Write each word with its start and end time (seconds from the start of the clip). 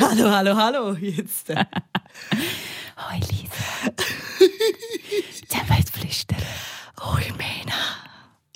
hallo, 0.00 0.30
hallo, 0.30 0.56
hallo. 0.56 0.92
Jetzt. 0.94 1.48
Hoi 2.96 3.18
Lisa. 3.18 3.92
Sollen 5.48 5.68
wir 5.68 5.76
jetzt 5.78 5.96
flüstern? 5.96 6.38
Hoi, 7.00 7.22
Mena. 7.38 7.80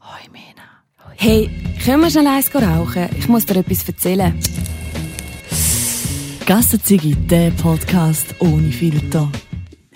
Hoi, 0.03 0.29
Mena. 0.31 0.83
Hey, 1.17 1.51
können 1.85 2.03
wir 2.03 2.11
schnell 2.11 2.27
eins 2.27 2.55
rauchen? 2.55 3.09
Ich 3.19 3.29
muss 3.29 3.47
dir 3.47 3.57
etwas 3.57 3.89
erzählen. 3.89 4.39
Gassenzigi, 6.47 7.15
der 7.15 7.51
Podcast 7.51 8.35
ohne 8.39 8.71
Filter. 8.71 9.31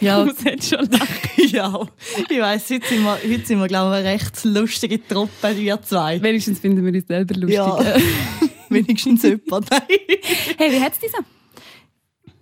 Ja, 0.01 0.25
muss 0.25 0.43
jetzt 0.43 0.69
schon 0.69 0.87
lachen. 0.91 1.31
ja. 1.37 1.87
Ich 2.29 2.41
weiss, 2.41 2.71
heute 2.71 2.87
sind 2.89 3.03
wir, 3.03 3.19
heute 3.23 3.47
sind 3.47 3.61
wir 3.61 3.69
glaube 3.69 3.97
ich, 3.97 4.07
eine 4.07 4.15
recht 4.15 4.45
lustige 4.45 5.07
Truppe, 5.07 5.57
wir 5.57 5.83
zwei. 5.83 6.21
Wenigstens 6.23 6.59
finden 6.59 6.85
wir 6.85 6.93
uns 6.93 7.07
selber 7.07 7.35
lustig. 7.35 7.55
Ja, 7.55 7.79
wenigstens 8.71 9.23
jemand. 9.25 9.71
Hey, 9.71 10.73
wie 10.73 10.81
hat's 10.81 10.99
dir 10.99 11.11
so? 11.11 11.19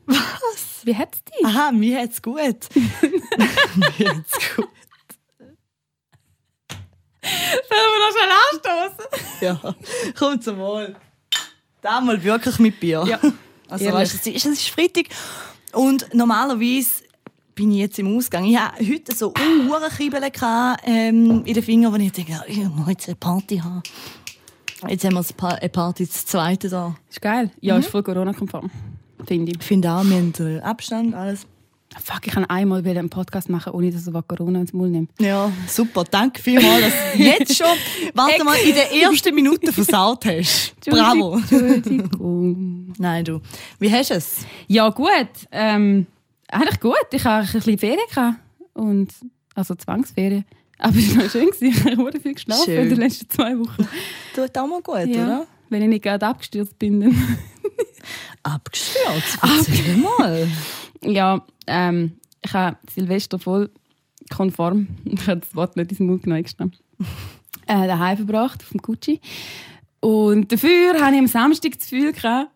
Was? 0.07 0.85
Wie 0.85 0.97
hat's 0.97 1.19
dir? 1.25 1.47
Aha, 1.47 1.73
mir 1.73 1.99
hat's 2.01 2.23
gut. 2.23 2.69
mir 2.75 4.15
hat's 4.15 4.57
gut. 4.57 4.69
Sollen 7.69 7.91
wir 7.93 8.01
noch 8.01 8.13
schnell 8.15 8.87
anstoßen? 8.89 9.07
Ja, 9.41 9.75
komm 10.19 10.41
zum 10.41 10.59
Wohl. 10.59 10.97
Damals 11.83 12.23
wirklich 12.23 12.59
mit 12.59 12.81
Bier. 12.81 13.05
Ja. 13.07 13.21
Also, 13.69 13.85
Ehrlich. 13.85 14.01
weißt, 14.01 14.27
du, 14.27 14.31
es 14.31 14.37
ist, 14.37 14.47
es 14.47 14.59
ist 14.61 14.69
Freitag 14.71 15.07
und 15.73 16.13
normalerweise 16.15 17.05
bin 17.55 17.73
ich 17.73 17.79
jetzt 17.79 17.99
im 17.99 18.17
Ausgang. 18.17 18.45
Ich 18.45 18.57
hatte 18.57 18.89
heute 18.89 19.15
so 19.15 19.33
unhure 19.37 19.89
Kribbeln 19.89 20.31
ähm, 20.85 21.43
in 21.45 21.55
den 21.55 21.63
Fingern, 21.63 21.93
wo 21.93 21.97
ich 21.97 22.13
denke, 22.13 22.33
ja, 22.33 22.43
ich 22.47 22.59
muss 22.59 22.89
jetzt 22.89 23.09
eine 23.09 23.17
Party 23.17 23.59
haben. 23.59 23.83
Jetzt 24.87 25.05
haben 25.05 25.15
wir 25.15 25.25
Pa- 25.37 25.49
eine 25.55 25.69
Party, 25.69 26.07
das 26.07 26.27
zweite 26.27 26.69
da. 26.69 26.95
Ist 27.11 27.21
geil. 27.21 27.51
Ja, 27.61 27.77
ist 27.79 27.89
voll 27.89 28.03
Corona-konform. 28.03 28.71
Finde 29.27 29.51
ich. 29.53 29.59
Ich 29.59 29.65
finde 29.67 29.91
auch, 29.91 30.05
wir 30.05 30.17
haben 30.17 30.61
Abstand, 30.63 31.15
alles. 31.15 31.47
Fuck, 32.05 32.27
ich 32.27 32.33
kann 32.35 32.45
einmal 32.45 32.85
wieder 32.85 33.01
einen 33.01 33.09
Podcast 33.09 33.49
machen, 33.49 33.73
ohne 33.73 33.91
dass 33.91 34.07
er 34.07 34.23
Corona 34.23 34.61
ins 34.61 34.73
Maul 34.75 34.91
nimmt. 34.91 35.11
Ja, 35.19 35.51
super. 35.67 36.05
Danke 36.05 36.41
vielmals, 36.43 36.83
dass 36.83 36.93
du 37.17 37.23
jetzt 37.23 37.57
schon, 37.57 37.67
warte 38.15 38.45
mal, 38.45 38.57
in 38.59 38.75
den 38.75 39.03
ersten 39.03 39.35
Minuten 39.35 39.73
versaut 39.73 40.27
hast. 40.27 40.75
Bravo. 40.87 41.39
Entschuldigung. 41.39 42.93
Nein, 42.99 43.25
du. 43.25 43.41
Wie 43.79 43.91
hast 43.91 44.11
du 44.11 44.15
es? 44.15 44.39
Ja, 44.67 44.91
gut. 44.91 45.09
Ähm, 45.51 46.07
eigentlich 46.49 46.79
gut. 46.79 46.95
Ich 47.13 47.25
hatte 47.25 47.47
ein 47.49 47.53
bisschen 47.55 47.79
Ferien. 47.79 47.99
Gehabt. 48.15 48.37
Und, 48.75 49.09
also 49.55 49.75
Zwangsferien. 49.75 50.45
Aber 50.79 50.97
es 50.97 51.17
war 51.17 51.29
schön. 51.29 51.47
gewesen. 51.51 51.67
Ich 51.69 51.85
habe 51.99 52.21
viel 52.21 52.35
geschlafen 52.35 52.65
Schön. 52.65 52.83
in 52.85 52.89
den 52.91 52.99
letzten 52.99 53.29
zwei 53.31 53.59
Wochen. 53.59 53.89
Tut 54.35 54.57
auch 54.57 54.67
mal 54.67 54.81
gut, 54.83 55.07
Ja. 55.15 55.25
oder? 55.25 55.47
Wenn 55.71 55.83
ich 55.83 55.89
nicht 55.89 56.03
gerade 56.05 56.27
abgestürzt 56.27 56.79
bin. 56.79 57.01
Dann 57.01 57.39
Abgestürzt. 58.43 59.39
Erzähl 59.43 59.97
mal. 59.97 60.49
ja, 61.03 61.45
ähm, 61.67 62.13
ich 62.45 62.53
habe 62.53 62.77
Silvester 62.93 63.39
voll 63.39 63.71
konform, 64.35 64.87
ich 65.05 65.27
habe 65.27 65.41
das 65.41 65.55
Wort 65.55 65.77
nicht 65.77 65.91
in 65.93 65.99
den 65.99 66.07
Mund 66.07 66.23
genommen, 66.23 66.45
äh, 67.67 67.87
daheim 67.87 68.17
verbracht, 68.17 68.63
auf 68.63 68.71
dem 68.71 68.81
Gucci. 68.81 69.21
Und 70.01 70.53
dafür 70.53 70.95
hatte 71.01 71.15
ich 71.15 71.19
am 71.21 71.27
Samstag 71.27 71.73
das 71.73 71.89
Gefühl, 71.91 72.13
gehabt? 72.13 72.51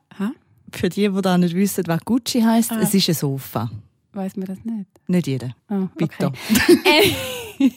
Für 0.75 0.89
die, 0.89 1.09
die 1.09 1.21
da 1.23 1.37
nicht 1.37 1.55
wissen, 1.55 1.85
was 1.87 2.01
Gucci 2.05 2.41
heisst, 2.41 2.73
Ah. 2.73 2.81
es 2.81 2.95
ist 2.95 3.09
ein 3.09 3.15
Sofa. 3.15 3.71
Weiss 4.13 4.37
man 4.37 4.47
das 4.47 4.59
nicht? 4.65 4.87
Nicht 5.07 5.27
jeder. 5.27 5.55
Ah, 5.69 5.89
Bitte. 5.97 6.27
okay. 6.27 7.17
Äh, 7.61 7.69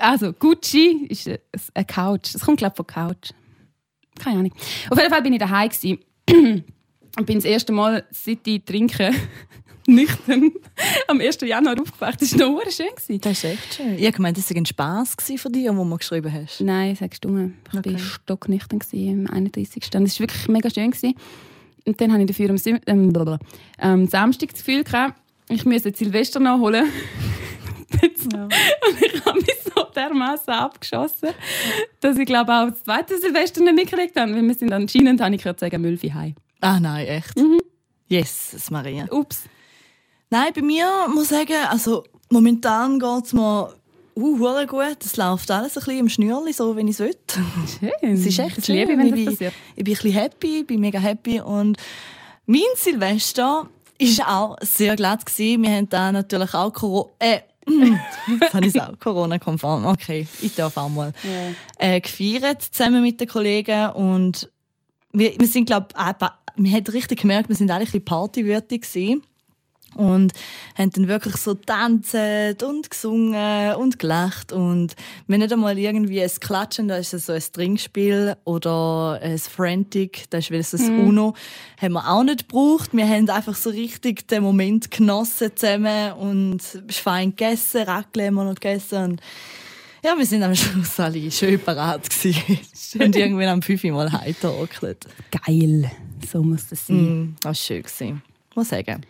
also, 0.00 0.32
Gucci 0.34 1.06
ist 1.08 1.28
eine- 1.28 1.84
Couch. 1.86 2.34
Es 2.34 2.40
kommt, 2.42 2.58
glaube 2.58 2.72
ich, 2.74 2.76
von 2.76 2.86
Couch. 2.86 3.30
Keine 4.18 4.40
Ahnung. 4.40 4.52
Auf 4.90 4.98
jeden 4.98 5.10
Fall 5.10 5.22
bin 5.22 5.32
ich 5.32 5.38
daheim 5.38 5.70
und 7.16 7.26
bin 7.26 7.36
das 7.36 7.44
erste 7.44 7.72
Mal, 7.72 8.04
seit 8.10 8.46
ich 8.46 8.62
trinke, 8.64 9.12
nüchtern, 9.86 10.50
am 11.06 11.20
1. 11.20 11.38
Januar 11.42 11.80
aufgewacht. 11.80 12.20
Das 12.20 12.38
war 12.38 12.48
noch 12.50 12.70
schön. 12.70 12.86
Das 13.20 13.32
ist 13.32 13.44
echt 13.44 13.74
schön. 13.74 13.94
Ich 13.94 14.02
habe 14.04 14.12
gemeint, 14.16 14.36
das 14.36 14.50
war 14.50 14.56
ein 14.58 14.66
Spass 14.66 15.16
von 15.36 15.52
dir, 15.52 15.74
wo 15.74 15.84
du 15.84 15.96
geschrieben 15.96 16.30
hast. 16.32 16.60
Nein, 16.60 16.94
sagst 16.94 17.24
du 17.24 17.30
mir. 17.30 17.52
Ich 17.72 17.78
Okay. 17.78 17.92
war 17.92 17.98
stocknüchtern 17.98 18.80
am 18.92 19.26
31. 19.34 19.82
Und 19.94 20.02
es 20.04 20.20
war 20.20 20.28
wirklich 20.28 20.48
mega 20.48 20.68
schön. 20.68 20.92
Und 21.86 21.98
dann 22.00 22.12
hatte 22.12 22.22
ich 22.22 22.26
dafür 22.28 22.50
am, 22.50 22.58
Sim- 22.58 22.80
ähm, 22.86 23.38
am 23.78 24.06
Samstag 24.06 24.50
das 24.50 24.58
Gefühl, 24.58 24.84
gehabt, 24.84 25.18
ich 25.48 25.64
müsse 25.64 25.88
jetzt 25.88 25.98
Silvester 25.98 26.40
nachholen. 26.40 26.86
Und 28.02 29.02
ich 29.02 29.24
habe 29.24 29.40
mich 29.40 29.56
so 29.64 29.82
dermaßen 29.94 30.52
abgeschossen, 30.52 31.30
dass 32.00 32.18
ich 32.18 32.26
glaube 32.26 32.52
auch 32.52 32.70
das 32.70 32.84
zweite 32.84 33.18
Silvester 33.18 33.62
nicht 33.62 33.74
mitgekriegt 33.74 34.16
habe. 34.16 34.34
Weil 34.34 34.42
wir 34.42 34.54
sind 34.54 34.72
anscheinend, 34.72 35.20
habe 35.20 35.34
ich 35.34 35.42
gehört, 35.42 35.60
sagen, 35.60 35.80
Mülfi 35.80 36.10
heim. 36.10 36.34
Ah 36.60 36.78
nein, 36.78 37.06
echt? 37.06 37.36
Mhm. 37.36 37.60
Yes, 38.08 38.70
Maria. 38.70 39.06
Ups. 39.10 39.44
Nein, 40.30 40.52
bei 40.54 40.62
mir 40.62 40.86
muss 41.12 41.30
ich 41.30 41.38
sagen, 41.38 41.56
also 41.70 42.04
momentan 42.30 42.98
geht 42.98 43.24
es 43.24 43.32
mir 43.32 43.72
uh, 44.16 44.66
gut. 44.66 44.98
Es 45.04 45.16
läuft 45.16 45.50
alles 45.50 45.76
ein 45.76 45.84
bisschen 45.84 45.98
im 45.98 46.08
Schnürli, 46.08 46.52
so 46.52 46.76
wie 46.76 46.82
ich 46.82 46.90
es 46.90 46.98
will. 46.98 47.16
Schön. 47.78 48.12
Es 48.12 48.26
ist 48.26 48.38
echt 48.38 48.66
schön. 48.66 48.76
liebe 48.76 48.98
wenn 48.98 49.14
ich, 49.14 49.24
das 49.24 49.36
bin, 49.36 49.48
ich 49.76 49.84
bin 49.84 49.94
ein 49.94 49.96
bisschen 49.96 50.12
happy, 50.12 50.64
bin 50.64 50.80
mega 50.80 50.98
happy 50.98 51.40
und 51.40 51.78
mein 52.46 52.62
Silvester 52.76 53.68
ist 53.98 54.24
auch 54.24 54.56
sehr 54.60 54.96
glatt 54.96 55.26
gewesen. 55.26 55.62
Wir 55.62 55.70
haben 55.70 55.88
da 55.88 56.12
natürlich 56.12 56.54
auch 56.54 56.72
Corona, 56.72 57.10
äh, 57.18 57.40
jetzt 58.40 58.54
habe 58.54 58.66
ich 58.66 58.80
auch 58.80 58.98
Corona-konform. 58.98 59.86
Okay, 59.86 60.26
ich 60.40 60.54
darf 60.54 60.76
auch 60.76 60.88
mal. 60.88 61.12
Äh, 61.78 62.00
gefeiert 62.00 62.62
zusammen 62.62 63.02
mit 63.02 63.20
den 63.20 63.28
Kollegen 63.28 63.90
und 63.90 64.50
wir, 65.12 65.38
wir 65.38 65.46
sind 65.46 65.66
glaube 65.66 65.88
wir 66.60 66.72
haben 66.72 66.86
richtig 66.86 67.20
gemerkt, 67.20 67.48
wir 67.48 67.56
sind 67.56 67.70
alle 67.70 67.80
ein 67.80 67.84
bisschen 67.84 68.04
partywürdig 68.04 68.82
gewesen. 68.82 69.22
Und 69.94 70.32
haben 70.76 70.90
dann 70.90 71.08
wirklich 71.08 71.36
so 71.36 71.54
tanzt 71.54 72.14
und 72.62 72.90
gesungen 72.90 73.74
und 73.74 73.98
gelacht. 73.98 74.52
Und 74.52 74.94
wenn 75.26 75.40
nicht 75.40 75.52
einmal 75.52 75.78
irgendwie 75.78 76.22
ein 76.22 76.30
Klatschen, 76.40 76.88
da 76.88 76.96
ist 76.96 77.14
es 77.14 77.26
so 77.26 77.32
ein 77.32 77.42
Trinkspiel 77.52 78.36
oder 78.44 79.18
ein 79.22 79.38
Frantic, 79.38 80.26
das 80.30 80.44
ist 80.44 80.50
wenigstens 80.50 80.88
Mhm. 80.88 81.08
Uno, 81.08 81.34
haben 81.80 81.92
wir 81.94 82.08
auch 82.08 82.22
nicht 82.22 82.48
gebraucht. 82.48 82.90
Wir 82.92 83.08
haben 83.08 83.28
einfach 83.28 83.54
so 83.54 83.70
richtig 83.70 84.28
den 84.28 84.42
Moment 84.42 84.90
genossen 84.90 85.50
zusammen 85.54 86.12
und 86.12 86.60
fein 86.88 87.30
gegessen, 87.30 87.82
Raclette 87.82 88.28
haben 88.28 88.34
wir 88.34 88.44
noch 88.44 88.54
gegessen. 88.54 89.12
Und 89.12 89.22
ja, 90.04 90.16
wir 90.16 90.26
sind 90.26 90.42
am 90.42 90.54
Schluss 90.54 91.00
alle 91.00 91.30
schön 91.30 91.58
parat 91.58 92.08
gewesen. 92.08 92.60
und 93.00 93.16
irgendwann 93.16 93.48
am 93.48 93.62
5 93.62 93.82
Mal 93.84 94.12
heimgetorkelt. 94.12 95.06
Geil. 95.44 95.90
So 96.30 96.42
muss 96.42 96.68
das 96.68 96.86
sein. 96.86 96.96
Mm, 96.96 97.36
das 97.40 97.44
war 97.44 97.54
schön. 97.54 98.22
Muss 98.54 98.68
sagen. 98.68 99.02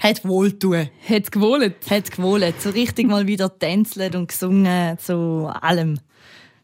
Hat 0.00 0.24
wohltun. 0.24 0.88
Hat 1.08 1.24
es 1.24 1.30
gewohnt? 1.30 1.74
Hat 1.90 2.10
gewohnt. 2.10 2.54
So 2.60 2.70
richtig 2.70 3.06
mal 3.08 3.26
wieder 3.26 3.56
tänzelt 3.58 4.14
und 4.14 4.28
gesungen 4.28 4.98
zu 4.98 5.50
allem. 5.60 5.98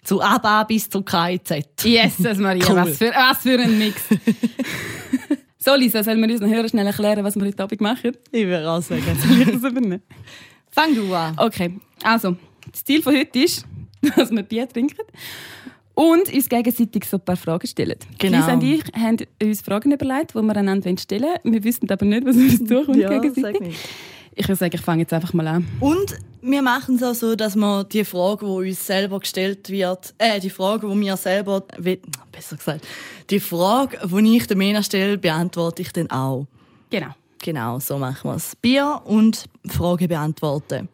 Zu 0.02 0.20
ABBA 0.22 0.64
bis 0.64 0.88
zu 0.88 1.02
KIZ. 1.02 1.64
Jesus, 1.82 2.36
Maria, 2.38 2.64
Cool. 2.68 2.76
was, 2.76 2.98
für, 2.98 3.10
was 3.10 3.38
für 3.38 3.58
ein 3.58 3.78
Mix. 3.78 4.02
so, 5.58 5.74
Lisa, 5.74 6.04
sollen 6.04 6.20
wir 6.20 6.30
unseren 6.30 6.50
Hörern 6.50 6.68
schnell 6.68 6.86
erklären, 6.86 7.24
was 7.24 7.36
wir 7.36 7.46
heute 7.46 7.62
Abend 7.62 7.80
machen? 7.80 8.12
Ich 8.30 8.44
würde 8.44 8.70
auch 8.70 8.82
sagen. 8.82 9.02
Soll 9.26 9.40
ich 9.40 9.46
das 9.46 9.56
übernehmen? 9.70 10.02
Fang 10.70 10.94
du 10.94 11.12
an. 11.14 11.34
Okay, 11.38 11.78
also, 12.02 12.36
das 12.70 12.84
Ziel 12.84 13.02
von 13.02 13.16
heute 13.16 13.38
ist, 13.38 13.64
dass 14.16 14.30
wir 14.30 14.42
Bier 14.42 14.68
trinken 14.68 15.00
und 15.94 16.32
uns 16.32 16.48
gegenseitig 16.48 17.04
so 17.04 17.16
ein 17.16 17.24
paar 17.24 17.36
Fragen 17.36 17.66
stellen. 17.66 17.98
Genau. 18.18 18.38
Lisa 18.38 18.52
und 18.54 18.62
ich 18.62 18.84
haben 18.94 19.18
uns 19.42 19.60
Fragen 19.60 19.92
überlegt, 19.92 20.34
die 20.34 20.42
wir 20.42 20.56
einander 20.56 20.96
stellen 20.98 21.22
wollen. 21.22 21.54
Wir 21.54 21.64
wissen 21.64 21.90
aber 21.90 22.04
nicht, 22.04 22.26
was 22.26 22.36
uns 22.36 22.64
durchkommt 22.64 22.98
Ja, 22.98 23.18
gegenseitig. 23.18 23.76
Ich 24.36 24.48
würde 24.48 24.56
sagen, 24.56 24.74
ich 24.74 24.80
fange 24.80 25.02
jetzt 25.02 25.12
einfach 25.12 25.32
mal 25.32 25.46
an. 25.46 25.66
Und 25.78 26.16
wir 26.42 26.60
machen 26.60 26.96
es 26.96 27.02
auch 27.04 27.14
so, 27.14 27.36
dass 27.36 27.54
wir 27.54 27.84
die 27.84 28.04
Frage, 28.04 28.44
die 28.44 28.70
uns 28.70 28.84
selber 28.84 29.20
gestellt 29.20 29.70
wird, 29.70 30.12
äh, 30.18 30.40
die 30.40 30.50
Frage, 30.50 30.88
die 30.88 30.94
mir 30.96 31.16
selber, 31.16 31.62
besser 32.32 32.56
gesagt, 32.56 32.84
die 33.30 33.38
Frage, 33.38 33.98
die 34.04 34.36
ich 34.36 34.46
der 34.48 34.56
Mena 34.56 34.82
stelle, 34.82 35.18
beantworte 35.18 35.82
ich 35.82 35.92
dann 35.92 36.10
auch. 36.10 36.46
Genau. 36.90 37.14
Genau, 37.38 37.78
so 37.78 37.98
machen 37.98 38.30
wir 38.30 38.36
es. 38.36 38.56
Bier 38.56 39.02
und 39.04 39.44
Frage 39.68 40.08
beantworten. 40.08 40.88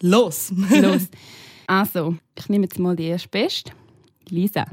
Los! 0.00 0.52
Los. 0.70 1.02
Also, 1.68 2.16
ich 2.36 2.48
nehme 2.48 2.64
jetzt 2.64 2.78
mal 2.78 2.94
die 2.96 3.06
erste 3.06 3.28
Best. 3.28 3.72
Lisa, 4.28 4.66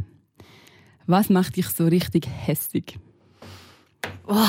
was 1.07 1.29
macht 1.29 1.55
dich 1.55 1.67
so 1.67 1.85
richtig 1.87 2.27
hässig? 2.27 2.97
Oh, 4.27 4.45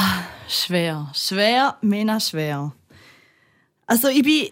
schwer. 0.48 1.10
Schwer, 1.14 1.76
mega 1.80 2.20
schwer. 2.20 2.74
Also 3.86 4.08
ich 4.08 4.22
bin 4.22 4.48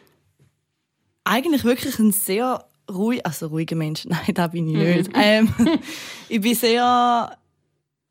eigentlich 1.25 1.65
wirklich 1.65 1.99
ein 1.99 2.13
sehr 2.13 2.65
ruhig, 2.91 3.25
also 3.27 3.49
ruhiger 3.49 3.77
Mensch. 3.77 4.05
Nein, 4.09 4.35
da 4.35 4.47
bin 4.47 4.69
ich 4.69 4.77
nicht. 4.97 5.11
ähm, 5.15 5.53
ich 6.29 6.41
bin 6.41 6.55
sehr... 6.55 7.37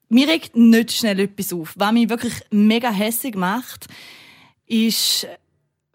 Mir 0.10 0.28
regt 0.30 0.56
nicht 0.56 0.94
schnell 0.94 1.20
etwas 1.20 1.52
auf. 1.52 1.74
Was 1.76 1.92
mich 1.92 2.08
wirklich 2.08 2.34
mega 2.50 2.90
hässig 2.92 3.36
macht, 3.36 3.88
ist, 4.66 5.28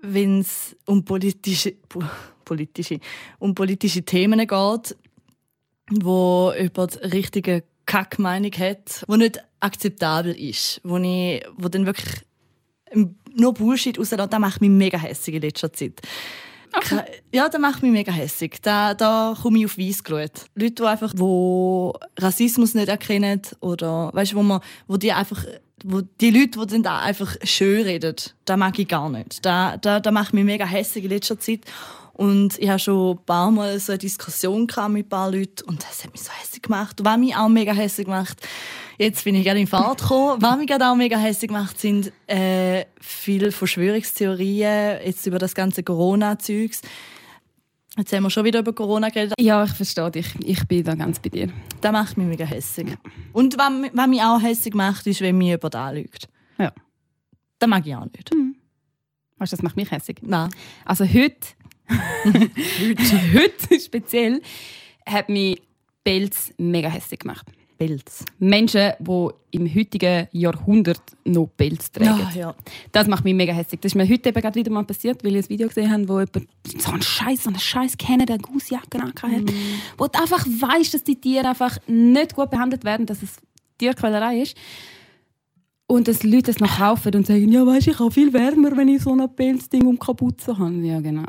wenn 0.02 0.40
es 0.40 0.76
um 0.84 1.02
politische, 1.04 1.72
po- 1.88 2.02
politische, 2.44 2.98
um 3.38 3.54
politische 3.54 4.02
Themen 4.02 4.46
geht, 4.46 4.96
wo 6.00 6.52
über 6.58 6.86
die 6.86 6.98
richtige 6.98 7.64
Kackmeinung 7.86 8.52
hat, 8.52 9.04
die 9.08 9.16
nicht 9.16 9.42
akzeptabel 9.60 10.32
ist, 10.32 10.80
wo, 10.84 10.96
ich, 10.98 11.44
wo 11.56 11.68
dann 11.68 11.86
wirklich 11.86 12.22
nur 13.34 13.54
Bullshit 13.54 13.98
rauslässt, 13.98 14.32
das 14.32 14.40
macht 14.40 14.60
mich 14.60 14.70
mega 14.70 14.98
hässlich 14.98 15.36
in 15.36 15.42
letzter 15.42 15.72
Zeit. 15.72 16.00
Okay. 16.74 17.02
Ja, 17.34 17.48
das 17.48 17.60
macht 17.60 17.82
mich 17.82 17.92
mega 17.92 18.12
hässlich. 18.12 18.60
Da, 18.62 18.94
da 18.94 19.36
komme 19.40 19.58
ich 19.58 19.66
auf 19.66 19.78
Weiss 19.78 20.02
geschaut. 20.02 20.46
Leute, 20.54 20.74
die 20.74 20.82
einfach 20.84 21.12
wo 21.16 21.92
Rassismus 22.18 22.74
nicht 22.74 22.88
erkennen 22.88 23.42
oder 23.60 24.10
weißt, 24.14 24.34
wo, 24.34 24.42
man, 24.42 24.60
wo 24.86 24.96
die 24.96 25.12
einfach 25.12 25.44
wo 25.84 26.00
die 26.00 26.30
Leute, 26.30 26.60
die 26.60 26.66
dann 26.66 26.82
da 26.82 27.00
einfach 27.00 27.36
schön 27.42 27.82
reden, 27.82 28.14
das 28.44 28.56
mag 28.56 28.78
ich 28.78 28.88
gar 28.88 29.10
nicht. 29.10 29.44
Da, 29.44 29.76
da, 29.76 30.00
da 30.00 30.10
macht 30.10 30.32
mich 30.32 30.44
mega 30.44 30.64
hässlich 30.64 31.04
in 31.04 31.10
letzter 31.10 31.38
Zeit. 31.38 31.60
Und 32.14 32.58
ich 32.58 32.68
hatte 32.68 32.84
schon 32.84 33.16
ein 33.16 33.24
paar 33.24 33.50
Mal 33.50 33.78
so 33.78 33.92
eine 33.92 33.98
Diskussion 33.98 34.66
mit 34.88 35.06
ein 35.06 35.08
paar 35.08 35.30
Leuten 35.30 35.64
und 35.66 35.82
das 35.82 36.04
hat 36.04 36.12
mich 36.12 36.22
so 36.22 36.30
hässlich 36.30 36.62
gemacht. 36.62 37.00
Und 37.00 37.06
was 37.06 37.18
mich 37.18 37.34
auch 37.34 37.48
mega 37.48 37.72
hässlich 37.72 38.06
gemacht, 38.06 38.38
jetzt 38.98 39.24
bin 39.24 39.34
ich 39.34 39.44
gerade 39.44 39.60
in 39.60 39.66
Fahrt 39.66 40.02
gekommen, 40.02 40.40
was 40.42 40.56
mich 40.58 40.66
gerade 40.66 40.86
auch 40.86 40.94
mega 40.94 41.16
hässlich 41.16 41.48
gemacht, 41.48 41.78
sind 41.80 42.12
äh, 42.26 42.84
viele 43.00 43.50
Verschwörungstheorien 43.50 44.98
jetzt 45.04 45.26
über 45.26 45.38
das 45.38 45.54
ganze 45.54 45.82
Corona-Zeugs. 45.82 46.82
Jetzt 47.96 48.12
haben 48.12 48.22
wir 48.22 48.30
schon 48.30 48.44
wieder 48.44 48.60
über 48.60 48.72
Corona 48.72 49.10
geredet. 49.10 49.34
Ja, 49.38 49.64
ich 49.64 49.72
verstehe 49.72 50.10
dich. 50.10 50.26
Ich 50.42 50.66
bin 50.66 50.82
da 50.82 50.94
ganz 50.94 51.18
bei 51.18 51.28
dir. 51.28 51.50
Das 51.82 51.92
macht 51.92 52.16
mich 52.16 52.26
mega 52.26 52.44
hässlich. 52.44 52.88
Ja. 52.88 52.96
Und 53.32 53.58
was, 53.58 53.70
was 53.92 54.06
mich 54.06 54.22
auch 54.22 54.40
hässlich 54.40 54.74
macht, 54.74 55.06
ist, 55.06 55.20
wenn 55.20 55.36
mir 55.36 55.56
jemand 55.56 55.74
anlügt. 55.74 56.28
Ja. 56.58 56.72
Das 57.58 57.68
mag 57.68 57.86
ich 57.86 57.94
auch 57.94 58.04
nicht. 58.04 58.34
Mhm. 58.34 58.56
Weißt 59.36 59.52
du, 59.52 59.56
das 59.56 59.62
macht 59.62 59.76
mich 59.76 59.90
hässlich? 59.90 60.18
Nein. 60.22 60.48
Also 60.86 61.04
heute, 61.04 61.48
heute, 62.24 63.34
heute 63.34 63.80
speziell, 63.80 64.42
hat 65.06 65.28
mich 65.28 65.62
Pelz 66.04 66.52
mega 66.58 66.88
hässlich 66.88 67.20
gemacht. 67.20 67.46
Pelz. 67.78 68.24
Menschen, 68.38 68.92
die 69.00 69.28
im 69.50 69.74
heutigen 69.74 70.28
Jahrhundert 70.30 71.02
noch 71.24 71.48
Pelz 71.56 71.90
tragen. 71.90 72.28
Ja, 72.34 72.40
ja. 72.40 72.54
Das 72.92 73.08
macht 73.08 73.24
mich 73.24 73.34
mega 73.34 73.52
hässlich. 73.52 73.80
Das 73.80 73.90
ist 73.90 73.96
mir 73.96 74.08
heute 74.08 74.28
eben 74.28 74.40
gerade 74.40 74.54
wieder 74.54 74.70
mal 74.70 74.84
passiert, 74.84 75.24
weil 75.24 75.34
ich 75.36 75.46
ein 75.46 75.48
Video 75.48 75.68
gesehen 75.68 75.90
habe, 75.90 76.08
wo 76.08 76.20
jemand 76.20 76.48
so 76.78 76.92
einen 76.92 77.02
Scheiß, 77.02 77.42
so 77.42 77.50
einen 77.50 77.58
Scheiß 77.58 77.98
Canada 77.98 78.36
Goose-Jacke 78.36 79.02
hat, 79.02 79.24
mm. 79.24 79.48
wo 79.98 80.06
du 80.06 80.20
einfach 80.20 80.46
weißt, 80.46 80.94
dass 80.94 81.02
die 81.02 81.20
Tiere 81.20 81.48
einfach 81.48 81.76
nicht 81.88 82.34
gut 82.34 82.50
behandelt 82.50 82.84
werden, 82.84 83.06
dass 83.06 83.22
es 83.22 83.38
Tierquälerei 83.78 84.42
ist. 84.42 84.56
Und 85.92 86.08
dass 86.08 86.22
Leute 86.22 86.50
es 86.50 86.58
noch 86.58 86.78
kaufen 86.78 87.14
und 87.14 87.26
sagen, 87.26 87.52
ja, 87.52 87.66
weißt, 87.66 87.88
ich 87.88 87.98
habe 87.98 88.10
viel 88.10 88.32
wärmer, 88.32 88.74
wenn 88.78 88.88
ich 88.88 89.02
so 89.02 89.12
ein 89.12 89.36
Pelzding 89.36 89.84
um 89.84 89.98
Kapuze 89.98 90.56
habe. 90.56 90.72
Ja, 90.76 91.00
genau. 91.00 91.26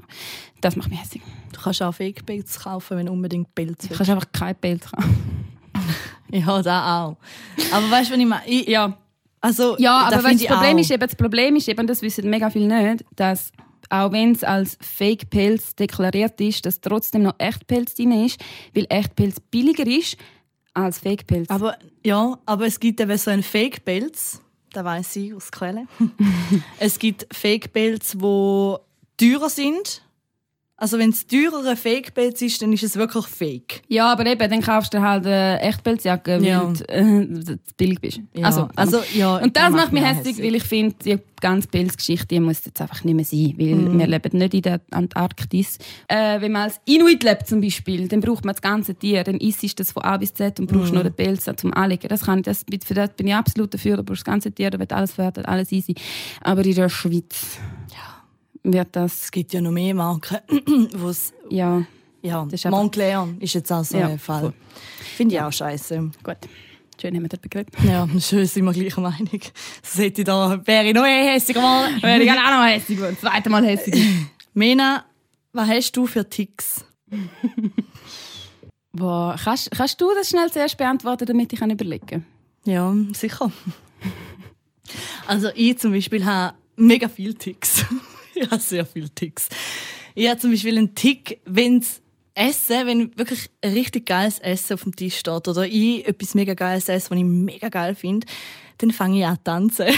Das 0.62 0.77
macht 0.77 0.89
mich 0.89 1.01
hässlich. 1.01 1.21
Du 1.51 1.60
kannst 1.60 1.81
auch 1.81 1.92
Fake-Pelz 1.92 2.62
kaufen, 2.62 2.95
wenn 2.95 3.10
unbedingt 3.10 3.54
Pelz 3.54 3.80
willst. 3.81 3.92
Du 3.92 3.98
kannst 3.98 4.10
einfach 4.12 4.31
kein 4.31 4.56
Pelz 4.56 4.89
kaufen. 4.89 5.44
Ja, 6.31 6.62
da 6.62 7.04
auch. 7.04 7.18
Aber 7.74 7.92
weißt 7.92 8.10
du, 8.10 8.13
was 8.13 8.19
ich 8.19 8.25
meine? 8.25 8.69
ja, 8.69 8.98
also, 9.42 9.77
ja, 9.77 10.07
aber 10.07 10.24
weißt, 10.24 10.45
das, 10.45 10.48
Problem 10.48 10.77
ist 10.77 10.92
eben, 10.92 11.01
das 11.01 11.15
Problem 11.15 11.56
ist 11.57 11.68
eben, 11.68 11.86
das 11.86 12.01
wissen 12.01 12.30
mega 12.30 12.50
viele 12.50 12.68
nicht, 12.68 13.06
dass 13.18 13.51
auch 13.89 14.13
wenn 14.13 14.31
es 14.31 14.45
als 14.45 14.77
Fake-Pelz 14.80 15.75
deklariert 15.75 16.39
ist, 16.39 16.65
dass 16.65 16.80
trotzdem 16.80 17.24
noch 17.24 17.36
Echtpelz 17.38 17.95
drin 17.95 18.25
ist, 18.25 18.39
weil 18.74 18.88
Echtpelz 18.89 19.42
billiger 19.42 19.86
ist 19.86 20.18
als 20.74 21.00
Fake-Pelz. 21.00 21.50
Aber, 21.50 21.77
ja, 22.04 22.39
aber 22.45 22.65
es 22.65 22.80
gibt 22.80 23.01
eben 23.01 23.18
so 23.18 23.30
einen 23.30 23.44
Fake-Pelz, 23.44 24.42
da 24.73 24.83
weiß 24.83 25.15
ich 25.17 25.33
aus 25.33 25.51
Quelle. 25.51 25.87
es 26.79 26.99
gibt 26.99 27.27
Fake-Pelz, 27.31 28.11
die 28.11 28.77
teurer 29.17 29.49
sind 29.49 30.03
also 30.83 31.00
wenn 31.00 31.12
es 31.12 31.25
teurere 31.25 31.77
Fake-Pelz 31.77 32.41
ist, 32.41 32.62
dann 32.62 32.74
ist 32.74 32.83
es 32.83 32.97
wirklich 32.97 33.25
Fake. 33.25 33.83
Ja, 33.88 34.12
aber 34.12 34.25
eben, 34.25 34.50
dann 34.50 34.62
kaufst 34.62 34.94
du 34.94 35.00
halt 35.00 35.25
eine 35.25 35.62
Echtpelzjacke, 35.62 36.41
weil 36.41 36.45
ja. 36.45 36.62
du 36.62 36.83
äh, 36.89 37.57
billig 37.77 38.01
bist. 38.01 38.19
Ja. 38.33 38.47
Also, 38.47 38.68
also, 38.75 39.00
ja, 39.13 39.38
und 39.38 39.56
das 39.56 39.69
macht 39.71 39.94
mich 39.94 40.03
hässlich, 40.03 40.39
weil 40.39 40.56
ich 40.56 40.63
finde, 40.63 40.94
die 41.06 41.19
ganze 41.39 41.69
Pelzgeschichte 41.69 42.38
muss 42.41 42.65
jetzt 42.65 42.81
einfach 42.81 43.01
nicht 43.06 43.15
mehr 43.15 43.24
sein, 43.24 43.53
weil 43.57 43.75
mm. 43.75 43.97
wir 43.97 44.07
leben 44.07 44.38
nicht 44.38 44.53
in 44.56 44.62
der 44.62 44.81
Antarktis. 44.91 45.77
Äh, 46.09 46.41
wenn 46.41 46.51
man 46.51 46.63
als 46.63 46.81
Inuit 46.83 47.24
lebt 47.24 47.47
zum 47.47 47.62
Beispiel, 47.62 48.09
dann 48.09 48.19
braucht 48.19 48.44
man 48.44 48.53
das 48.53 48.62
ganze 48.62 48.94
Tier, 48.94 49.24
dann 49.24 49.38
isst 49.38 49.79
das 49.79 49.94
von 49.94 50.03
A 50.03 50.18
bis 50.18 50.33
Z 50.33 50.59
und 50.59 50.68
brauchst 50.69 50.91
mm. 50.91 50.95
nur 50.95 51.03
den 51.03 51.13
Pelz 51.13 51.50
zum 51.56 51.74
Anlegen. 51.74 52.09
Das 52.09 52.25
kann, 52.25 52.44
das, 52.44 52.65
für 52.86 52.94
das 52.94 53.12
bin 53.12 53.27
ich 53.27 53.36
absolut 53.36 53.74
dafür, 53.74 53.95
du 53.95 54.03
brauchst 54.03 54.27
das 54.27 54.33
ganze 54.33 54.51
Tier, 54.51 54.69
da 54.69 54.79
wird 54.79 54.91
alles 54.91 55.13
fertig, 55.13 55.47
alles 55.47 55.71
easy. 55.71 55.95
Aber 56.41 56.65
in 56.65 56.75
der 56.75 56.89
Schweiz... 56.89 57.57
Wird 58.63 58.95
das. 58.95 59.24
Es 59.24 59.31
gibt 59.31 59.51
ja 59.54 59.62
noch 59.62 59.71
mehr 59.71 59.94
Marken, 59.94 60.38
wo 60.95 61.10
es. 61.10 61.33
Ja. 61.50 61.86
Ja, 62.21 62.45
das 62.50 62.63
ist 62.63 62.71
Montclair 62.71 63.27
ist 63.42 63.54
jetzt 63.54 63.69
auch 63.69 63.83
so 63.83 63.98
ja, 63.98 64.07
ein 64.07 64.18
Fall. 64.18 64.54
Finde 65.18 65.36
ich 65.36 65.42
auch 65.42 65.51
scheiße. 65.51 66.12
Gut. 66.24 66.38
Schön 67.01 67.15
haben 67.15 67.24
wir 67.24 67.30
darüber 67.30 67.50
geredet. 67.50 67.75
Ja, 67.86 68.07
schön 68.19 68.45
sind 68.45 68.63
wir 68.63 68.71
gleicher 68.71 69.01
Meinung. 69.01 69.42
Das 69.81 69.98
hätte 69.98 70.21
ich 70.21 70.25
da, 70.25 70.62
wäre 70.65 70.88
ich 70.88 70.94
noch 70.94 71.06
eh 71.06 71.33
hässiger 71.33 71.62
mal. 71.62 71.89
wäre 72.01 72.24
ich 72.24 72.31
auch 72.31 72.36
noch 72.36 72.65
hässig 72.65 72.95
geworden. 72.95 73.18
Zweite 73.19 73.50
Mal 73.50 73.65
hässig. 73.65 74.01
Mena, 74.54 75.04
was 75.51 75.68
hast 75.68 75.92
du 75.98 76.07
für 76.07 76.30
Ticks? 76.30 76.86
Boah, 78.94 79.36
kannst, 79.44 79.71
kannst 79.71 80.00
du 80.00 80.13
das 80.15 80.30
schnell 80.30 80.50
zuerst 80.50 80.77
beantworten, 80.77 81.25
damit 81.25 81.51
ich 81.51 81.60
überlegen 81.60 82.06
kann? 82.06 82.25
Ja, 82.63 82.95
sicher. 83.12 83.51
Also 85.27 85.50
ich 85.56 85.77
zum 85.80 85.92
Beispiel 85.92 86.24
habe 86.24 86.56
mega 86.77 87.10
viele 87.10 87.33
Ticks. 87.33 87.86
ich 88.45 88.51
habe 88.51 88.61
sehr 88.61 88.85
viele 88.85 89.09
Ticks. 89.09 89.49
Ich 90.15 90.29
habe 90.29 90.39
zum 90.39 90.51
Beispiel 90.51 90.77
einen 90.77 90.95
Tick, 90.95 91.39
wenn 91.45 91.79
es 91.79 92.01
Essen, 92.35 92.87
wenn 92.87 93.17
wirklich 93.17 93.49
ein 93.61 93.73
richtig 93.73 94.07
geiles 94.07 94.39
Essen 94.39 94.73
auf 94.73 94.83
dem 94.83 94.95
Tisch 94.95 95.17
steht 95.17 95.47
oder 95.47 95.65
ich 95.65 96.07
etwas 96.07 96.33
mega 96.33 96.53
geiles 96.53 96.89
esse, 96.89 97.11
was 97.11 97.17
ich 97.17 97.23
mega 97.23 97.69
geil 97.69 97.93
finde, 97.93 98.25
dann 98.79 98.91
fange 98.91 99.19
ich 99.19 99.25
an 99.25 99.37
zu 99.37 99.43
tanzen. 99.43 99.85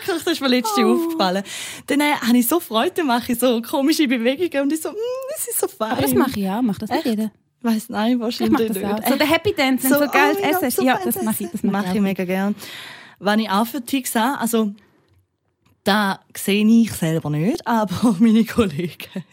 wirklich, 0.00 0.24
das 0.24 0.32
ist 0.32 0.40
mir 0.40 0.48
letztes 0.48 0.76
Jahr 0.76 0.88
oh. 0.88 0.94
aufgefallen. 0.94 1.42
Dann 1.86 2.00
äh, 2.00 2.12
habe 2.14 2.36
ich 2.36 2.46
so 2.46 2.60
Freude, 2.60 3.04
mache 3.04 3.32
ich 3.32 3.38
so 3.38 3.60
komische 3.62 4.08
Bewegungen 4.08 4.64
und 4.64 4.72
ich 4.72 4.80
so, 4.80 4.90
mm, 4.90 4.94
das 5.30 5.48
ist 5.48 5.60
so 5.60 5.68
fein. 5.68 5.92
Aber 5.92 6.02
das 6.02 6.14
mache 6.14 6.40
ich 6.40 6.48
auch, 6.48 6.62
mache 6.62 6.80
das 6.80 6.90
nicht 6.90 7.06
jeder. 7.06 7.30
Weiß 7.62 7.90
nein, 7.90 8.18
wahrscheinlich 8.20 8.68
ich 8.70 8.82
mach 8.82 8.96
das 8.96 9.04
auch. 9.04 9.08
So 9.08 9.16
der 9.16 9.26
Happy 9.26 9.54
Dance, 9.54 9.86
so, 9.86 9.98
so 9.98 10.06
geil 10.06 10.36
oh, 10.40 10.46
essen. 10.46 10.70
So 10.70 10.82
ja, 10.82 10.98
das 11.04 11.22
mache 11.22 11.44
ich, 11.44 11.50
das 11.50 11.62
mache 11.62 11.88
ich, 11.90 11.94
ich 11.96 12.00
mega 12.00 12.24
gern. 12.24 12.54
Wenn 13.18 13.40
ich 13.40 13.50
auch 13.50 13.66
für 13.66 13.84
Ticks 13.84 14.14
habe, 14.14 14.40
also 14.40 14.72
da 15.84 16.20
sehe 16.36 16.66
ich 16.66 16.92
selber 16.92 17.30
nicht, 17.30 17.66
aber 17.66 18.16
meine 18.20 18.44
Kollegen 18.44 19.24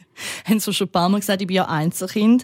haben 0.45 0.59
so 0.59 0.71
schon 0.71 0.87
ein 0.87 0.91
paar 0.91 1.09
Mal 1.09 1.19
gesagt, 1.19 1.41
ich 1.41 1.47
bin 1.47 1.57
ja 1.57 1.67
Einzelkind. 1.67 2.43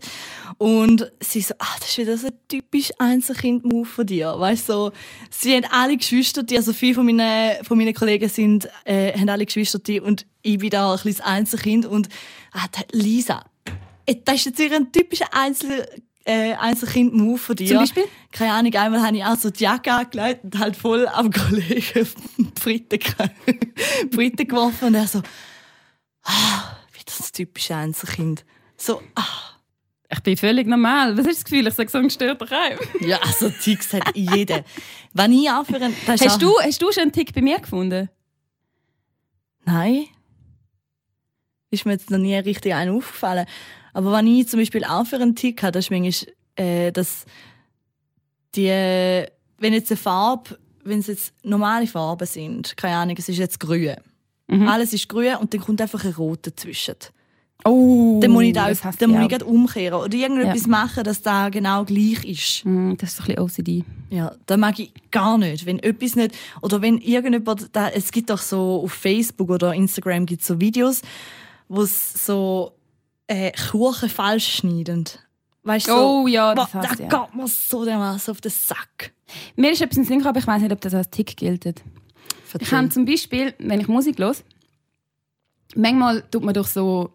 Und 0.57 1.11
sie 1.19 1.41
so, 1.41 1.55
ah, 1.57 1.75
das 1.79 1.89
ist 1.89 1.97
wieder 1.97 2.17
so 2.17 2.27
ein 2.27 2.33
typisch 2.47 2.91
Einzelkind-Move 2.99 3.85
von 3.85 4.05
dir. 4.05 4.35
Weißt 4.37 4.67
so, 4.67 4.91
sie 5.31 5.55
haben 5.55 5.65
alle 5.71 5.97
Geschwister, 5.97 6.43
also 6.51 6.73
viele 6.73 6.95
von 6.95 7.05
meinen, 7.05 7.63
von 7.63 7.77
meinen 7.77 7.93
Kollegen 7.93 8.29
sind, 8.29 8.69
äh, 8.85 9.17
haben 9.17 9.29
alle 9.29 9.45
Geschwister 9.45 9.79
und 10.03 10.25
ich 10.43 10.59
bin 10.59 10.69
da 10.69 10.93
ein 10.93 10.99
kleines 10.99 11.21
Einzelkind 11.21 11.85
und 11.85 12.09
ah, 12.51 12.67
Lisa, 12.91 13.43
äh, 14.05 14.15
das 14.23 14.45
ist 14.45 14.45
jetzt 14.45 14.73
ein 14.73 14.91
typischer 14.91 15.33
Einzelkind 15.33 16.03
äh, 16.25 16.53
Einzelkind-Move 16.53 17.37
von 17.37 17.55
dir. 17.55 17.67
Zum 17.67 17.77
Beispiel? 17.77 18.05
Keine 18.31 18.53
Ahnung, 18.53 18.73
einmal 18.73 19.03
habe 19.03 19.17
ich 19.17 19.23
auch 19.23 19.37
so 19.37 19.49
die 19.49 19.63
Jacke 19.63 19.91
angelegt 19.91 20.43
und 20.43 20.57
halt 20.57 20.75
voll 20.75 21.07
am 21.07 21.31
Kollegen 21.31 22.07
Briten, 22.55 22.99
Briten 24.11 24.47
geworfen 24.47 24.89
und 24.89 24.95
er 24.95 25.07
so, 25.07 25.21
ah, 26.23 26.77
wie 26.93 27.03
das 27.05 27.31
typische 27.31 27.75
Einzelkind. 27.75 28.45
So, 28.77 29.01
ah. 29.15 29.53
Ich 30.13 30.19
bin 30.19 30.37
völlig 30.37 30.67
normal. 30.67 31.17
Was 31.17 31.23
du 31.23 31.31
das 31.31 31.43
Gefühl? 31.43 31.65
Ich 31.65 31.73
sage 31.73 31.89
so 31.89 31.97
ein 31.97 32.03
gestörter 32.03 32.45
Keim. 32.45 32.77
ja, 33.01 33.17
also 33.23 33.49
Ticks 33.49 33.93
hat 33.93 34.15
jeder. 34.15 34.63
Wenn 35.13 35.31
ich 35.31 35.49
anführen... 35.49 35.95
Hast 36.05 36.39
du, 36.39 36.53
hast 36.59 36.81
du 36.81 36.91
schon 36.91 37.03
einen 37.03 37.11
Tick 37.11 37.33
bei 37.33 37.41
mir 37.41 37.59
gefunden? 37.59 38.09
Nein. 39.65 40.05
Ist 41.71 41.85
mir 41.87 41.93
jetzt 41.93 42.11
noch 42.11 42.19
nie 42.19 42.35
richtig 42.35 42.75
einen 42.75 42.95
aufgefallen. 42.95 43.47
Aber 43.93 44.11
wenn 44.11 44.27
ich 44.27 44.47
zum 44.47 44.59
Beispiel 44.59 44.83
auch 44.83 45.05
für 45.05 45.17
einen 45.17 45.35
Tick 45.35 45.61
habe, 45.63 45.71
das 45.71 45.85
ist 45.85 45.91
manchmal, 45.91 46.33
äh, 46.55 46.91
dass 46.91 47.25
die, 48.55 48.67
wenn 48.67 49.73
jetzt 49.73 49.91
eine 49.91 49.97
Farbe, 49.97 50.57
wenn 50.83 50.99
es 50.99 51.07
jetzt 51.07 51.33
normale 51.43 51.87
Farben 51.87 52.27
sind, 52.27 52.75
keine 52.75 52.97
Ahnung, 52.97 53.15
es 53.17 53.29
ist 53.29 53.37
jetzt 53.37 53.59
grün. 53.59 53.95
Mhm. 54.47 54.67
Alles 54.67 54.93
ist 54.93 55.07
grün 55.07 55.35
und 55.39 55.53
dann 55.53 55.61
kommt 55.61 55.81
einfach 55.81 56.03
ein 56.03 56.13
Rot 56.13 56.45
dazwischen. 56.45 56.95
Oh, 57.65 58.19
dann 58.21 58.31
muss 58.31 58.43
ich, 58.43 58.53
da, 58.53 58.69
dann 58.99 59.11
muss 59.11 59.31
ich 59.31 59.43
umkehren 59.43 60.01
oder 60.01 60.13
irgendetwas 60.13 60.63
ja. 60.63 60.67
machen, 60.67 61.03
dass 61.05 61.21
da 61.21 61.47
genau 61.47 61.85
gleich 61.85 62.25
ist. 62.25 62.65
Mm, 62.65 62.95
das 62.97 63.13
ist 63.13 63.21
ein 63.21 63.25
bisschen 63.27 63.39
OCD. 63.39 63.83
Ja, 64.09 64.35
das 64.47 64.57
mag 64.57 64.77
ich 64.79 64.91
gar 65.11 65.37
nicht. 65.37 65.65
Wenn 65.65 65.79
etwas 65.79 66.17
nicht, 66.17 66.35
oder 66.61 66.81
wenn 66.81 66.97
irgendjemand, 66.97 67.69
da, 67.73 67.87
es 67.87 68.11
gibt 68.11 68.31
auch 68.31 68.39
so 68.39 68.81
auf 68.83 68.91
Facebook 68.91 69.49
oder 69.49 69.73
Instagram 69.73 70.25
gibt 70.25 70.43
so 70.43 70.59
Videos, 70.59 71.01
wo 71.69 71.83
es 71.83 72.25
so 72.25 72.73
äh, 73.27 73.51
Kuchen 73.51 74.09
falsch 74.09 74.55
schneiden. 74.55 75.05
Weißt 75.63 75.87
du, 75.87 75.93
oh 75.93 76.27
ja, 76.27 76.53
das 76.53 76.73
heißt, 76.73 76.99
da 76.99 77.03
ja. 77.03 77.25
geht 77.25 77.35
mir 77.35 77.47
so 77.47 77.85
dermaßen 77.85 78.31
auf 78.31 78.41
den 78.41 78.51
Sack. 78.51 79.13
Mir 79.55 79.71
ist 79.71 79.81
etwas 79.81 79.97
in 79.97 80.03
den 80.03 80.07
Sinn 80.07 80.27
aber 80.27 80.39
ich 80.39 80.47
weiß 80.47 80.61
nicht, 80.61 80.71
ob 80.71 80.81
das 80.81 80.93
als 80.93 81.09
Tick 81.09 81.37
gilt. 81.37 81.65
Erzähl. 81.65 81.81
Ich 82.59 82.71
habe 82.71 82.89
zum 82.89 83.05
Beispiel, 83.05 83.53
wenn 83.59 83.79
ich 83.79 83.87
Musik 83.87 84.19
höre, 84.19 84.35
manchmal 85.75 86.21
tut 86.29 86.43
man 86.43 86.53
doch 86.53 86.67
so, 86.67 87.13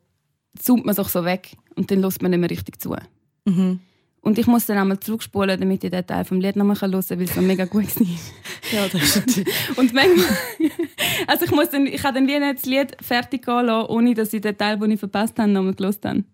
zoomt 0.59 0.85
man 0.85 0.95
sich 0.95 1.09
so 1.09 1.25
weg 1.25 1.57
und 1.77 1.91
dann 1.91 2.01
lässt 2.01 2.23
man 2.23 2.31
nicht 2.31 2.41
mehr 2.41 2.51
richtig 2.51 2.81
zu. 2.81 2.97
Mhm. 3.45 3.81
Und 4.21 4.39
ich 4.39 4.47
muss 4.47 4.67
dann 4.67 4.79
einmal 4.79 4.99
zurückspulen, 4.99 5.59
damit 5.61 5.85
ich 5.85 5.91
den 5.91 6.07
Teil 6.07 6.25
vom 6.25 6.41
Lied 6.41 6.57
nochmal 6.57 6.77
hören 6.81 6.93
kann, 6.93 7.19
weil 7.19 7.23
es 7.23 7.35
so 7.35 7.41
mega 7.41 7.65
gut 7.65 7.99
war. 8.01 8.07
Ja, 8.73 8.87
das 8.89 9.03
ist 9.03 9.17
natürlich. 9.17 9.49
Und 9.77 9.95
manchmal, 9.95 10.27
also 11.27 11.45
ich 11.45 11.51
muss 11.53 11.71
dann, 11.71 11.87
ich 11.87 12.03
kann 12.03 12.15
dann 12.15 12.27
wie 12.27 12.39
nicht 12.39 12.59
das 12.59 12.67
Lied 12.67 12.97
fertig 13.01 13.45
gehen 13.45 13.67
lassen, 13.67 13.89
ohne 13.89 14.15
dass 14.15 14.33
ich 14.33 14.43
den 14.43 14.59
Teil, 14.59 14.79
den 14.79 14.91
ich 14.91 15.01
verpasst 15.01 15.39
habe, 15.39 15.51
nochmal 15.51 15.75
gelesen 15.75 16.01
habe. 16.05 16.25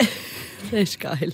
Das 0.70 0.80
ist 0.80 1.00
geil. 1.00 1.32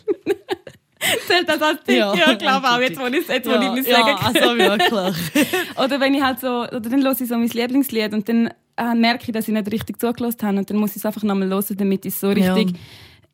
Zählt 1.27 1.49
das 1.49 1.61
als 1.61 1.83
Tipp? 1.83 1.97
Ja. 1.97 2.15
Ja, 2.15 2.33
ich 2.33 2.39
glaube 2.39 2.69
auch, 2.69 2.79
jetzt 2.79 3.01
wo 3.01 3.07
ich 3.07 3.29
jetzt, 3.29 3.47
wo 3.47 3.51
ich 3.51 3.61
ja, 3.61 3.75
nicht 3.75 3.89
ja, 3.89 3.97
sagen 3.97 4.17
kann. 4.17 4.37
also 4.37 4.57
wirklich. 4.57 5.47
Oder 5.77 6.01
wenn 6.01 6.15
ich 6.15 6.23
halt 6.23 6.39
so, 6.39 6.63
oder 6.63 6.81
dann 6.81 7.03
höre 7.03 7.13
ich 7.13 7.29
so 7.29 7.37
mein 7.37 7.49
Lieblingslied 7.49 8.13
und 8.13 8.29
dann 8.29 8.51
äh, 8.77 8.95
merke 8.95 9.25
ich, 9.27 9.33
dass 9.33 9.49
ich 9.49 9.55
nicht 9.55 9.73
richtig 9.73 10.01
zugelassen 10.01 10.43
habe 10.43 10.59
und 10.59 10.71
dann 10.71 10.77
muss 10.77 10.91
ich 10.91 10.97
es 10.97 11.07
einfach 11.07 11.23
nochmal 11.23 11.49
hören, 11.49 11.77
damit 11.77 12.07
ich 12.07 12.15
es 12.15 12.21
so 12.21 12.31
Ja. 12.31 12.57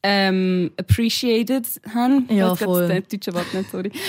Ähm, 0.02 0.70
appreciated 0.78 1.66
habe. 1.94 2.22
Ich 2.28 2.36
Ja, 2.36 2.48
grad 2.48 2.58
voll. 2.58 2.88
Das 2.88 3.08
deutsche 3.08 3.34
Wort 3.34 3.52
nicht, 3.54 3.70
sorry. 3.70 3.90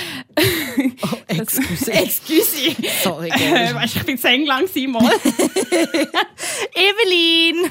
Oh, 1.03 1.17
excuse. 1.27 1.91
Excuse. 1.91 2.75
Sorry, 3.03 3.29
Äh, 3.29 3.73
weißt, 3.75 3.95
du, 3.95 3.99
ich 3.99 4.05
bin 4.05 4.17
zu 4.17 4.27
eng 4.29 4.45
lang 4.45 4.67
mal. 4.87 5.03
Evelyn! 6.75 7.69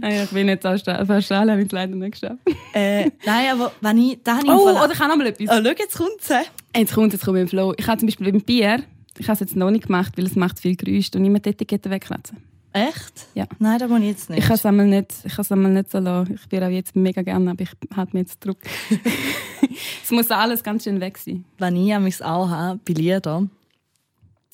Nein, 0.00 0.24
ich 0.24 0.30
bin 0.30 0.46
nicht 0.46 0.64
alle 0.66 1.52
habe 1.52 1.60
ich 1.60 1.66
es 1.66 1.72
leider 1.72 1.94
nicht 1.94 2.12
geschafft. 2.20 2.40
Äh, 2.74 3.10
nein, 3.24 3.50
aber 3.52 3.72
wenn 3.80 3.98
ich. 3.98 4.18
Da 4.22 4.36
habe 4.36 4.46
ich 4.46 4.52
Oh, 4.52 4.68
oder 4.70 4.92
ich 4.92 4.98
habe 4.98 5.10
noch 5.10 5.16
mal 5.16 5.26
etwas. 5.26 5.48
Oh, 5.48 5.62
schau, 5.64 5.70
jetzt 5.70 5.96
kommt's. 5.96 6.28
hä? 6.28 6.42
Jetzt 6.76 6.92
kommt 6.94 7.12
jetzt 7.12 7.24
kommt 7.24 7.38
im 7.38 7.48
Flow. 7.48 7.72
Ich 7.76 7.86
habe 7.86 7.98
zum 7.98 8.06
Beispiel 8.08 8.30
beim 8.32 8.42
Bier, 8.42 8.82
ich 9.18 9.26
habe 9.28 9.34
es 9.34 9.40
jetzt 9.40 9.56
noch 9.56 9.70
nicht 9.70 9.86
gemacht, 9.86 10.12
weil 10.16 10.26
es 10.26 10.36
macht 10.36 10.58
viel 10.60 10.76
Geräusch 10.76 11.10
und 11.14 11.24
immer 11.24 11.38
die 11.38 11.50
Etikette 11.50 11.88
wegkratzen. 11.90 12.36
Echt? 12.76 13.26
Ja. 13.32 13.46
Nein, 13.58 13.78
das 13.78 13.88
muss 13.88 14.00
ich 14.00 14.06
jetzt 14.06 14.28
nicht. 14.28 14.40
Ich 14.40 14.44
kann 14.44 14.56
es 14.56 14.66
einmal 14.66 14.86
nicht, 14.86 15.14
ich 15.24 15.34
kann 15.34 15.42
es 15.42 15.50
einmal 15.50 15.72
nicht 15.72 15.90
so 15.90 15.98
lassen. 15.98 16.34
Ich 16.34 16.46
bin 16.46 16.62
auch 16.62 16.68
jetzt 16.68 16.94
mega 16.94 17.22
gerne, 17.22 17.50
aber 17.50 17.62
ich 17.62 17.70
halte 17.96 18.14
mich 18.14 18.28
jetzt 18.28 18.42
zurück. 18.42 18.58
es 20.04 20.10
muss 20.10 20.30
alles 20.30 20.62
ganz 20.62 20.84
schön 20.84 21.00
weg 21.00 21.16
sein. 21.16 21.46
wenn 21.56 21.74
ich 21.74 21.98
mich 21.98 22.22
auch 22.22 22.50
habe, 22.50 22.78
bei 22.86 22.92
Liedern, 22.92 23.50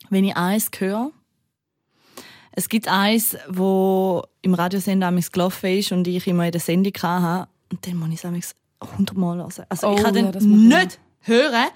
wenn 0.08 0.24
ich 0.24 0.36
eins 0.36 0.70
höre, 0.78 1.10
es 2.52 2.68
gibt 2.68 2.86
eins, 2.86 3.36
wo 3.48 4.22
im 4.42 4.54
Radiosender 4.54 5.08
amigs 5.08 5.32
gelaufen 5.32 5.78
ist 5.78 5.90
und 5.90 6.06
ich 6.06 6.24
immer 6.28 6.46
in 6.46 6.52
der 6.52 6.60
Sendung 6.60 6.92
hatte, 7.02 7.48
und 7.72 7.84
dann 7.84 7.96
muss 7.96 8.10
ich 8.10 8.14
es 8.16 8.24
amigs 8.24 8.54
hundertmal 8.96 9.38
hören. 9.38 9.64
Also 9.68 9.88
Oh, 9.88 9.94
ich 9.96 10.02
kann 10.02 10.14
ja, 10.14 10.30
den 10.30 10.68
nicht 10.68 11.00
hören, 11.22 11.66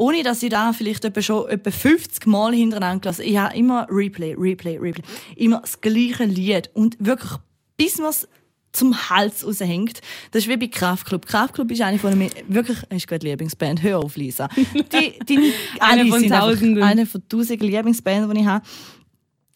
ohne 0.00 0.22
dass 0.22 0.42
ich 0.42 0.48
da 0.48 0.72
vielleicht 0.72 1.04
etwa 1.04 1.20
schon 1.20 1.46
etwa 1.50 1.70
50 1.70 2.26
Mal 2.26 2.54
hintereinander 2.54 3.00
gelassen 3.00 3.24
Ich 3.26 3.36
habe 3.36 3.54
immer 3.54 3.86
Replay, 3.90 4.34
Replay, 4.34 4.78
Replay. 4.78 5.04
Immer 5.36 5.60
das 5.60 5.78
gleiche 5.78 6.24
Lied. 6.24 6.70
Und 6.72 6.96
wirklich, 6.98 7.32
bis 7.76 7.98
man 7.98 8.08
es 8.08 8.26
zum 8.72 9.10
Hals 9.10 9.46
raushängt. 9.46 10.00
Das 10.30 10.44
ist 10.44 10.48
wie 10.48 10.56
bei 10.56 10.68
Kraftklub. 10.68 11.26
Kraftklub 11.26 11.70
ist 11.70 11.82
eine 11.82 11.98
von 11.98 12.18
meinen, 12.18 12.30
wirklich, 12.48 12.78
ist 12.88 13.08
gut 13.08 13.22
Lieblingsband. 13.22 13.82
Hör 13.82 13.98
auf, 13.98 14.16
Lisa. 14.16 14.48
Die, 14.74 15.18
die, 15.26 15.52
Eine 15.80 16.06
von 16.06 16.26
Tausenden. 16.26 16.82
Eine 16.82 17.04
von 17.04 17.22
tausenden 17.28 17.68
Lieblingsbands, 17.68 18.32
die 18.32 18.40
ich 18.40 18.46
habe. 18.46 18.64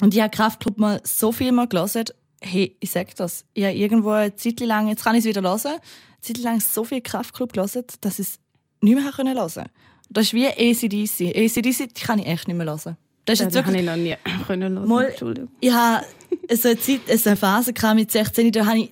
Und 0.02 0.12
ich 0.12 0.20
habe 0.20 0.30
Kraftklub 0.30 0.76
mal 0.76 1.00
so 1.04 1.32
viel 1.32 1.52
mal 1.52 1.68
gelesen. 1.68 2.04
Hey, 2.42 2.76
ich 2.80 2.90
sag 2.90 3.14
das. 3.14 3.46
Ich 3.54 3.64
habe 3.64 3.74
irgendwo 3.74 4.10
eine 4.10 4.36
Zeit 4.36 4.60
lang, 4.60 4.88
jetzt 4.88 5.04
kann 5.04 5.14
ich 5.14 5.20
es 5.20 5.24
wieder 5.24 5.40
hören, 5.40 5.60
eine 5.66 5.80
Zeit 6.20 6.38
lang 6.38 6.60
so 6.60 6.84
viel 6.84 7.00
Kraftklub 7.00 7.54
gelesen, 7.54 7.84
dass 8.02 8.18
ich 8.18 8.26
es 8.26 8.40
nicht 8.82 8.94
mehr 8.94 9.04
hören 9.04 9.34
konnte. 9.34 9.70
Das 10.14 10.24
ist 10.26 10.32
wie 10.34 10.46
ACDC. 10.46 11.36
ACDC 11.36 11.94
die 11.94 12.02
kann 12.02 12.18
ich 12.18 12.26
echt 12.26 12.48
nicht 12.48 12.56
mehr 12.56 12.66
hören. 12.66 12.96
Das 13.26 13.40
ist 13.40 13.44
jetzt 13.44 13.54
das 13.56 13.64
habe 13.64 13.72
wirklich 13.74 13.80
ich 13.80 13.86
noch 13.86 13.96
nie 13.96 14.16
können 14.46 14.78
hören. 14.78 14.88
Mal- 14.88 15.06
Entschuldigung. 15.06 15.50
ich 15.60 15.72
habe 15.72 16.04
so 16.52 16.68
eine 16.68 16.78
Zeit, 16.78 17.00
so 17.18 17.28
eine 17.30 17.36
Phase 17.36 17.72
mit 17.94 18.10
16, 18.10 18.52
da 18.52 18.66
habe 18.66 18.78
ich 18.78 18.90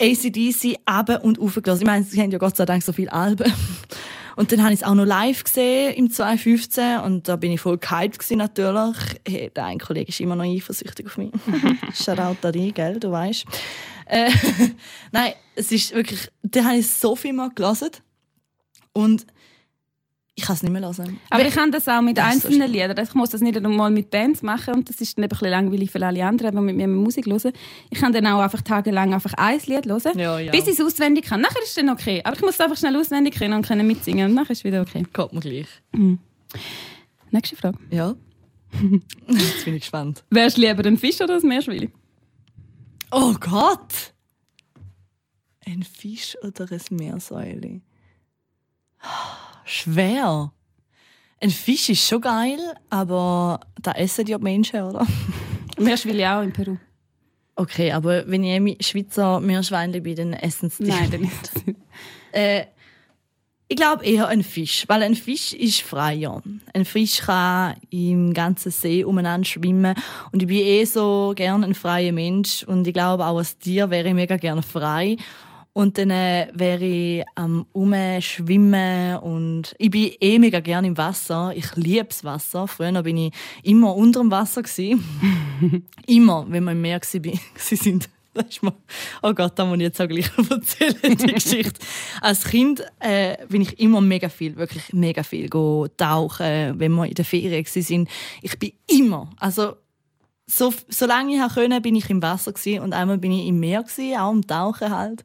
ACDC 0.00 0.78
ab 0.84 1.24
und 1.24 1.38
aufgelassen. 1.40 1.82
Ich 1.82 1.86
meine, 1.86 2.04
sie 2.04 2.20
haben 2.20 2.30
ja 2.30 2.38
Gott 2.38 2.56
sei 2.56 2.64
Dank 2.64 2.82
so 2.82 2.92
viele 2.92 3.12
Alben. 3.12 3.52
Und 4.36 4.52
dann 4.52 4.62
habe 4.62 4.72
ich 4.72 4.80
es 4.82 4.86
auch 4.86 4.94
noch 4.94 5.04
live 5.04 5.42
gesehen 5.42 5.94
im 5.94 6.10
2015 6.12 7.00
und 7.00 7.26
da 7.26 7.34
bin 7.34 7.50
ich 7.50 7.60
voll 7.60 7.76
gehypt 7.78 8.20
gewesen, 8.20 8.38
natürlich. 8.38 8.96
Hey, 9.26 9.50
der 9.54 9.64
eine 9.64 9.78
Kollege 9.78 10.08
ist 10.10 10.20
immer 10.20 10.36
noch 10.36 10.44
eifersüchtig 10.44 11.06
auf 11.06 11.16
mich. 11.18 11.32
Shoutout 11.94 12.46
an 12.46 12.52
dich, 12.52 12.72
gell, 12.72 13.00
du 13.00 13.10
weißt. 13.10 13.44
Äh, 14.06 14.30
nein, 15.12 15.32
es 15.56 15.72
ist 15.72 15.92
wirklich, 15.92 16.28
da 16.44 16.62
habe 16.64 16.76
ich 16.76 16.88
so 16.88 17.16
viel 17.16 17.32
mal 17.32 17.50
gelesen 17.50 17.90
und 18.92 19.26
ich 20.38 20.44
kann 20.44 20.54
es 20.54 20.62
nicht 20.62 20.70
mehr 20.72 20.82
hören. 20.82 21.18
Aber 21.30 21.44
ich 21.44 21.52
kann 21.52 21.72
das 21.72 21.88
auch 21.88 22.00
mit 22.00 22.16
Das 22.16 22.24
so 22.26 22.30
einzelnen 22.30 22.68
schlimm. 22.68 22.72
Liedern. 22.88 23.04
Ich 23.04 23.14
muss 23.14 23.30
das 23.30 23.40
nicht 23.40 23.56
einmal 23.56 23.90
mit 23.90 24.10
Bands 24.10 24.42
machen 24.42 24.74
und 24.74 24.88
das 24.88 25.00
ist 25.00 25.18
dann 25.18 25.24
ein 25.24 25.28
bisschen 25.28 25.48
langweilig 25.50 25.90
für 25.90 26.04
alle 26.06 26.24
anderen, 26.24 26.54
die 26.54 26.62
mit 26.62 26.76
mir 26.76 26.86
Musik 26.86 27.26
hören. 27.26 27.52
Ich 27.90 27.98
kann 27.98 28.12
dann 28.12 28.24
auch 28.28 28.38
einfach 28.38 28.62
tagelang 28.62 29.12
einfach 29.14 29.34
ein 29.36 29.58
Lied 29.66 29.86
hören, 29.86 30.16
Ja, 30.18 30.38
ja. 30.38 30.52
bis 30.52 30.68
ich 30.68 30.78
es 30.78 30.80
auswendig 30.80 31.24
kann. 31.24 31.40
Nachher 31.40 31.60
ist 31.62 31.70
es 31.70 31.74
dann 31.74 31.88
okay. 31.90 32.20
Aber 32.24 32.36
ich 32.36 32.42
muss 32.42 32.54
es 32.54 32.60
einfach 32.60 32.76
schnell 32.76 32.94
auswendig 32.96 33.34
können 33.34 33.54
und 33.54 33.66
können 33.66 33.84
mitsingen 33.86 34.28
und 34.30 34.34
nachher 34.34 34.52
ist 34.52 34.58
es 34.58 34.64
wieder 34.64 34.80
okay. 34.82 35.04
Geht 35.12 35.32
mir 35.32 35.40
gleich. 35.40 35.66
Nächste 37.32 37.56
Frage. 37.56 37.78
Ja. 37.90 38.14
Jetzt 39.28 39.64
bin 39.64 39.74
ich 39.74 39.80
gespannt. 39.80 40.22
Wärst 40.30 40.56
du 40.56 40.60
lieber 40.60 40.84
ein 40.86 40.96
Fisch 40.98 41.20
oder 41.20 41.34
ein 41.36 41.48
Meerschweinchen? 41.48 41.92
Oh 43.10 43.34
Gott! 43.40 44.14
Ein 45.66 45.82
Fisch 45.82 46.36
oder 46.42 46.66
ein 46.70 46.80
Meersäule? 46.96 47.80
Schwer. 49.68 50.52
Ein 51.40 51.50
Fisch 51.50 51.88
ist 51.90 52.06
schon 52.06 52.20
geil, 52.20 52.58
aber 52.90 53.60
da 53.80 53.92
essen 53.92 54.24
die 54.24 54.36
Menschen, 54.38 54.82
oder? 54.82 55.06
Meerschweinchen 55.78 56.26
auch 56.26 56.42
in 56.42 56.52
Peru. 56.52 56.76
Okay, 57.54 57.92
aber 57.92 58.26
wenn 58.26 58.44
ich 58.44 58.86
Schweizer 58.86 59.40
Meerschweinchen 59.40 60.02
bin, 60.02 60.16
dann 60.16 60.32
essen 60.32 60.70
sie. 60.70 60.84
Nein, 60.84 61.10
dann 61.10 61.20
nicht. 61.20 61.50
Äh, 62.30 62.66
ich 63.68 63.76
glaube 63.76 64.04
eher 64.04 64.28
ein 64.28 64.42
Fisch, 64.42 64.84
weil 64.86 65.02
ein 65.02 65.14
Fisch 65.14 65.54
ist 65.54 65.80
freier. 65.80 66.42
Ein 66.74 66.84
Fisch 66.84 67.20
kann 67.20 67.76
im 67.88 68.34
ganzen 68.34 68.70
See 68.70 69.02
umeinander 69.02 69.46
schwimmen 69.46 69.94
und 70.30 70.42
ich 70.42 70.46
bin 70.48 70.58
eh 70.58 70.84
so 70.84 71.32
gern 71.34 71.64
ein 71.64 71.74
freier 71.74 72.12
Mensch 72.12 72.64
und 72.64 72.86
ich 72.86 72.92
glaube 72.92 73.24
auch 73.24 73.38
als 73.38 73.58
Tier 73.58 73.88
wäre 73.88 74.08
ich 74.08 74.14
mega 74.14 74.36
gerne 74.36 74.62
frei 74.62 75.16
und 75.78 75.96
dann 75.96 76.10
äh, 76.10 76.48
wäre 76.54 76.84
ich 76.84 77.24
am 77.36 77.64
Umschwimmen 77.70 79.16
und 79.18 79.76
ich 79.78 79.90
bin 79.92 80.10
eh 80.20 80.40
mega 80.40 80.58
gern 80.58 80.84
im 80.84 80.98
Wasser. 80.98 81.52
Ich 81.54 81.76
liebe 81.76 82.06
das 82.06 82.24
Wasser. 82.24 82.66
Früher 82.66 83.00
bin 83.04 83.16
ich 83.16 83.32
immer 83.62 83.94
unter 83.94 84.18
dem 84.18 84.32
Wasser 84.32 84.62
immer, 86.08 86.46
wenn 86.48 86.64
wir 86.64 86.72
im 86.72 86.80
Meer 86.80 87.00
mal, 88.62 88.72
oh 89.22 89.32
Gott, 89.32 89.52
da 89.56 89.66
muss 89.66 89.76
ich 89.76 89.82
jetzt 89.82 90.00
auch 90.00 90.08
gleich 90.08 90.28
erzählen, 90.50 91.16
die 91.16 91.32
Geschichte. 91.32 91.78
Als 92.22 92.42
Kind 92.42 92.84
äh, 92.98 93.36
bin 93.46 93.62
ich 93.62 93.78
immer 93.78 94.00
mega 94.00 94.28
viel, 94.28 94.56
wirklich 94.56 94.92
mega 94.92 95.22
viel 95.22 95.48
go 95.48 95.86
tauchen, 95.96 96.80
wenn 96.80 96.90
wir 96.90 97.06
in 97.06 97.14
der 97.14 97.24
Ferien 97.24 97.64
sind. 97.64 98.08
Ich 98.42 98.58
bin 98.58 98.72
immer, 98.88 99.30
also 99.36 99.76
so, 100.44 100.74
solange 100.88 101.36
ich 101.36 101.54
können, 101.54 101.80
bin 101.82 101.94
ich 101.94 102.10
im 102.10 102.20
Wasser 102.20 102.52
gsi 102.52 102.80
und 102.80 102.94
einmal 102.94 103.18
bin 103.18 103.30
ich 103.30 103.46
im 103.46 103.60
Meer 103.60 103.84
auch 103.84 104.30
am 104.30 104.44
Tauchen 104.44 104.90
halt. 104.90 105.22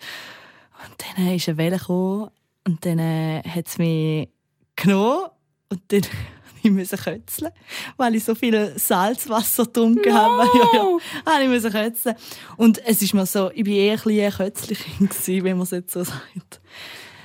Und 0.85 1.17
dann 1.17 1.35
ist 1.35 1.47
eine 1.47 1.57
Welle 1.57 1.77
gekommen 1.77 2.29
und 2.65 2.85
dann 2.85 2.99
äh, 2.99 3.41
hat 3.43 3.67
es 3.67 3.77
mich 3.77 4.29
genommen 4.75 5.29
und 5.69 5.81
dann 5.87 6.01
ich 6.63 6.71
musste 6.71 6.97
kötzeln, 6.97 7.51
weil 7.97 8.15
ich 8.15 8.23
so 8.23 8.35
viel 8.35 8.73
Salzwasser 8.77 9.65
getrunken 9.65 10.13
habe. 10.13 10.43
Ja, 10.53 10.69
ja, 10.73 10.97
habe 11.25 11.43
ich 11.43 11.49
musste 11.49 11.71
kötzeln. 11.71 12.15
Und 12.57 12.85
es 12.85 13.01
ist 13.01 13.13
mir 13.13 13.25
so, 13.25 13.51
ich 13.53 13.63
bin 13.63 13.73
eher 13.73 13.99
ein 14.05 14.51
bisschen 14.51 15.07
gewesen, 15.07 15.43
wenn 15.43 15.57
man 15.57 15.63
es 15.63 15.71
jetzt 15.71 15.93
so 15.93 16.03
sagt. 16.03 16.61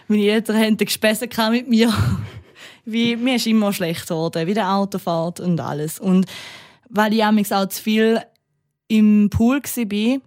Meine 0.09 0.27
Eltern 0.27 0.59
hatten 0.59 0.77
Gespässe 0.77 1.29
mit 1.51 1.69
mir. 1.69 1.93
Wie, 2.85 3.17
mir 3.17 3.37
ist 3.37 3.47
immer 3.47 3.73
schlecht 3.73 4.09
geworden, 4.09 4.47
wie 4.47 4.55
der 4.55 4.73
Autofahrt 4.73 5.41
und 5.41 5.61
alles. 5.61 6.01
Und 6.01 6.25
weil 6.89 7.13
ich 7.13 7.23
auch 7.23 7.69
zu 7.69 7.83
viel 7.83 8.23
im 8.89 9.29
Pool 9.29 9.61
war 9.61 10.21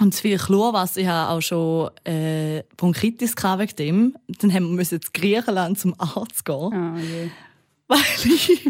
und 0.00 0.14
zu 0.14 0.22
viel 0.22 0.38
Chlorwasser, 0.38 1.00
ich 1.00 1.06
hatte 1.06 1.30
auch 1.30 1.40
schon 1.40 1.90
äh, 2.04 2.62
Bronchitis 2.76 3.34
wegen 3.36 3.76
dem, 3.76 4.16
dann 4.40 4.52
haben 4.52 4.76
wir 4.78 4.84
zu 4.84 4.98
Griechenland 5.12 5.78
zum 5.78 5.94
Arzt 5.98 6.44
gehen 6.44 6.72
Ah, 6.72 6.96
je. 6.98 7.30
weil 7.88 7.98
ich 8.24 8.68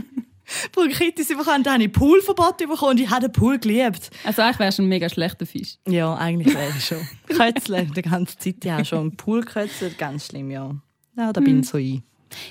Bronchitis 0.73 1.29
bekommen 1.29 1.47
habe, 1.49 1.63
dann 1.63 1.75
habe 1.75 1.85
ich 1.85 1.93
Poolverbot 1.93 2.57
bekommen 2.59 2.93
und 2.93 3.01
ich 3.01 3.11
habe 3.11 3.23
den 3.29 3.33
Pool 3.33 3.59
geliebt. 3.59 4.11
Also 4.25 4.43
eigentlich 4.43 4.59
wärst 4.61 4.79
du 4.79 4.83
ein 4.83 4.89
mega 4.89 5.09
schlechter 5.09 5.45
Fisch. 5.45 5.77
Ja, 5.87 6.15
eigentlich 6.15 6.55
wäre 6.55 6.71
ich 6.77 6.85
schon. 6.85 7.07
Kötzeln, 7.29 7.93
die 7.95 8.03
ganze 8.03 8.39
Zeit. 8.39 8.57
Ich 8.65 8.71
habe 8.71 8.85
schon 8.85 9.03
im 9.11 9.17
Pool 9.17 9.41
gekötzelt, 9.43 9.99
ganz 9.99 10.27
schlimm, 10.27 10.51
ja. 10.51 10.75
Ja, 11.17 11.33
da 11.33 11.41
bin 11.41 11.61
ich 11.61 11.69
so 11.69 11.77
ein. 11.79 12.03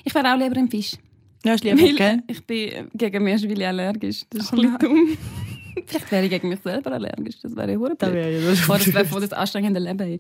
Ich 0.04 0.14
wäre 0.14 0.34
auch 0.34 0.38
lieber 0.38 0.58
ein 0.58 0.70
Fisch. 0.70 0.94
Ja, 1.46 1.54
ist 1.54 1.64
lieber, 1.64 1.80
Weil 1.82 1.96
gell? 1.96 2.24
ich 2.28 2.46
bin 2.46 2.90
gegen 2.94 3.24
Meerschweinchen 3.24 3.64
allergisch. 3.64 4.26
Das 4.30 4.44
ist 4.46 4.54
Oh 4.54 4.58
ein 4.58 4.62
bisschen 4.74 4.80
dumm. 4.80 5.18
Vielleicht 5.88 6.12
wäre 6.12 6.24
ich 6.26 6.30
gegen 6.30 6.50
mich 6.50 6.60
selber 6.62 6.92
allergisch. 6.94 7.40
Das 7.42 7.56
wäre 7.56 7.72
ja 7.72 7.78
Da 7.78 8.08
blöd. 8.10 8.14
wäre 8.16 8.38
ich 8.40 8.46
das. 8.46 8.68
Boah, 8.68 8.78
das 8.78 8.94
wäre 8.94 9.06
voll 9.06 9.22
das 9.22 9.34
anstrengende 9.34 9.80
Leben. 9.80 10.20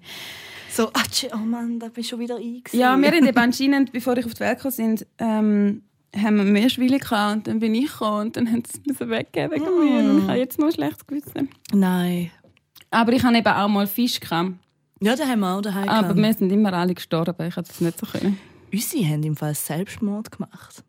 So, 0.70 0.90
atschi, 0.94 1.28
oh 1.34 1.38
Mann, 1.38 1.80
da 1.80 1.88
bin 1.88 2.02
ich 2.02 2.08
schon 2.10 2.20
wieder 2.20 2.36
eingesehen. 2.36 2.80
Ja, 2.80 2.96
wir 2.98 3.08
haben 3.12 3.26
eben 3.26 3.38
anscheinend, 3.38 3.92
bevor 3.92 4.16
ich 4.18 4.26
auf 4.26 4.34
die 4.34 4.40
Welt 4.42 4.58
gekommen 4.58 4.72
sind, 4.74 5.08
ähm, 5.18 5.82
haben 6.16 6.38
wir 6.38 6.44
Meerschweinchen 6.44 7.00
gehabt 7.00 7.36
und 7.36 7.48
dann 7.48 7.60
bin 7.60 7.74
ich 7.76 7.92
gekommen 7.92 8.28
und 8.28 8.38
dann 8.38 8.52
haben 8.52 8.64
sie 8.66 8.82
es 8.90 9.00
weggeben 9.00 9.52
wegen 9.52 9.64
mir. 9.80 10.10
Und 10.12 10.18
ich 10.20 10.28
habe 10.28 10.38
jetzt 10.38 10.60
noch 10.60 10.68
ein 10.68 10.74
schlechtes 10.74 11.06
Gewissen. 11.08 11.50
Nein. 11.74 12.32
Aber 12.92 13.12
ich 13.14 13.24
habe 13.24 13.38
eben 13.38 13.48
auch 13.48 13.68
mal 13.68 13.88
Fisch 13.88 14.20
gehabt. 14.20 14.52
Ja, 15.02 15.16
den 15.16 15.28
haben 15.28 15.40
wir 15.42 15.56
auch 15.56 15.62
daheim 15.62 15.88
Aber 15.90 16.14
gehabt. 16.14 16.18
wir 16.22 16.34
sind 16.34 16.52
immer 16.52 16.74
alle 16.74 16.94
gestorben. 16.96 17.36
Ich 17.48 17.56
hätte 17.56 17.68
das 17.70 17.82
nicht 17.82 18.00
so 18.00 18.06
können. 18.06 18.40
Unsere 18.74 19.06
haben 19.06 19.24
im 19.24 19.36
Fall 19.36 19.54
Selbstmord 19.56 20.32
gemacht. 20.32 20.84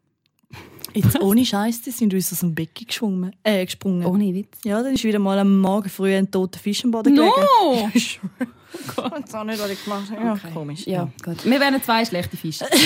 Jetzt 0.95 1.19
ohne 1.21 1.45
Scheiß, 1.45 1.83
die 1.83 1.91
sind 1.91 2.15
uns 2.15 2.33
aus 2.33 2.41
dem 2.41 2.55
Becken 2.55 2.87
geschwungen, 2.87 3.37
äh, 3.43 3.65
gesprungen. 3.65 4.05
Ohne 4.07 4.35
Witz. 4.35 4.59
Ja, 4.65 4.83
dann 4.83 4.95
ist 4.95 5.05
wieder 5.05 5.19
mal 5.19 5.39
am 5.39 5.59
Morgen 5.59 5.89
früh 5.89 6.15
ein 6.15 6.31
toter 6.31 6.59
Fisch 6.59 6.85
am 6.85 6.91
Boden 6.91 7.15
No! 7.15 7.33
gelegen. 7.73 8.01
Schwöre. 8.01 8.31
Ich 8.73 8.97
weiß 8.97 9.35
auch 9.35 9.45
nicht, 9.45 9.61
was 9.61 9.71
ich 9.71 9.83
gemacht 9.85 10.11
habe. 10.11 10.25
Ja, 10.25 10.39
komisch. 10.53 10.87
Ja, 10.87 11.11
gut. 11.25 11.45
Wir 11.45 11.59
wären 11.61 11.83
zwei 11.83 12.05
schlechte 12.05 12.37
Fische. 12.37 12.67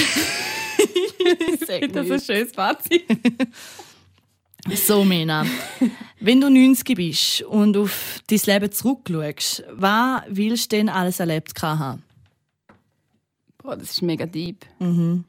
Das 1.92 2.06
ist 2.06 2.11
ein 2.11 2.21
schönes 2.37 2.52
Fazit. 2.52 3.04
So, 4.75 5.04
Mena. 5.04 5.44
Wenn 6.21 6.40
du 6.40 6.49
90 6.49 6.97
bist 6.97 7.42
und 7.42 7.76
auf 7.76 8.21
dein 8.28 8.40
Leben 8.47 8.71
zurückschaust, 8.73 9.64
was 9.73 10.23
willst 10.28 10.71
du 10.73 10.76
denn 10.76 10.88
alles 10.88 11.18
erlebt 11.18 11.54
gehabt 11.54 11.80
haben? 11.80 12.02
Boah, 13.59 13.76
das 13.76 13.90
ist 13.90 14.02
mega 14.02 14.25
deep. 14.25 14.64
Mhm. 14.78 15.25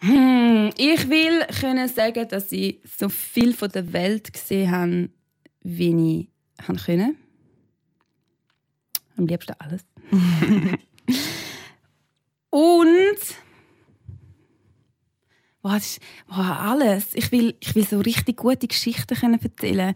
Hm, 0.00 0.70
ich 0.76 1.08
will 1.08 1.44
können 1.60 1.88
sagen, 1.88 2.28
dass 2.28 2.52
ich 2.52 2.80
so 2.98 3.08
viel 3.08 3.52
von 3.52 3.70
der 3.70 3.92
Welt 3.92 4.32
gesehen 4.32 4.70
habe, 4.70 5.10
wie 5.62 6.20
ich 6.20 6.28
haben 6.66 6.78
können. 6.78 7.16
Am 9.16 9.26
liebsten 9.26 9.54
alles. 9.58 9.84
Und 12.50 13.18
ist, 15.78 16.00
boah, 16.26 16.58
alles. 16.60 17.14
Ich 17.14 17.32
will, 17.32 17.56
ich 17.60 17.74
will 17.74 17.86
so 17.86 18.00
richtig 18.00 18.36
gute 18.36 18.66
Geschichten 18.66 19.16
können 19.16 19.40
erzählen 19.40 19.94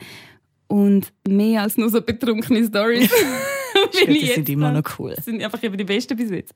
und 0.69 1.13
mehr 1.27 1.63
als 1.63 1.77
nur 1.77 1.91
so 1.91 2.01
betrunkene 2.01 2.67
Stories. 2.67 3.11
Die 4.07 4.27
sind 4.27 4.49
immer 4.49 4.73
noch 4.73 4.99
cool. 4.99 5.15
Das 5.15 5.25
sind 5.25 5.43
einfach 5.43 5.63
eben 5.63 5.77
die 5.77 5.85
besten 5.85 6.17
bis 6.17 6.31
jetzt. 6.31 6.55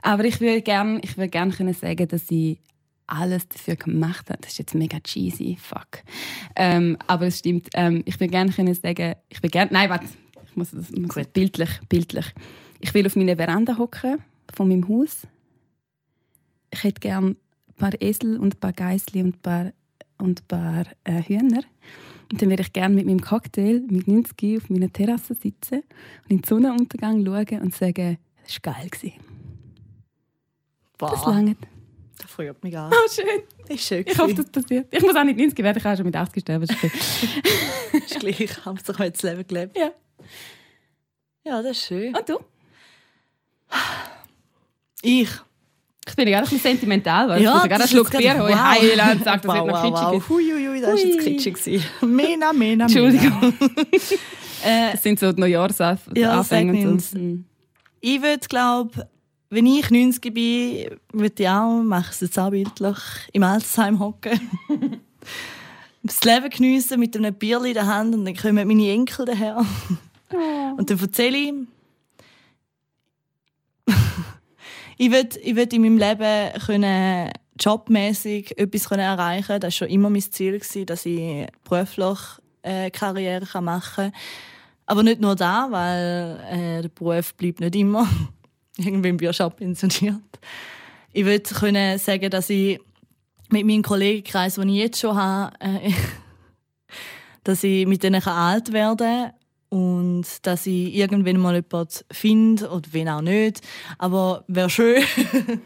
Aber 0.00 0.24
ich 0.24 0.40
würde 0.40 0.62
gerne 0.62 1.00
ich 1.02 1.16
würd 1.16 1.32
gern 1.32 1.50
können 1.50 1.74
sagen, 1.74 2.08
dass 2.08 2.30
ich 2.30 2.58
alles 3.06 3.48
dafür 3.48 3.76
gemacht 3.76 4.30
habe. 4.30 4.40
Das 4.40 4.52
ist 4.52 4.58
jetzt 4.58 4.74
mega 4.74 4.98
cheesy, 5.00 5.56
fuck. 5.60 6.02
Ähm, 6.56 6.96
aber 7.06 7.26
es 7.26 7.40
stimmt. 7.40 7.68
Ähm, 7.74 8.02
ich 8.06 8.18
würde 8.18 8.30
gerne 8.30 8.52
können 8.52 8.74
sagen, 8.74 9.14
ich 9.28 9.42
will 9.42 9.50
gerne, 9.50 9.70
nein, 9.72 9.90
warte, 9.90 10.06
ich 10.46 10.56
muss 10.56 10.70
das 10.70 10.90
muss 10.92 11.14
bildlich, 11.32 11.70
bildlich. 11.88 12.26
Ich 12.80 12.92
will 12.94 13.06
auf 13.06 13.16
meiner 13.16 13.36
Veranda 13.36 13.78
hocken 13.78 14.18
von 14.54 14.68
meinem 14.68 14.88
Haus. 14.88 15.26
Ich 16.70 16.84
hätte 16.84 17.00
gerne 17.00 17.28
ein 17.28 17.74
paar 17.76 17.92
Esel 18.00 18.38
und 18.38 18.54
ein 18.54 18.60
paar 18.60 18.72
Geißli 18.72 19.22
und 19.22 19.36
ein 19.36 19.40
paar, 19.40 19.72
und 20.18 20.40
ein 20.40 20.46
paar 20.48 20.84
äh, 21.04 21.22
Hühner. 21.22 21.62
Und 22.32 22.40
dann 22.40 22.48
würde 22.50 22.62
ich 22.62 22.72
gerne 22.72 22.94
mit 22.94 23.04
meinem 23.06 23.20
Cocktail 23.20 23.82
mit 23.88 24.08
90 24.08 24.56
auf 24.56 24.70
meiner 24.70 24.90
Terrasse 24.90 25.34
sitzen 25.34 25.82
und 26.24 26.30
in 26.30 26.38
den 26.38 26.44
Sonnenuntergang 26.44 27.24
schauen 27.24 27.60
und 27.60 27.74
sagen, 27.74 28.18
das 28.42 28.54
war 28.64 28.72
geil. 28.72 28.88
gewesen. 28.90 29.12
Das 30.98 31.22
Boah, 31.24 31.30
lange. 31.32 31.56
das 32.18 32.30
freut 32.30 32.62
mich 32.64 32.76
an. 32.78 32.90
Oh, 32.92 33.08
schön. 33.10 33.42
Das 33.68 33.70
ist 33.76 33.86
schön. 33.86 34.04
Ich 34.06 34.18
hoffe, 34.18 34.34
das 34.34 34.46
passiert. 34.50 34.86
Ich 34.90 35.02
muss 35.02 35.14
auch 35.14 35.24
nicht 35.24 35.38
90 35.38 35.58
werden, 35.62 35.76
ich 35.76 35.82
kann 35.82 35.92
auch 35.92 35.96
schon 35.98 36.06
mit 36.06 36.16
80 36.16 36.40
sterben. 36.42 36.66
das 36.66 38.02
ist 38.10 38.20
gleich. 38.20 38.64
Hauptsache, 38.64 38.98
heute 38.98 39.12
das 39.12 39.22
Leben 39.22 39.46
gelebt. 39.46 39.76
Ja. 39.76 39.90
Ja, 41.44 41.60
das 41.62 41.72
ist 41.72 41.84
schön. 41.86 42.16
Und 42.16 42.28
du? 42.28 42.38
Ich. 45.02 45.28
Ich 46.08 46.16
bin 46.16 46.26
gerade 46.26 46.38
ein 46.38 46.50
bisschen 46.50 46.58
sentimental, 46.72 47.28
weil 47.28 47.42
Ja, 47.42 47.56
ich 47.58 47.62
gerade 47.68 47.82
einen 47.82 47.88
Schluck 47.88 48.10
Bier 48.10 48.34
gerade- 48.34 48.62
Heiland 48.70 49.16
und 49.20 49.24
sagt, 49.24 49.44
das 49.44 49.48
wow, 49.54 49.64
wird 49.64 49.66
noch 49.74 49.82
wow, 49.82 49.90
kitschig. 50.10 50.12
wow. 50.14 50.28
Hui, 50.28 50.44
hui, 50.52 50.66
hui, 50.68 50.80
das 50.80 50.90
war 50.90 50.98
jetzt 50.98 51.20
kitschig. 51.44 51.82
Mena, 52.00 52.52
Mena, 52.52 52.52
Mena. 52.52 52.84
Entschuldigung. 52.84 53.54
Äh, 54.64 54.92
Das 54.92 55.02
sind 55.02 55.18
so 55.18 55.32
die 55.32 55.40
Neujahrsanfänge 55.40 56.20
Ja, 56.20 56.38
und. 56.88 57.12
Mhm. 57.14 57.44
ich 58.00 58.22
würde, 58.22 58.46
glaube 58.48 59.08
wenn 59.50 59.66
ich 59.66 59.90
90 59.90 60.32
bin, 60.32 60.98
würde 61.12 61.42
ich 61.42 61.48
auch, 61.48 61.82
mache 61.82 62.06
ich 62.10 62.14
es 62.14 62.20
jetzt 62.20 62.38
auch 62.38 62.50
bildlich, 62.50 62.96
im 63.32 63.42
Altersheim 63.42 63.98
hocken. 63.98 64.40
das 66.04 66.22
Leben 66.22 66.48
geniessen 66.48 67.00
mit 67.00 67.16
einem 67.16 67.34
Bierli 67.34 67.70
in 67.70 67.74
der 67.74 67.86
Hand 67.86 68.14
und 68.14 68.24
dann 68.24 68.36
kommen 68.36 68.66
meine 68.68 68.88
Enkel 68.90 69.26
daher. 69.26 69.66
Und 70.78 70.88
dann 70.88 70.98
erzähle 71.00 71.36
ich, 71.36 71.52
ich 74.98 75.10
will, 75.10 75.28
ich 75.42 75.56
will 75.56 75.68
in 75.72 75.82
meinem 75.82 75.98
Leben 75.98 76.60
können, 76.64 77.30
jobmäßig 77.58 78.58
etwas 78.58 78.88
können 78.88 79.02
erreichen 79.02 79.60
Das 79.60 79.64
war 79.64 79.70
schon 79.70 79.88
immer 79.88 80.10
mein 80.10 80.22
Ziel, 80.22 80.58
gewesen, 80.58 80.86
dass 80.86 81.06
ich 81.06 81.46
beruflich 81.68 82.18
äh, 82.62 82.90
Karriere 82.90 83.46
kann 83.46 83.64
machen 83.64 84.10
kann. 84.10 84.20
Aber 84.86 85.02
nicht 85.02 85.20
nur 85.20 85.36
da, 85.36 85.68
weil 85.70 86.40
äh, 86.50 86.82
der 86.82 86.88
Beruf 86.88 87.34
bleibt 87.34 87.60
nicht 87.60 87.76
immer. 87.76 88.08
Irgendwann 88.76 89.16
bin 89.16 89.30
ich 89.30 89.36
schon 89.36 89.52
pensioniert. 89.52 90.20
Ich 91.12 91.24
will 91.24 91.40
können 91.40 91.98
sagen, 91.98 92.30
dass 92.30 92.50
ich 92.50 92.80
mit 93.50 93.66
meinem 93.66 93.82
Kollegenkreis, 93.82 94.54
den 94.54 94.70
ich 94.70 94.76
jetzt 94.76 95.00
schon 95.00 95.16
habe, 95.16 95.54
äh, 95.60 95.92
dass 97.44 97.64
ich 97.64 97.86
mit 97.86 98.02
denen 98.02 98.22
alt 98.22 98.72
werden 98.72 98.96
kann 98.96 99.32
und 99.72 100.26
dass 100.42 100.66
ich 100.66 100.94
irgendwann 100.94 101.38
mal 101.38 101.54
jemanden 101.54 102.04
finde 102.10 102.68
oder 102.68 102.86
wen 102.92 103.08
auch 103.08 103.22
nicht. 103.22 103.62
Aber 103.96 104.44
wäre 104.46 104.68
schön, 104.68 105.02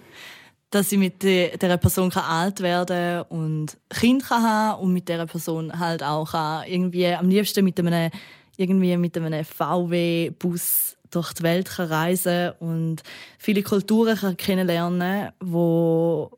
dass 0.71 0.93
ich 0.93 0.99
mit 0.99 1.25
dieser 1.25 1.77
Person 1.77 2.11
kann 2.11 2.23
alt 2.23 2.61
werden 2.61 3.23
und 3.23 3.77
Kind 3.91 4.25
kann 4.25 4.45
haben 4.45 4.81
und 4.81 4.93
mit 4.93 5.09
dieser 5.09 5.27
Person 5.27 5.77
halt 5.77 6.05
auch 6.05 6.31
kann 6.31 6.69
irgendwie 6.69 7.09
am 7.09 7.29
liebsten 7.29 7.65
mit 7.65 7.81
einem 7.81 8.13
irgendwie 8.57 8.97
mit 8.97 9.17
einem 9.19 9.45
VW-Bus 9.45 10.97
durch 11.11 11.33
die 11.33 11.43
Welt 11.43 11.69
kann 11.69 11.89
reisen 11.89 12.53
und 12.61 13.03
viele 13.39 13.65
Kulturen 13.65 14.17
kann 14.17 14.37
kennenlernen, 14.37 15.31
wo 15.41 16.31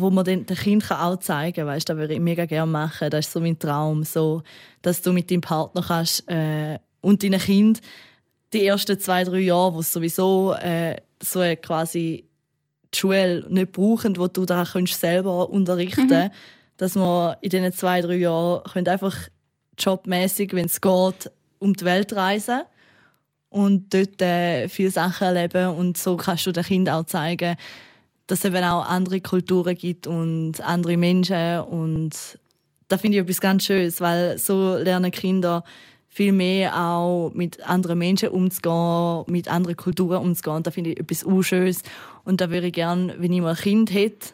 wo 0.00 0.10
man 0.10 0.24
den, 0.24 0.46
den 0.46 0.56
Kind 0.56 0.84
kann 0.84 1.00
auch 1.00 1.16
zeigen 1.18 1.56
kann. 1.56 1.66
Weißt, 1.66 1.88
das 1.88 1.96
würde 1.96 2.14
ich 2.14 2.20
mega 2.20 2.46
gerne 2.46 2.70
machen. 2.70 3.10
Das 3.10 3.26
ist 3.26 3.32
so 3.32 3.40
mein 3.40 3.58
Traum, 3.58 4.04
so, 4.04 4.42
dass 4.80 5.02
du 5.02 5.12
mit 5.12 5.28
deinem 5.28 5.40
Partner 5.40 5.82
kannst, 5.84 6.30
äh, 6.30 6.78
und 7.00 7.22
deinen 7.22 7.40
Kind 7.40 7.80
die 8.52 8.66
ersten 8.66 8.98
zwei, 8.98 9.24
drei 9.24 9.40
Jahre, 9.40 9.74
wo 9.74 9.82
sie 9.82 9.92
sowieso 9.92 10.54
äh, 10.54 10.96
so 11.22 11.40
eine 11.40 11.56
quasi 11.56 12.24
die 12.94 12.98
Schule 12.98 13.44
nicht 13.48 13.72
brauchen, 13.72 14.16
wo 14.16 14.28
du 14.28 14.46
da 14.46 14.64
kannst 14.64 15.00
selber 15.00 15.50
unterrichten 15.50 16.30
dass 16.78 16.94
wir 16.94 17.36
in 17.42 17.50
diesen 17.50 17.72
zwei, 17.72 18.00
drei 18.00 18.14
Jahren 18.14 18.86
einfach 18.86 19.14
jobmäßig, 19.76 20.54
wenn 20.54 20.66
es 20.66 20.80
geht, 20.80 21.30
um 21.58 21.74
die 21.74 21.84
Welt 21.84 22.12
reisen 22.14 22.62
und 23.50 23.92
dort 23.92 24.22
äh, 24.22 24.68
viele 24.68 24.90
Sachen 24.90 25.26
erleben 25.26 25.76
und 25.76 25.98
so 25.98 26.16
kannst 26.16 26.46
du 26.46 26.52
den 26.52 26.64
Kind 26.64 26.88
auch 26.88 27.04
zeigen, 27.04 27.56
dass 28.26 28.40
es 28.40 28.44
eben 28.44 28.64
auch 28.64 28.88
andere 28.88 29.20
Kulturen 29.20 29.74
gibt 29.76 30.06
und 30.06 30.60
andere 30.60 30.96
Menschen 30.96 31.60
und 31.62 32.38
da 32.86 32.96
finde 32.96 33.18
ich 33.18 33.22
etwas 33.22 33.40
ganz 33.40 33.64
Schönes, 33.64 34.00
weil 34.00 34.38
so 34.38 34.76
lernen 34.76 35.10
Kinder 35.10 35.64
viel 36.18 36.32
mehr 36.32 36.76
auch 36.76 37.30
mit 37.32 37.64
anderen 37.64 38.00
Menschen 38.00 38.30
umzugehen, 38.30 39.22
mit 39.28 39.46
anderen 39.46 39.76
Kulturen 39.76 40.20
umzugehen. 40.20 40.64
Da 40.64 40.72
finde 40.72 40.90
ich 40.90 40.98
etwas 40.98 41.22
Unschönes. 41.22 41.84
Und 42.24 42.40
da 42.40 42.50
würde 42.50 42.66
ich 42.66 42.72
gerne, 42.72 43.14
wenn 43.18 43.32
ich 43.32 43.40
mal 43.40 43.50
ein 43.50 43.56
Kind 43.56 43.94
hätte, 43.94 44.30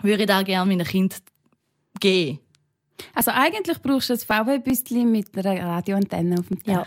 würde 0.00 0.22
ich 0.22 0.26
da 0.26 0.42
gerne 0.42 0.74
meinem 0.74 0.86
Kind 0.86 1.16
geben. 2.00 2.38
Also 3.14 3.30
eigentlich 3.30 3.82
brauchst 3.82 4.08
du 4.08 4.14
ein 4.14 4.20
VW-Büstchen 4.20 5.12
mit 5.12 5.36
einer 5.36 5.62
Radioantenne 5.62 6.38
auf 6.38 6.48
dem 6.48 6.60
Dach. 6.60 6.72
Ja. 6.72 6.86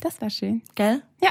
Das 0.00 0.20
wäre 0.20 0.32
schön. 0.32 0.62
Gell? 0.74 1.02
Ja. 1.22 1.30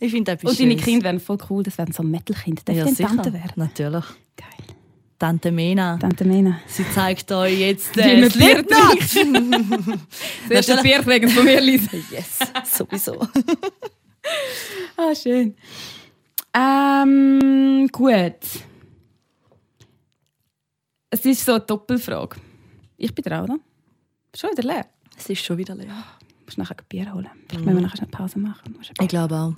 Ich 0.00 0.10
finde 0.10 0.34
das 0.34 0.42
Und 0.42 0.58
deine 0.58 0.70
Schönes. 0.72 0.84
Kinder 0.84 1.04
wären 1.04 1.20
voll 1.20 1.38
cool. 1.48 1.62
Das 1.62 1.78
wären 1.78 1.92
so 1.92 2.02
Metal-Kinder. 2.02 2.72
Ja, 2.72 2.88
sicher. 2.88 3.06
Tante 3.06 3.32
werden? 3.32 3.52
Natürlich. 3.54 4.04
Tante 5.20 5.52
Mena. 5.52 5.98
Tante 5.98 6.24
Mena. 6.24 6.60
Sie 6.66 6.82
zeigt 6.92 7.30
euch 7.30 7.58
jetzt 7.58 7.94
Wie 7.94 8.00
äh, 8.00 8.20
man 8.22 8.30
Bier 8.30 8.64
Slipknot. 8.64 10.00
Zuerst 10.48 10.70
ein 10.70 10.82
Bier 10.82 11.02
kriegen 11.02 11.28
von 11.28 11.44
mir, 11.44 11.60
Lisa. 11.60 11.90
yes, 12.10 12.38
sowieso. 12.64 13.28
Ah, 14.96 15.14
schön. 15.14 15.54
Ähm, 16.54 17.88
gut. 17.90 18.34
Es 21.08 21.24
ist 21.24 21.44
so 21.44 21.52
eine 21.52 21.60
Doppelfrage. 21.62 22.36
Ich 22.98 23.14
bin 23.14 23.22
dran, 23.22 23.44
oder? 23.44 23.56
Schon 24.36 24.50
wieder 24.50 24.62
leer. 24.62 24.86
Es 25.16 25.28
ist 25.30 25.42
schon 25.44 25.56
wieder 25.56 25.74
leer. 25.74 25.86
Du 25.86 26.44
musst 26.44 26.58
nachher 26.58 26.76
ein 26.76 26.84
Bier 26.88 27.12
holen. 27.12 27.28
Vielleicht 27.48 27.64
müssen 27.64 27.76
wir 27.78 27.82
nachher 27.82 27.96
schnell 27.96 28.10
Pause 28.10 28.38
machen. 28.38 28.78
Ich 29.00 29.08
glaube 29.08 29.34
auch. 29.34 29.54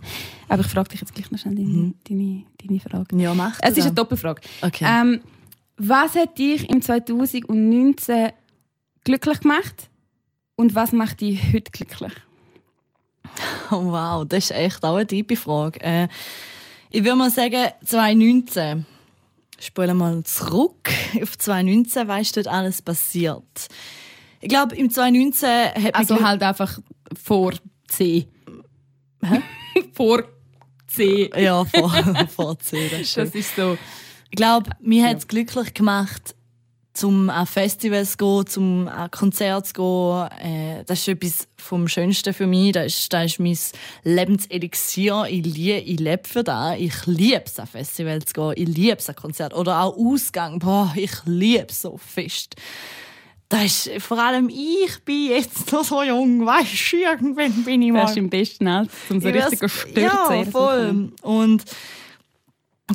Aber 0.48 0.62
ich 0.62 0.68
frage 0.68 0.90
dich 0.90 1.00
jetzt 1.00 1.12
gleich 1.12 1.30
noch 1.32 1.38
schnell 1.40 1.56
deine, 1.56 1.94
deine, 2.08 2.44
deine 2.64 2.80
Frage. 2.80 3.16
Ja, 3.16 3.34
macht 3.34 3.58
Es 3.62 3.76
ist 3.76 3.86
eine 3.86 3.94
Doppelfrage. 3.94 4.42
Okay. 4.62 4.84
Ähm, 4.88 5.20
was 5.88 6.14
hat 6.14 6.38
dich 6.38 6.68
im 6.70 6.80
2019 6.80 8.30
glücklich 9.04 9.40
gemacht 9.40 9.90
und 10.54 10.74
was 10.74 10.92
macht 10.92 11.20
dich 11.20 11.40
heute 11.52 11.72
glücklich? 11.72 12.12
Oh, 13.70 13.76
wow, 13.86 14.24
das 14.26 14.44
ist 14.44 14.50
echt 14.52 14.84
auch 14.84 14.96
eine 14.96 15.06
tiefe 15.06 15.36
Frage. 15.36 15.80
Äh, 15.80 16.08
ich 16.90 17.02
würde 17.02 17.16
mal 17.16 17.30
sagen, 17.30 17.70
2019. 17.84 18.86
Spulen 19.58 19.96
mal 19.96 20.22
zurück 20.24 20.90
auf 21.20 21.38
2019, 21.38 22.08
weißt 22.08 22.36
du, 22.36 22.42
dort 22.42 22.54
alles 22.54 22.82
passiert. 22.82 23.68
Ich 24.40 24.48
glaube, 24.48 24.74
im 24.76 24.90
2019 24.90 25.84
hat 25.84 25.94
Also 25.94 26.22
halt 26.22 26.42
einfach 26.42 26.78
vor 27.20 27.54
C. 27.86 28.28
vor 29.94 30.24
C. 30.88 31.30
Ja, 31.36 31.64
vor, 31.64 31.90
vor 32.28 32.58
C, 32.58 32.88
das 32.88 33.00
ist. 33.00 33.16
Das 33.16 33.34
ist 33.34 33.56
so. 33.56 33.78
Ich 34.32 34.36
glaube, 34.36 34.70
mir 34.80 35.06
hat 35.06 35.18
es 35.18 35.28
glücklich 35.28 35.74
gemacht, 35.74 36.34
zum 36.94 37.28
an 37.28 37.46
Festivals 37.46 38.12
zu 38.12 38.16
gehen, 38.16 38.46
zum 38.46 38.88
an 38.88 39.10
Konzerte 39.10 39.62
zu 39.64 39.74
gehen. 39.74 40.78
Äh, 40.78 40.84
das 40.86 41.00
ist 41.00 41.08
etwas 41.08 41.48
vom 41.58 41.86
Schönsten 41.86 42.32
für 42.32 42.46
mich. 42.46 42.72
Das 42.72 42.86
ist, 42.86 43.12
das 43.12 43.32
ist 43.32 43.40
mein 43.40 43.58
Lebenselixier. 44.04 45.26
Ich, 45.28 45.44
lie, 45.44 45.80
ich 45.80 46.00
lebe 46.00 46.26
für 46.26 46.42
das. 46.42 46.78
Ich 46.78 46.94
liebe 47.04 47.42
es, 47.44 47.58
an 47.58 47.66
Festivals 47.66 48.24
zu 48.24 48.32
gehen. 48.32 48.52
Ich 48.56 48.74
liebe 48.74 48.96
es, 48.96 49.08
an 49.10 49.16
Konzerte. 49.16 49.54
Oder 49.54 49.82
auch 49.82 49.98
Ausgang. 49.98 50.60
Boah, 50.60 50.94
ich 50.96 51.12
liebe 51.26 51.66
es 51.68 51.82
so 51.82 51.98
fest. 51.98 52.56
Das 53.50 53.86
ist, 53.86 54.02
vor 54.02 54.18
allem 54.18 54.48
ich 54.48 54.98
bin 55.04 55.28
jetzt 55.28 55.70
noch 55.72 55.84
so 55.84 56.02
jung, 56.02 56.46
weißt 56.46 56.90
du, 56.90 56.96
irgendwann 56.96 57.64
bin 57.64 57.82
ich 57.82 57.92
mal... 57.92 58.06
bist 58.06 58.16
im 58.16 58.30
besten 58.30 58.66
Alter, 58.66 58.90
um 59.10 59.20
so 59.20 59.28
Ich 59.28 59.34
richtig 59.34 59.70
stürzen. 59.70 60.02
Ja, 60.04 60.44
voll. 60.50 61.12
Und 61.20 61.64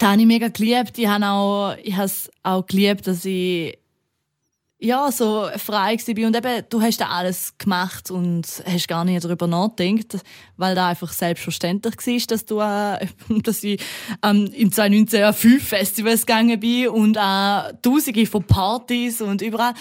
da 0.01 0.11
habe 0.11 0.21
ich 0.21 0.27
mega 0.27 0.47
geliebt. 0.49 0.97
Ich 0.97 1.07
habe 1.07 1.25
auch, 1.25 1.75
ich 1.83 1.95
habe 1.95 2.05
es 2.05 2.29
auch 2.43 2.65
geliebt, 2.65 3.07
dass 3.07 3.25
ich 3.25 3.77
ja, 4.79 5.11
so 5.11 5.47
frei 5.57 5.97
war. 5.97 6.27
Und 6.27 6.35
eben, 6.35 6.63
du 6.69 6.81
hast 6.81 7.01
da 7.01 7.07
alles 7.09 7.57
gemacht 7.57 8.11
und 8.11 8.63
hast 8.65 8.87
gar 8.87 9.05
nicht 9.05 9.23
darüber 9.23 9.47
nachgedacht, 9.47 10.23
weil 10.55 10.75
da 10.75 10.89
einfach 10.89 11.11
selbstverständlich 11.11 11.95
war, 11.95 12.27
dass, 12.27 12.45
du, 12.45 12.59
äh, 12.59 13.07
dass 13.43 13.63
ich 13.63 13.81
ähm, 14.23 14.45
im 14.53 14.71
2019 14.71 15.23
an 15.23 15.33
fünf 15.33 15.67
Festivals 15.67 16.25
gegangen 16.25 16.59
bin 16.59 16.89
und 16.89 17.17
auch 17.17 17.71
tausende 17.81 18.25
von 18.27 18.43
Partys 18.43 19.21
und 19.21 19.41
überall. 19.41 19.73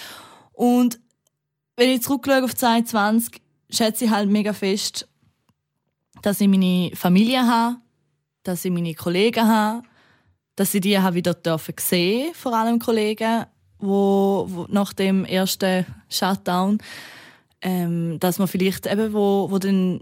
Und 0.53 0.99
wenn 1.77 1.91
ich 1.91 2.03
zurückschaue 2.03 2.45
auf 2.45 2.55
2020, 2.55 3.43
schätze 3.69 4.07
ich 4.07 4.11
halt 4.11 4.31
mega 4.31 4.55
fest, 4.55 5.07
dass 6.23 6.41
ich 6.41 6.49
meine 6.49 6.93
Familie 6.95 7.47
habe, 7.47 7.77
dass 8.45 8.65
ich 8.65 8.71
meine 8.71 8.95
Kollegen 8.95 9.47
habe, 9.47 9.83
dass 10.57 10.75
ich 10.75 10.81
die 10.81 10.99
habe 10.99 11.15
wieder 11.15 11.35
dürfen 11.35 11.75
sehen, 11.79 12.35
vor 12.35 12.55
allem 12.55 12.79
Kollegen, 12.79 13.45
wo, 13.79 14.47
wo 14.49 14.67
nach 14.69 14.93
dem 14.93 15.25
ersten 15.25 15.85
Shutdown, 16.09 16.79
ähm, 17.61 18.19
dass 18.21 18.39
man 18.39 18.49
vielleicht 18.49 18.87
eben, 18.87 19.13
wo, 19.13 19.49
wo 19.51 19.59
dann 19.59 20.01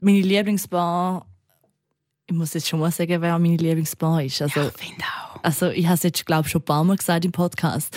meine 0.00 0.20
Lieblingsbar, 0.20 1.26
ich 2.26 2.34
muss 2.34 2.54
jetzt 2.54 2.68
schon 2.68 2.80
mal 2.80 2.90
sagen, 2.90 3.22
wer 3.22 3.38
meine 3.38 3.56
Lieblingsbar 3.56 4.22
ist. 4.24 4.42
Also, 4.42 4.68
Ich 4.76 4.84
finde 4.86 5.04
auch. 5.04 5.42
also 5.42 5.68
ich 5.68 5.86
habe 5.86 5.94
es 5.94 6.02
jetzt, 6.02 6.26
glaube 6.26 6.46
ich, 6.46 6.52
schon 6.52 6.62
ein 6.62 6.64
paar 6.64 6.84
Mal 6.84 6.96
gesagt 6.96 7.24
im 7.24 7.32
Podcast. 7.32 7.96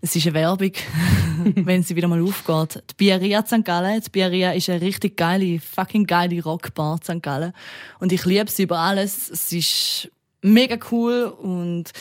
Es 0.00 0.14
ist 0.14 0.26
eine 0.26 0.34
Werbung, 0.34 0.72
wenn 1.56 1.82
sie 1.82 1.96
wieder 1.96 2.08
mal 2.08 2.22
aufgeht. 2.22 2.82
Die 2.90 2.94
Bieria 2.94 3.44
St. 3.44 3.64
Gallen. 3.64 4.00
Die 4.00 4.10
Bieria 4.10 4.52
ist 4.52 4.70
eine 4.70 4.80
richtig 4.80 5.16
geile, 5.16 5.58
fucking 5.58 6.06
geile 6.06 6.42
Rockbar 6.42 7.00
St. 7.02 7.20
Gallen. 7.20 7.52
Und 7.98 8.12
ich 8.12 8.24
liebe 8.24 8.50
sie 8.50 8.62
über 8.62 8.78
alles. 8.78 9.28
Es 9.28 9.52
ist 9.52 10.10
mega 10.42 10.78
cool 10.90 11.24
und 11.24 11.92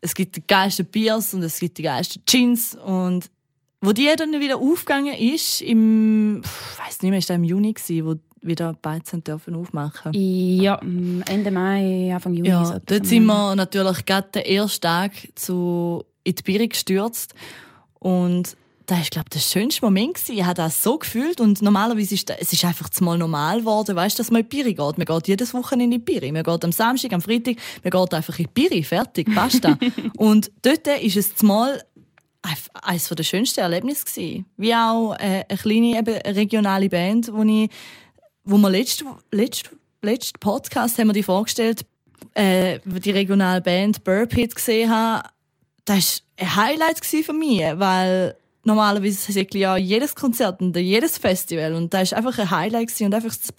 es 0.00 0.14
gibt 0.14 0.36
die 0.36 0.46
geilsten 0.46 0.86
Biers 0.86 1.34
und 1.34 1.42
es 1.42 1.58
gibt 1.58 1.78
die 1.78 1.82
geilsten 1.82 2.22
Jeans. 2.26 2.74
Und 2.74 3.30
wo 3.80 3.92
die 3.92 4.08
dann 4.16 4.32
wieder 4.40 4.58
aufgegangen 4.58 5.14
ist, 5.14 5.60
im, 5.60 6.42
ich 6.42 6.78
weiß 6.78 7.02
nicht 7.02 7.10
mehr, 7.10 7.18
ist 7.18 7.30
das 7.30 7.36
im 7.36 7.44
Juni 7.44 7.72
gewesen, 7.72 8.06
wo 8.06 8.14
wieder 8.42 8.72
Beizen 8.80 9.22
dürfen 9.22 9.54
aufmachen. 9.54 10.12
Ja, 10.14 10.80
mm, 10.82 11.22
Ende 11.26 11.50
Mai, 11.50 12.10
Anfang 12.14 12.32
Juni. 12.32 12.48
Ja, 12.48 12.64
so 12.64 12.78
dort 12.84 13.06
sind 13.06 13.26
wir 13.26 13.54
natürlich 13.54 14.06
gerade 14.06 14.28
den 14.34 14.42
ersten 14.44 14.80
Tag 14.80 15.12
zu 15.34 16.04
in 16.24 16.34
die 16.34 16.42
Biere 16.42 16.68
gestürzt. 16.68 17.34
Und 17.98 18.56
das 18.90 18.98
war, 18.98 19.06
glaube 19.10 19.26
ich, 19.28 19.34
der 19.34 19.60
schönste 19.60 19.84
Moment. 19.84 20.14
Gewesen. 20.14 20.36
Ich 20.36 20.44
habe 20.44 20.54
das 20.54 20.82
so 20.82 20.98
gefühlt. 20.98 21.40
Und 21.40 21.62
normalerweise 21.62 22.14
ist 22.14 22.28
das, 22.28 22.38
es 22.40 22.52
ist 22.52 22.64
einfach 22.64 22.88
mal 23.00 23.16
normal 23.16 23.60
geworden, 23.60 23.94
weißt, 23.94 24.18
dass 24.18 24.32
man 24.32 24.42
in 24.42 24.48
die 24.48 24.56
Biere 24.56 24.74
geht. 24.74 24.98
Man 24.98 25.04
geht 25.04 25.28
jedes 25.28 25.54
Wochenende 25.54 25.84
in 25.84 25.90
die 25.92 25.98
Biere. 25.98 26.32
Man 26.32 26.42
geht 26.42 26.64
am 26.64 26.72
Samstag, 26.72 27.12
am 27.12 27.22
Freitag, 27.22 27.56
man 27.84 27.90
geht 27.90 28.14
einfach 28.14 28.38
in 28.38 28.46
die 28.46 28.50
Biere. 28.52 28.82
Fertig, 28.82 29.32
basta. 29.32 29.78
und 30.16 30.50
dort 30.62 30.88
ist 30.88 31.16
es 31.16 31.40
mal 31.42 31.80
eines 32.82 33.08
der 33.08 33.22
schönsten 33.22 33.60
Erlebnisse 33.60 34.04
gewesen. 34.04 34.46
Wie 34.56 34.74
auch 34.74 35.14
äh, 35.14 35.44
eine 35.48 35.58
kleine 35.58 35.98
eben, 35.98 36.16
regionale 36.34 36.88
Band, 36.88 37.32
wo 37.32 37.44
ich, 37.44 37.70
wo 38.44 38.58
wir 38.58 38.70
letzten 38.70 39.06
letzt, 39.30 39.70
letzt 40.02 40.40
Podcast 40.40 40.98
haben 40.98 41.08
wir 41.08 41.12
die 41.12 41.22
vorgestellt, 41.22 41.86
äh, 42.34 42.80
die 42.84 43.10
regionale 43.12 43.60
Band 43.60 44.02
Burp 44.02 44.32
Hit 44.32 44.56
gesehen 44.56 44.90
habe. 44.90 45.28
Das 45.84 46.22
war 46.38 46.46
ein 46.46 46.56
Highlight 46.56 47.04
für 47.04 47.32
mich, 47.32 47.60
weil 47.60 48.34
normalerweise 48.70 49.32
sage 49.32 49.46
ich 49.52 49.60
ja 49.60 49.76
jedes 49.76 50.14
Konzert 50.14 50.60
und 50.62 50.76
jedes 50.76 51.18
Festival 51.18 51.74
und 51.74 51.92
das 51.92 52.12
war 52.12 52.18
einfach 52.18 52.38
ein 52.38 52.50
Highlight 52.50 53.00
und 53.00 53.14
einfach 53.14 53.34
das 53.36 53.50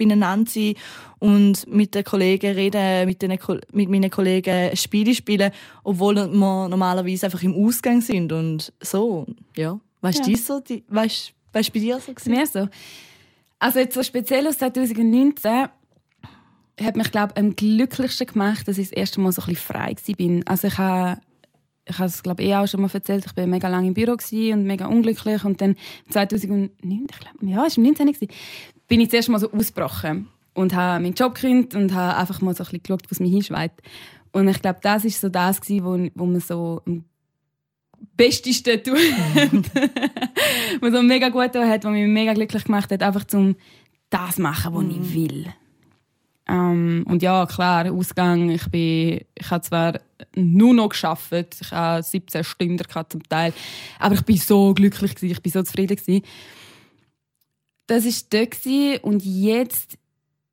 sein 0.50 0.74
und 1.19 1.67
mit 1.67 1.93
den 1.93 2.04
Kollegen 2.04 2.54
reden, 2.54 3.06
mit, 3.08 3.21
den, 3.21 3.38
mit 3.74 3.89
meinen 3.89 4.10
Kollegen 4.10 4.76
Spiele 4.76 5.13
spielen, 5.13 5.52
obwohl 5.84 6.15
wir 6.15 6.28
normalerweise 6.28 7.26
einfach 7.28 7.43
im 7.43 7.54
Ausgang 7.56 8.02
sind 8.02 8.32
und 8.32 8.74
so, 8.82 9.28
ja. 9.56 9.80
Weißt 10.02 10.19
Ja. 10.19 10.26
du, 10.26 10.36
so, 10.38 10.60
die, 10.60 10.84
weißt, 10.88 11.34
weißt 11.54 11.69
du 11.69 11.74
bei 11.74 11.80
dir 11.80 12.00
so 12.00 12.12
Ist 12.12 12.24
gewesen? 12.26 12.32
mir 12.32 12.47
so. 12.47 12.67
Also 13.60 13.80
jetzt 13.80 13.93
so 13.93 14.02
speziell 14.02 14.47
aus 14.47 14.58
2019 14.58 15.67
hat 16.82 16.95
mich 16.95 17.12
glaube 17.12 17.38
am 17.38 17.56
glücklichsten 17.56 18.26
gemacht, 18.26 18.67
dass 18.67 18.80
ich 18.80 18.89
das 18.89 18.97
erste 18.97 19.21
Mal 19.21 19.32
so 19.32 19.41
ein 19.43 19.50
bisschen 19.50 19.63
frei 19.74 19.93
war. 19.95 20.41
Also 20.47 20.67
ich 20.67 20.78
habe 20.80 21.21
ich 21.91 21.97
habe 21.99 22.08
es 22.08 22.23
glaube 22.23 22.43
eh 22.43 22.56
auch 22.56 22.67
schon 22.67 22.82
mal 22.82 22.89
erzählt, 22.91 23.25
ich 23.25 23.38
war 23.38 23.47
mega 23.47 23.67
lange 23.67 23.88
im 23.88 23.93
Büro 23.93 24.13
und 24.13 24.63
mega 24.63 24.88
unglücklich 24.88 25.43
und 25.43 25.62
dann 25.62 25.75
2009, 26.10 26.71
ich 26.82 27.19
glaube, 27.19 27.45
ja, 27.45 27.65
es 27.65 27.77
war 27.77 27.84
im 27.84 27.84
19 27.84 28.08
gewesen, 28.08 28.27
bin 28.88 29.01
ich 29.01 29.10
zuerst 29.10 29.30
mal 29.30 29.39
so 29.39 29.51
ausgebrochen 29.51 30.27
und 30.54 30.75
habe 30.75 31.04
meinen 31.04 31.13
Job 31.13 31.36
gekündigt 31.36 31.75
und 31.75 31.93
habe 31.93 32.17
einfach 32.17 32.41
mal 32.41 32.56
so 32.56 32.63
ein 32.63 32.65
bisschen 32.65 32.84
geschaut, 32.84 33.04
was 33.10 33.19
mich 33.19 33.32
hinschweißt. 33.32 33.82
Und 34.32 34.47
ich 34.47 34.62
glaube, 34.62 34.80
das 34.82 35.06
ist 35.06 35.19
so 35.19 35.30
das 35.30 35.62
gewesen, 35.62 35.86
wo, 35.86 36.21
wo 36.21 36.25
man 36.25 36.39
so 36.39 36.82
am 36.86 37.04
bestesten 38.15 38.82
tut, 38.84 38.95
was 40.82 40.91
so 40.91 41.04
mega 41.04 41.30
gut 41.30 41.56
hat, 41.56 41.84
was 41.84 41.91
mich 41.91 42.08
mega 42.08 42.34
glücklich 42.34 42.63
gemacht 42.63 42.91
hat, 42.91 43.04
einfach 43.04 43.25
zum 43.25 43.56
das 44.10 44.38
machen, 44.38 44.73
was 44.73 44.84
ich 44.84 45.13
will. 45.13 45.54
Ähm, 46.52 47.06
und 47.08 47.24
ja, 47.24 47.46
klar, 47.46 47.90
Ausgang. 47.92 48.50
Ich, 48.50 48.70
bin, 48.70 49.22
ich 49.36 49.50
habe 49.50 49.62
zwar 49.62 50.00
nur 50.36 50.74
noch 50.74 50.90
geschafft, 50.90 51.58
ich 51.62 51.72
habe 51.72 52.04
17 52.04 52.44
Stunden 52.44 52.78
gehabt 52.78 53.14
zum 53.14 53.24
Teil, 53.24 53.54
aber 54.00 54.16
ich 54.16 54.24
bin 54.24 54.38
so 54.38 54.74
glücklich 54.74 55.16
gewesen, 55.16 55.32
ich 55.32 55.42
bin 55.42 55.52
so 55.52 55.64
zufrieden 55.64 55.96
gewesen. 55.96 56.24
Das 57.88 58.06
war 58.06 58.14
dort 58.30 59.04
und 59.04 59.26
jetzt 59.26 59.98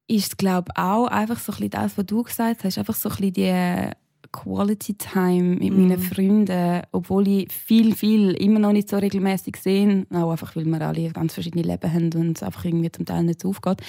ist 0.07 0.27
es 0.29 0.37
glaube 0.37 0.73
auch 0.77 1.07
einfach 1.09 1.39
so 1.39 1.53
ein 1.53 1.57
bisschen 1.57 1.71
das, 1.71 1.99
was 1.99 2.07
du 2.07 2.23
gesagt 2.23 2.65
hast, 2.65 2.79
einfach 2.79 2.95
so 2.95 3.11
ein 3.11 3.17
bisschen 3.17 3.33
die 3.35 3.93
Quality 4.33 4.95
Time 4.95 5.57
mit 5.57 5.73
meinen 5.73 5.99
Freunden, 5.99 6.83
obwohl 6.93 7.27
ich 7.29 7.53
viel, 7.53 7.95
viel 7.95 8.33
immer 8.33 8.59
noch 8.59 8.73
nicht 8.73 8.89
so 8.89 8.97
regelmäßig 8.97 9.57
sehe, 9.57 10.07
auch 10.13 10.31
einfach, 10.31 10.55
weil 10.55 10.65
wir 10.65 10.81
alle 10.81 11.11
ganz 11.11 11.35
verschiedene 11.35 11.65
Leben 11.65 11.93
haben 11.93 12.13
und 12.15 12.37
es 12.37 12.43
einfach 12.43 12.65
irgendwie 12.65 12.91
zum 12.91 13.05
Teil 13.05 13.25
nicht 13.25 13.41
so 13.41 13.51
aufgeht. 13.51 13.83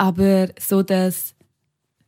Aber 0.00 0.48
so 0.58 0.82
dass, 0.82 1.34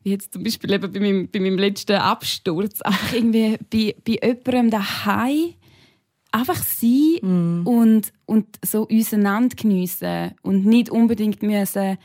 wie 0.02 0.12
jetzt 0.12 0.32
zum 0.32 0.42
Beispiel 0.42 0.72
eben 0.72 0.90
bei 0.90 0.98
meinem, 0.98 1.28
bei 1.30 1.40
meinem 1.40 1.58
letzten 1.58 1.96
Absturz, 1.96 2.80
einfach 2.82 3.12
irgendwie 3.12 3.58
bei, 3.70 3.94
bei 4.02 4.26
jemandem 4.26 4.70
daheim 4.70 5.52
einfach 6.30 6.62
sein 6.62 7.18
und, 7.66 8.12
und 8.24 8.46
so 8.64 8.86
uns 8.86 9.12
einander 9.12 9.54
geniessen 9.54 10.30
und 10.40 10.64
nicht 10.64 10.88
unbedingt 10.88 11.42
müssen 11.42 11.98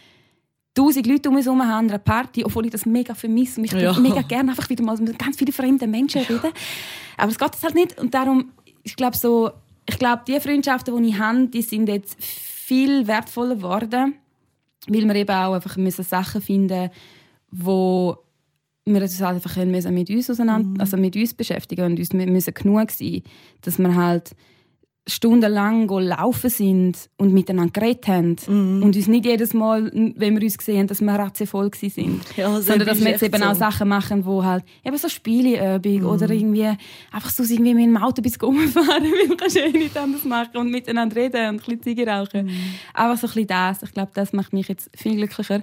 tausend 0.76 1.08
Leute 1.08 1.30
um 1.30 1.38
uns 1.38 1.45
herum 1.45 1.62
haben 1.62 1.86
an 1.86 1.89
einer 1.89 2.00
Party, 2.00 2.43
obwohl 2.43 2.65
ich 2.65 2.71
das 2.71 2.86
mega 2.86 3.15
vermisse 3.15 3.62
und 3.62 3.65
ich 3.65 3.71
Ja. 3.71 3.97
mega 3.97 4.21
gerne 4.23 4.52
einfach 4.52 4.69
wieder 4.69 4.84
mal 4.84 4.97
mit 4.97 5.17
ganz 5.17 5.38
vielen 5.38 5.54
fremden 5.54 5.89
Menschen 5.89 6.21
reden. 6.23 6.52
Aber 7.15 7.32
es 7.32 7.39
geht 7.39 7.54
jetzt 7.54 7.63
halt 7.63 7.76
nicht 7.76 7.97
und 7.97 8.13
darum, 8.13 8.52
ich 8.84 8.97
glaube 8.97 9.15
so, 9.15 9.52
ich 9.88 9.97
glaube 9.97 10.23
die 10.28 10.38
Freundschaften, 10.41 11.02
die 11.02 11.10
ich 11.10 11.17
habe, 11.17 11.47
die 11.47 11.62
sind 11.62 11.88
jetzt 11.88 12.21
viel 12.21 13.08
wertvoller 13.08 13.56
geworden, 13.56 14.15
weil 14.88 15.08
wir 15.08 15.15
eben 15.15 15.36
auch 15.36 15.54
einfach 15.54 15.78
müssen 15.78 16.04
Sachen 16.04 16.41
finden, 16.41 16.89
wo 17.52 18.17
wir 18.86 19.02
uns 19.02 19.21
halt 19.21 19.36
einfach 19.36 19.65
müssen 19.65 19.93
mit 19.93 20.10
uns 20.10 20.30
auseinander, 20.30 20.82
also 20.82 20.97
mit 20.97 21.15
uns 21.15 21.34
beschäftigen 21.34 21.86
und 21.86 22.00
uns 22.00 22.13
müssen 22.13 22.54
genug 22.54 22.91
sein, 22.91 23.23
dass 23.62 23.80
wir 23.80 23.95
halt 23.95 24.36
stundenlang 25.08 25.88
go 25.88 26.00
laufen 26.00 26.50
sind 26.50 27.10
und 27.17 27.34
miteinander 27.34 27.72
geredet 27.72 28.08
haben 28.08 28.36
und 28.48 28.96
uns 28.96 29.08
nicht 29.08 29.26
jedes 29.26 29.54
Mal, 29.54 29.89
wenn 29.93 30.36
wir 30.36 30.43
uns 30.43 30.58
sehen, 30.60 30.88
dass 30.88 31.02
wir 31.02 31.13
ratzevoll 31.13 31.72
sind, 31.74 32.22
Ja, 32.36 32.62
sondern 32.62 32.88
dass 32.88 33.00
wir 33.00 33.12
jetzt 33.12 33.24
eben 33.24 33.41
auch 33.41 33.54
so. 33.54 33.60
Sachen 33.60 33.88
machen, 33.88 34.26
wo 34.26 34.43
halt 34.43 34.63
eben 34.86 34.98
so 34.98 35.08
Spieleübung 35.08 36.04
oder 36.06 36.30
irgendwie 36.30 36.72
einfach 37.12 37.30
so 37.30 37.43
irgendwie 37.43 37.74
mit 37.74 37.86
dem 37.86 37.98
Auto 37.98 38.22
bis 38.22 38.41
rumfahren, 38.41 39.04
weil 39.04 39.28
man 39.28 39.38
kannst 39.38 39.56
ja 39.56 39.67
nichts 39.67 39.96
anderes 39.96 40.26
machen 40.26 40.58
und 40.58 40.72
miteinander 40.72 41.15
reden 41.15 41.50
und 41.50 41.56
ein 41.56 41.58
bisschen 41.58 41.82
Ziege 41.84 42.08
rauchen. 42.08 42.50
Einfach 42.93 43.17
so 43.17 43.28
ein 43.28 43.34
bisschen 43.34 43.48
das. 43.48 43.84
Ich 43.84 43.93
glaube, 43.93 44.12
das 44.13 44.34
macht 44.34 44.54
mich 44.54 44.67
jetzt 44.67 44.89
viel 44.96 45.15
glücklicher. 45.15 45.62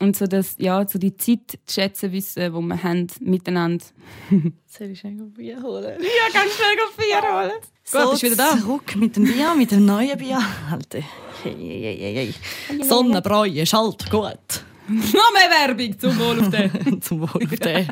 Und 0.00 0.16
so, 0.16 0.26
dass, 0.26 0.54
ja, 0.56 0.88
so 0.88 0.98
die 0.98 1.14
Zeit 1.14 1.58
zu 1.66 1.74
schätzen 1.74 2.10
wissen, 2.10 2.42
die 2.42 2.58
wir 2.58 2.82
haben 2.82 3.06
miteinander. 3.20 3.84
Soll 4.66 4.88
ich 4.88 5.00
schnell 5.00 5.12
ein 5.12 5.30
Bier 5.30 5.62
holen? 5.62 5.94
Ja, 6.00 6.32
ganz 6.32 6.54
schnell 6.54 6.76
Bier 6.96 7.22
holen. 7.22 7.50
Gut, 7.92 8.10
bist 8.12 8.22
wieder 8.22 8.36
da? 8.36 8.58
Zurück 8.58 8.96
mit 8.96 9.14
dem 9.16 9.24
Bier, 9.24 9.54
mit 9.54 9.70
dem 9.70 9.84
neuen 9.84 10.16
Bier. 10.16 10.40
Alter. 10.70 11.00
Hey, 11.42 11.54
hey, 11.54 11.98
hey, 11.98 12.34
hey. 12.68 12.82
Sonnenbräu 12.82 13.46
ist 13.46 13.74
halt 13.74 14.10
gut. 14.10 14.64
Noch 14.88 15.32
mehr 15.32 15.68
Werbung 15.68 15.98
zum 15.98 16.18
Wohl 16.18 16.40
auf 16.40 16.48
den. 16.48 17.02
Zum 17.02 17.20
Wohl 17.20 17.44
auf 17.44 17.58
den. 17.58 17.88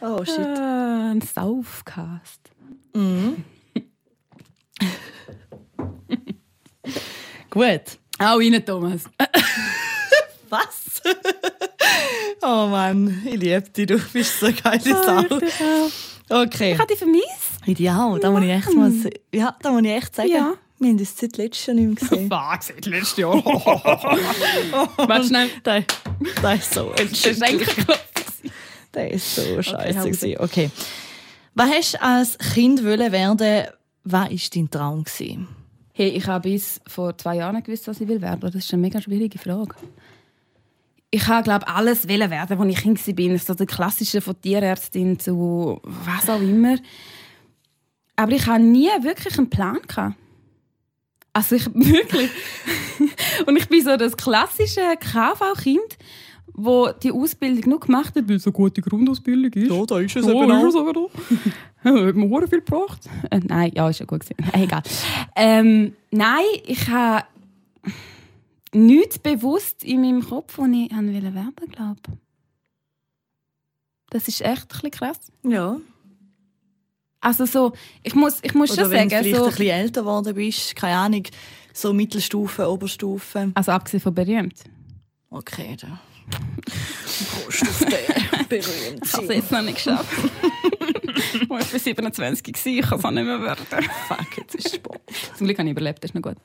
oh 0.00 0.24
shit. 0.24 0.38
Ah, 0.38 1.10
ein 1.10 1.20
Saufcast. 1.20 2.52
Gut. 7.50 7.98
Auch 8.22 8.38
rein, 8.38 8.64
Thomas. 8.64 9.02
Was? 10.48 11.02
oh 12.42 12.66
Mann, 12.68 13.22
ich 13.24 13.40
liebe 13.40 13.62
dich, 13.62 13.86
du 13.86 13.98
bist 13.98 14.38
so 14.38 14.48
geile 14.62 14.80
Sau. 14.80 15.40
Okay. 16.44 16.72
Ich 16.72 16.78
habe 16.78 16.86
dich 16.86 16.98
vermisst. 16.98 17.26
Ideal, 17.66 18.20
da 18.20 18.30
muss 18.30 18.44
ich 18.44 18.50
echt 18.50 18.72
mal 18.74 18.92
ja, 19.32 19.56
da 19.60 19.70
muss 19.72 19.82
ich 19.82 19.88
echt 19.88 20.14
sagen. 20.14 20.28
Ja. 20.28 20.54
Wir 20.78 20.90
haben 20.90 20.98
uns 20.98 21.16
seit 21.16 21.36
letztes 21.36 21.66
Jahr 21.66 21.76
nicht 21.76 21.86
mehr 21.86 21.94
gesehen. 21.94 22.28
Fuck, 22.30 22.62
seit 22.62 22.86
letztes 22.86 23.16
Jahr. 23.16 23.34
Warte 23.44 25.26
schnell. 25.26 25.50
Der, 25.64 25.84
der 26.42 26.54
ist 26.54 26.74
so 26.74 26.92
Das 26.96 27.06
ist 27.06 27.26
entschuldigt. 27.26 27.86
Der 28.94 29.10
ist 29.10 29.34
so 29.34 29.62
scheiße. 29.62 30.10
Gewesen. 30.10 30.36
Okay. 30.38 30.70
Was 31.54 31.70
hast 31.70 31.94
du 31.94 32.02
als 32.02 32.38
Kind 32.38 32.84
wollen 32.84 33.10
werden? 33.12 33.66
Was 34.04 34.12
war 34.12 34.28
dein 34.28 34.70
Traum? 34.70 35.04
Gewesen? 35.04 35.48
Hey, 35.94 36.08
ich 36.08 36.26
habe 36.26 36.48
bis 36.48 36.80
vor 36.86 37.16
zwei 37.18 37.36
Jahren 37.36 37.62
gewusst, 37.62 37.86
was 37.86 38.00
ich 38.00 38.08
will 38.08 38.22
werden. 38.22 38.40
Das 38.40 38.54
ist 38.54 38.72
eine 38.72 38.80
mega 38.82 39.00
schwierige 39.00 39.38
Frage. 39.38 39.74
Ich 41.10 41.26
habe, 41.28 41.42
glaube 41.42 41.68
alles 41.68 42.08
wollen 42.08 42.30
werden, 42.30 42.58
als 42.58 42.70
ich 42.70 42.82
Kind 42.82 43.06
war. 43.06 43.38
So 43.38 43.54
der 43.54 43.66
klassische 43.66 44.22
von 44.22 44.40
Tierärztin 44.40 45.18
zu 45.18 45.80
was 45.82 46.30
auch 46.30 46.40
immer. 46.40 46.76
Aber 48.16 48.32
ich 48.32 48.46
hatte 48.46 48.62
nie 48.62 48.88
wirklich 49.02 49.36
einen 49.36 49.50
Plan. 49.50 49.80
Gehabt. 49.86 50.16
Also 51.34 51.56
ich 51.56 51.66
wirklich. 51.74 52.30
Und 53.46 53.56
ich 53.56 53.68
bin 53.68 53.84
so 53.84 53.96
das 53.96 54.16
klassische 54.16 54.96
KV-Kind, 54.98 55.98
wo 56.54 56.90
die 56.90 57.10
Ausbildung 57.10 57.70
nur 57.70 57.80
gemacht 57.80 58.14
hat, 58.14 58.28
weil 58.28 58.36
es 58.36 58.46
eine 58.46 58.52
gute 58.52 58.80
Grundausbildung 58.82 59.52
ist. 59.52 59.90
da 59.90 59.98
ist 59.98 60.16
es 60.16 60.26
Oh, 60.26 60.42
ist 60.44 60.74
es 60.74 60.76
aber 60.76 60.92
da. 60.92 61.00
Hat 61.84 62.14
mir 62.14 62.28
hure 62.28 62.46
viel 62.46 62.60
gebracht. 62.60 63.00
Äh, 63.30 63.40
nein, 63.44 63.72
ja, 63.74 63.88
ist 63.88 63.98
ja 64.00 64.06
gut 64.06 64.20
gewesen. 64.20 64.36
Nein, 64.38 64.62
egal. 64.62 64.82
Ähm, 65.34 65.96
nein, 66.10 66.44
ich 66.66 66.88
habe 66.88 67.24
nichts 68.72 69.18
bewusst 69.18 69.82
in 69.82 70.00
meinem 70.02 70.24
Kopf, 70.24 70.58
was 70.58 70.68
ich 70.68 70.92
haben 70.92 71.12
wollte 71.12 71.34
werden, 71.34 71.70
glaube 71.72 72.00
Das 74.10 74.28
ist 74.28 74.40
echt 74.42 74.62
ein 74.62 74.68
bisschen 74.68 74.90
krass. 74.90 75.18
Ja. 75.42 75.80
Also 77.20 77.46
so, 77.46 77.72
ich 78.02 78.14
muss, 78.14 78.40
ich 78.42 78.54
muss 78.54 78.72
Oder 78.72 78.82
schon 78.82 78.90
wenn 78.90 79.08
du 79.08 79.14
sagen, 79.14 79.24
vielleicht 79.24 79.36
so, 79.36 79.44
ein 79.44 79.50
bisschen 79.50 79.68
älter 79.68 80.00
geworden 80.02 80.34
bist, 80.34 80.76
keine 80.76 80.96
Ahnung, 80.96 81.22
so 81.72 81.92
Mittelstufe, 81.92 82.68
Oberstufe. 82.68 83.52
also 83.54 83.72
abgesehen 83.72 84.00
von 84.00 84.14
berühmt. 84.14 84.64
Okay, 85.30 85.76
da. 85.80 86.00
Berühmt 88.48 89.04
Ich 89.04 89.12
habe 89.12 89.26
es 89.26 89.34
jetzt 89.34 89.52
noch 89.52 89.62
nicht 89.62 89.76
geschafft. 89.76 90.12
ich 91.40 91.50
war 91.50 91.62
27 91.62 92.42
gewesen, 92.42 92.78
ich 92.78 92.82
kann 92.82 92.98
es 92.98 93.04
auch 93.04 93.10
nicht 93.10 93.24
mehr 93.24 93.42
werden. 93.42 93.66
Fuck, 94.08 94.38
jetzt 94.38 94.54
ist 94.54 94.74
Sport. 94.74 95.00
Zum 95.36 95.46
Glück 95.46 95.58
habe 95.58 95.68
ich 95.68 95.72
überlebt, 95.72 96.02
das 96.02 96.10
ist 96.10 96.14
noch 96.14 96.22
gut. 96.22 96.36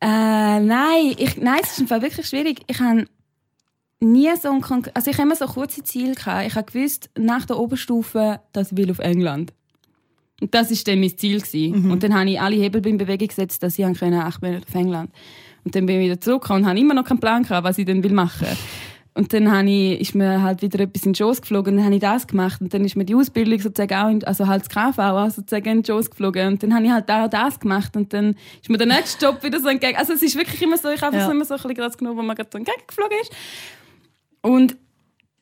äh, 0.00 0.60
nein, 0.60 1.14
ich, 1.16 1.36
nein, 1.36 1.60
es 1.62 1.72
ist 1.72 1.80
im 1.80 1.88
Fall 1.88 2.02
wirklich 2.02 2.26
schwierig. 2.26 2.62
Ich 2.66 2.80
habe 2.80 3.06
nie 4.00 4.30
so 4.40 4.50
ein 4.50 4.62
also 4.94 5.10
ich 5.10 5.16
habe 5.16 5.26
immer 5.26 5.36
so 5.36 5.46
kurze 5.46 5.82
Ziele 5.82 6.14
gehabt. 6.14 6.46
Ich 6.46 6.54
habe 6.54 6.70
gewusst, 6.70 7.10
nach 7.16 7.46
der 7.46 7.58
Oberstufe, 7.58 8.40
dass 8.52 8.72
ich 8.72 8.78
will 8.78 8.90
auf 8.90 8.98
England. 8.98 9.52
Und 10.40 10.54
das 10.54 10.72
ist 10.72 10.88
dann 10.88 10.98
mein 10.98 11.16
Ziel 11.16 11.40
gewesen. 11.40 11.90
Und 11.90 12.02
dann 12.02 12.14
habe 12.14 12.28
ich 12.28 12.40
alle 12.40 12.56
Hebel 12.56 12.84
in 12.84 12.98
Bewegung 12.98 13.28
gesetzt, 13.28 13.62
dass 13.62 13.78
ich 13.78 13.86
acht 13.86 14.42
Monate 14.42 14.66
auf 14.66 14.74
England. 14.74 15.12
Und 15.64 15.74
dann 15.74 15.86
bin 15.86 16.00
ich 16.00 16.06
wieder 16.06 16.20
zurückgekommen 16.20 16.62
und 16.64 16.68
habe 16.68 16.78
immer 16.78 16.94
noch 16.94 17.04
keinen 17.04 17.20
Plan 17.20 17.42
gehabt, 17.42 17.64
was 17.64 17.78
ich 17.78 17.86
dann 17.86 18.02
will 18.02 18.12
machen. 18.12 18.48
Und 19.14 19.32
dann 19.34 19.52
habe 19.52 19.68
ich, 19.68 20.00
ist 20.00 20.14
mir 20.14 20.42
halt 20.42 20.62
wieder 20.62 20.80
etwas 20.80 21.04
in 21.04 21.12
die 21.12 21.18
Schoß 21.18 21.42
geflogen 21.42 21.72
und 21.74 21.76
dann 21.76 21.84
habe 21.84 21.94
ich 21.94 22.00
das 22.00 22.26
gemacht. 22.26 22.62
Und 22.62 22.72
dann 22.72 22.82
ist 22.84 22.96
mir 22.96 23.04
die 23.04 23.14
Ausbildung 23.14 23.60
sozusagen 23.60 23.94
auch, 23.94 24.08
in, 24.08 24.24
also 24.24 24.46
halt 24.46 24.62
das 24.62 24.70
KV 24.70 24.98
auch 24.98 25.30
sozusagen 25.30 25.68
in 25.68 25.82
die 25.82 25.92
Schoß 25.92 26.10
geflogen. 26.10 26.46
Und 26.48 26.62
dann 26.62 26.74
habe 26.74 26.86
ich 26.86 26.90
halt 26.90 27.10
auch 27.10 27.28
das 27.28 27.60
gemacht. 27.60 27.94
Und 27.94 28.12
dann 28.14 28.36
ist 28.62 28.70
mir 28.70 28.78
der 28.78 28.86
nächste 28.86 29.26
Job 29.26 29.42
wieder 29.42 29.60
so 29.60 29.68
entgegen. 29.68 29.98
Also 29.98 30.14
es 30.14 30.22
ist 30.22 30.34
wirklich 30.34 30.62
immer 30.62 30.78
so, 30.78 30.88
ich 30.88 31.02
habe 31.02 31.14
Ja. 31.16 31.30
immer 31.30 31.44
so 31.44 31.54
ein 31.54 31.60
bisschen 31.60 31.76
das 31.76 31.98
genommen, 31.98 32.16
wo 32.18 32.22
man 32.22 32.34
gerade 32.34 32.48
so 32.50 32.56
entgegengeflogen 32.56 33.18
ist. 33.20 33.32
Und, 34.40 34.76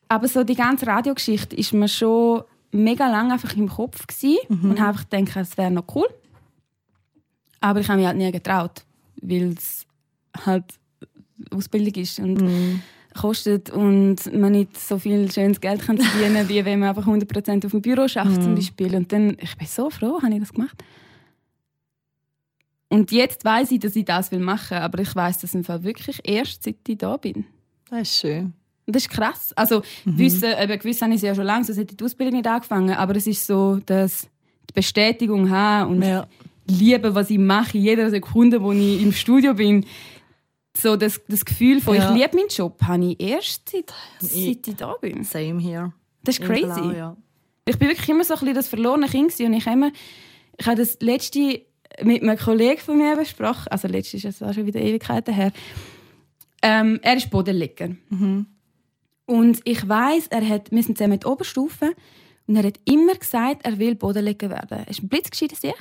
aber 0.09 0.27
so 0.27 0.43
die 0.43 0.57
ganze 0.57 0.89
Radiogeschichte 0.89 1.55
ist 1.55 1.73
mir 1.73 1.87
schon 1.89 2.43
mega 2.73 3.09
lange 3.09 3.35
einfach 3.35 3.57
im 3.57 3.69
Kopf 3.69 4.05
gewesen. 4.07 4.39
Und 4.49 4.81
habe 4.81 4.99
einfach 4.99 5.09
gedacht, 5.09 5.37
es 5.37 5.57
wäre 5.57 5.71
noch 5.71 5.85
cool. 5.95 6.09
Aber 7.61 7.79
ich 7.79 7.89
habe 7.89 7.99
mich 7.99 8.07
halt 8.09 8.17
nie 8.19 8.33
getraut, 8.33 8.83
weil 9.23 9.53
es 9.57 9.87
halt 10.47 10.65
Ausbildung 11.51 11.95
ist 11.95 12.19
und 12.19 12.83
kostet 13.19 13.71
und 13.71 14.33
man 14.33 14.53
nicht 14.53 14.79
so 14.79 14.99
viel 14.99 15.31
schönes 15.33 15.61
Geld 15.61 15.83
kann 15.83 15.99
verdienen 15.99 16.37
kann, 16.37 16.49
wie 16.49 16.65
wenn 16.65 16.79
man 16.79 16.91
einfach 16.91 17.07
100% 17.07 17.65
auf 17.65 17.71
dem 17.73 17.83
Büro 17.83 18.07
schafft 18.07 18.43
zum 18.43 18.55
Beispiel. 18.55 18.95
Und 18.95 19.13
dann, 19.13 19.37
ich 19.41 19.57
bin 19.57 19.67
so 19.67 19.91
froh, 19.91 20.21
habe 20.23 20.33
ich 20.33 20.41
das 20.41 20.53
gemacht. 20.53 20.77
Und 22.89 23.13
jetzt 23.13 23.45
weiß 23.45 23.71
ich, 23.73 23.81
dass 23.81 23.95
ich 23.95 24.05
das 24.05 24.33
will 24.33 24.41
machen, 24.41 24.79
aber 24.79 25.01
ich 25.01 25.15
weiß 25.15 25.39
das 25.39 25.55
im 25.55 25.65
Fall 25.65 25.85
wirklich 25.85 26.21
erst, 26.25 26.65
seit 26.65 26.77
ich 26.89 26.99
da 26.99 27.17
bin. 27.17 27.45
Das 27.89 28.03
ist 28.03 28.19
schön. 28.19 28.53
Und 28.87 28.97
das 28.97 29.05
ist 29.05 29.11
krass. 29.11 29.53
Also, 29.55 29.83
wissen, 30.05 30.49
eben, 30.61 30.79
gewiss 30.79 31.01
habe 31.01 31.13
ich 31.13 31.17
es 31.19 31.23
ja 31.23 31.35
schon 31.35 31.45
lange, 31.45 31.65
sonst 31.65 31.79
hätte 31.79 31.93
ich 31.93 31.97
die 31.97 32.05
Ausbildung 32.05 32.35
nicht 32.35 32.49
angefangen. 32.49 32.95
Aber 32.95 33.15
es 33.15 33.29
ist 33.29 33.47
so, 33.47 33.81
dass 33.87 34.29
die 34.69 34.73
Bestätigung 34.75 35.51
haben 35.51 35.93
und 35.93 36.03
Ja. 36.03 36.27
liebe, 36.67 37.15
was 37.15 37.31
ich 37.31 37.39
mache, 37.39 37.79
jeder 37.79 38.11
Sekunde, 38.11 38.61
wo 38.63 38.73
ich 38.73 39.01
im 39.03 39.13
Studio 39.13 39.55
bin. 39.55 39.87
So 40.81 40.97
das, 40.97 41.21
das 41.29 41.45
Gefühl 41.45 41.81
von, 41.81 41.95
Ja. 41.97 42.15
ich 42.15 42.21
liebe 42.23 42.37
meinen 42.37 42.49
Job, 42.49 42.81
habe 42.83 43.05
ich 43.05 43.21
erst 43.21 43.69
seit, 43.69 43.93
seit 44.21 44.67
ich 44.69 44.77
da 44.77 44.95
bin. 45.01 45.25
Same 45.25 45.61
here. 45.61 45.93
Das 46.25 46.39
ist 46.39 46.45
crazy. 46.45 46.65
Blau, 46.65 46.91
ja. 46.93 47.17
Ich 47.67 47.79
bin 47.79 47.89
wirklich 47.89 48.09
immer 48.09 48.25
so 48.25 48.35
ein 48.35 48.41
bisschen 48.41 48.55
das 48.55 48.69
verlorene 48.69 49.07
Kind 49.07 49.39
und 49.41 49.53
ich 49.53 49.67
habe 49.67 49.77
immer, 49.77 49.93
ich 50.59 50.67
habe 50.67 50.77
das 50.77 50.97
letzte 51.01 51.63
mit 52.03 52.23
einem 52.23 52.39
Kollegen 52.39 52.81
von 52.81 52.97
mir 52.99 53.17
besprochen, 53.17 53.69
also 53.71 53.89
letztes 53.89 54.15
ist 54.15 54.23
jetzt 54.25 54.43
auch 54.43 54.55
schon 54.55 54.67
wieder 54.67 54.81
Ewigkeiten 54.81 55.35
her. 55.35 55.53
Ähm, 56.63 56.99
er 57.03 57.17
ist 57.17 57.31
Bodenleger. 57.31 57.91
Und 59.27 59.61
ich 59.65 59.89
weiß, 59.89 60.29
er 60.29 60.49
hat, 60.49 60.71
wir 60.71 60.83
sind 60.83 60.99
zusammen 60.99 61.21
der 61.21 61.31
Oberstufe 61.31 61.93
und 62.47 62.57
er 62.57 62.65
hat 62.65 62.81
immer 62.85 63.15
gesagt, 63.15 63.65
er 63.65 63.79
will 63.79 63.95
Bodenleger 63.95 64.51
werden. 64.51 64.79
Er 64.79 64.89
ist 64.89 65.03
ein 65.03 65.09
blitzgescheiter 65.09 65.57
sich. 65.57 65.75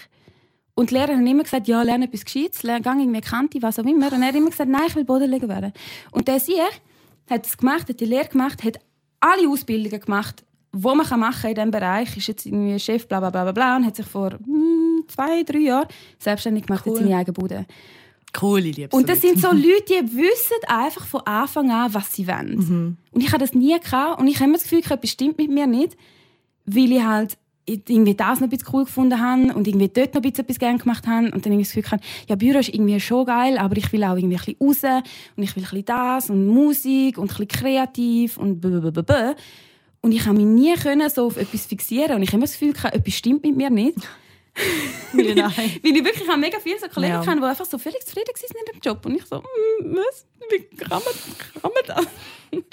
Und 0.76 0.92
die 0.92 0.96
Lehrer 0.96 1.14
haben 1.14 1.28
immer 1.28 1.44
gesagt, 1.44 1.68
ja, 1.68 1.82
lerne 1.82 2.06
etwas 2.06 2.24
Gescheites, 2.24 2.64
lerne 2.64 2.82
gang 2.82 3.02
irgendwie 3.02 3.22
Kante, 3.22 3.62
was 3.62 3.80
auch 3.80 3.86
immer. 3.86 4.12
Und 4.14 4.22
er 4.22 4.30
hat 4.30 4.36
immer 4.36 4.50
gesagt, 4.50 4.70
nein, 4.70 4.84
ich 4.88 4.96
will 4.96 5.04
Bodenleger 5.04 5.50
werden. 5.50 5.74
Und 6.12 6.28
der 6.28 6.40
sich 6.40 6.56
hat 7.30 7.46
es 7.46 7.58
gemacht, 7.58 7.90
hat 7.90 8.00
die 8.00 8.06
Lehre 8.06 8.28
gemacht, 8.28 8.64
hat 8.64 8.80
alle 9.20 9.50
Ausbildungen 9.50 10.00
gemacht, 10.00 10.46
wo 10.72 10.96
man 10.96 11.06
kann 11.06 11.20
machen 11.20 11.50
in 11.50 11.56
diesem 11.56 11.72
Bereich. 11.72 12.16
Ist 12.16 12.28
jetzt 12.28 12.46
irgendwie 12.46 12.80
Chef, 12.80 13.08
bla 13.08 13.20
bla 13.20 13.30
bla 13.30 13.52
bla, 13.52 13.78
und 13.78 13.86
hat 13.86 13.96
sich 13.96 14.06
vor 14.06 14.32
hm, 14.32 15.04
zwei, 15.08 15.44
drei 15.44 15.60
Jahren 15.60 15.88
selbstständig 16.18 16.66
gemacht, 16.66 16.86
Cool. 16.86 16.94
hat 16.94 17.04
seine 17.04 17.18
eigene 17.18 17.34
Bude. 17.34 17.66
Cool, 18.40 18.66
ich 18.66 18.78
liebe 18.78 18.96
Und 18.96 19.10
das 19.10 19.22
sind 19.22 19.40
so 19.40 19.48
Leute, 19.52 19.86
die 19.88 20.16
wissen 20.16 20.58
einfach 20.68 21.06
von 21.06 21.22
Anfang 21.22 21.72
an, 21.72 21.94
was 21.94 22.14
sie 22.14 22.28
wollen. 22.28 22.98
Und 23.12 23.22
ich 23.22 23.32
hatte 23.32 23.40
das 23.40 23.54
nie 23.54 23.78
gehabt. 23.80 24.20
Und 24.20 24.28
ich 24.28 24.36
habe 24.36 24.46
immer 24.46 24.58
das 24.58 24.64
Gefühl, 24.64 24.80
etwas 24.80 25.10
stimmt 25.10 25.38
mit 25.38 25.50
mir 25.50 25.66
nicht, 25.66 25.98
weil 26.66 26.92
ich 26.92 27.04
halt 27.04 27.38
irgendwie 27.74 28.16
das 28.16 28.40
noch 28.40 28.48
ein 28.48 28.50
bisschen 28.50 28.68
cool 28.74 28.86
gefunden 28.86 29.20
habe 29.20 29.54
und 29.54 29.68
irgendwie 29.68 29.88
dort 29.88 30.14
noch 30.14 30.22
ein 30.22 30.30
bisschen 30.30 30.46
etwas 30.46 30.60
gerne 30.60 30.78
gemacht 30.78 31.08
habe. 31.08 31.26
Und 31.26 31.46
dann 31.46 31.54
irgendwie 31.54 31.64
das 31.64 31.74
Gefühl 31.74 31.92
hatte, 31.92 32.04
ja, 32.28 32.36
Büro 32.36 32.60
ist 32.60 32.70
irgendwie 32.70 33.00
schon 33.00 33.26
geil, 33.26 33.58
aber 33.58 33.78
ich 33.78 33.92
will 33.92 34.04
auch 34.04 34.16
irgendwie 34.16 34.38
ein 34.38 34.56
bisschen 34.72 34.94
raus 34.94 35.04
und 35.36 35.44
ich 35.44 35.56
will 35.56 35.64
ein 35.64 35.70
bisschen 35.70 35.86
das 35.86 36.30
und 36.30 36.48
Musik 36.48 37.18
und 37.18 37.32
ein 37.32 37.46
bisschen 37.46 37.48
kreativ 37.48 38.38
und 38.38 38.60
blablabla. 38.60 39.36
Und 40.02 40.14
ich 40.14 40.26
habe 40.26 40.38
mich 40.38 40.46
nie 40.46 40.74
können 40.76 41.10
so 41.10 41.28
auf 41.28 41.38
etwas 41.38 41.66
fixieren 41.66 42.16
und 42.16 42.24
ich 42.24 42.30
habe 42.30 42.38
immer 42.38 42.46
das 42.46 42.54
Gefühl, 42.54 42.74
gehabt, 42.74 42.96
etwas 42.96 43.14
stimmt 43.14 43.44
mit 43.44 43.56
mir 43.56 43.70
nicht. 43.70 43.98
Nein. 45.14 45.36
Weil 45.36 45.98
ich 45.98 46.04
wirklich 46.04 46.28
habe 46.28 46.40
mega 46.40 46.60
viele 46.60 46.80
so 46.80 46.88
Kollegen 46.88 47.14
Ja. 47.14 47.24
ja. 47.24 47.36
die 47.36 47.44
einfach 47.44 47.66
so 47.66 47.78
völlig 47.78 48.06
zufrieden 48.06 48.28
waren 48.34 48.66
in 48.66 48.74
dem 48.74 48.82
Job. 48.82 49.06
Und 49.06 49.16
ich 49.16 49.26
so, 49.26 49.38
mm, 49.38 49.96
was? 49.96 50.26
Wie 50.50 50.64
kann 50.78 50.90
man, 50.90 51.62
kann 51.62 51.72
man 51.74 51.84
das? 51.88 52.62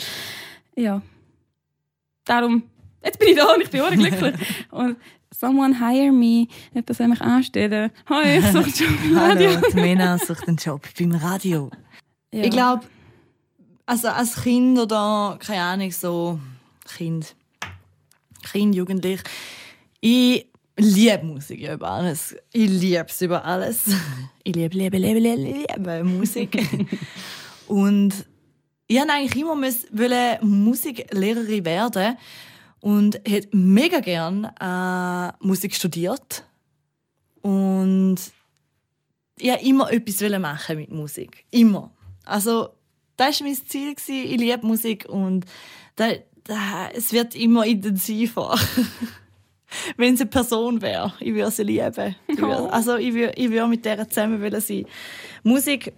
ja. 0.77 1.03
Darum, 2.25 2.65
jetzt 3.07 3.19
bin 3.19 3.29
ich 3.29 3.37
da 3.37 3.55
und 3.55 3.63
ich 3.63 3.71
bin 3.71 3.81
auch 3.81 3.91
glücklich. 3.91 4.35
und 4.71 4.97
someone 5.39 5.79
hire 5.79 6.13
me, 6.13 6.47
jemand 6.75 6.97
soll 6.97 7.09
mich 7.09 7.21
anstellen. 7.21 7.91
Hi, 8.09 8.39
ich 8.39 8.45
suche 8.47 8.65
einen 8.65 8.73
Job 8.75 9.05
im 9.05 9.17
Radio. 9.17 9.51
Hallo, 9.51 9.63
die 9.71 9.77
Mena 9.77 10.19
sucht 10.19 10.49
einen 10.49 10.57
Job 10.57 10.83
beim 10.99 11.13
Radio. 11.13 11.71
Ja. 12.33 12.45
Ich 12.45 12.51
glaube, 12.51 12.85
also 13.87 14.09
als 14.09 14.43
Kind 14.43 14.79
oder, 14.79 15.39
keine 15.41 15.63
Ahnung, 15.63 15.91
so 15.93 16.39
Kind, 16.97 17.35
Kind, 18.51 18.75
Jugendlich, 18.75 19.21
ich 20.01 20.47
liebe 20.77 21.25
Musik 21.25 21.69
über 21.69 21.89
alles. 21.89 22.37
Ich 22.53 22.69
liebe 22.69 23.07
es 23.09 23.21
über 23.23 23.45
alles. 23.45 23.85
Ich 24.45 24.55
liebe, 24.55 24.77
liebe, 24.77 24.99
liebe, 24.99 25.19
liebe, 25.19 25.67
liebe 25.69 26.05
Musik. 26.05 26.57
und 27.69 28.13
ich 28.89 28.97
wollte 28.99 29.13
eigentlich 29.13 29.43
immer 29.43 29.57
müssen- 29.57 29.89
wollen 29.93 30.39
Musiklehrerin 30.43 31.65
werden 31.65 32.17
und 32.81 33.21
hätte 33.27 33.57
mega 33.57 34.01
gern 34.01 34.45
äh, 34.61 35.33
Musik 35.45 35.75
studiert. 35.75 36.45
Und 37.43 38.17
wollte 39.39 39.57
immer 39.57 39.93
etwas 39.93 40.41
machen 40.41 40.77
mit 40.79 40.91
Musik. 40.91 41.45
Immer. 41.51 41.91
Also, 42.25 42.71
das 43.17 43.41
war 43.41 43.49
mein 43.49 43.57
Ziel. 43.57 43.95
Ich 43.97 44.41
liebe 44.41 44.67
Musik 44.67 45.07
und 45.09 45.47
da, 45.97 46.11
da, 46.45 46.89
es 46.95 47.13
wird 47.13 47.35
immer 47.35 47.65
intensiver. 47.67 48.59
Wenn 49.97 50.15
es 50.15 50.21
eine 50.21 50.31
Person 50.31 50.81
wäre, 50.81 51.13
ich 51.21 51.35
würde 51.35 51.51
sie 51.51 51.65
lieben. 51.65 52.15
Ich 52.29 52.39
würde, 52.39 52.73
also 52.73 52.97
ich 52.97 53.13
würde, 53.15 53.33
ich 53.37 53.51
würde 53.51 53.67
mit 53.69 53.85
der 53.85 54.09
zusammen 54.09 54.41
wollen 54.41 54.61
sein. 54.61 54.87
Musik 55.43 55.93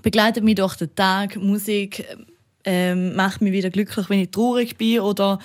begleitet 0.00 0.42
mich 0.42 0.54
durch 0.54 0.76
den 0.76 0.94
Tag. 0.94 1.36
Musik 1.36 2.04
ähm, 2.64 3.14
macht 3.14 3.40
mich 3.40 3.52
wieder 3.52 3.70
glücklich, 3.70 4.08
wenn 4.08 4.20
ich 4.20 4.30
traurig 4.30 4.76
bin 4.76 5.00
oder 5.00 5.38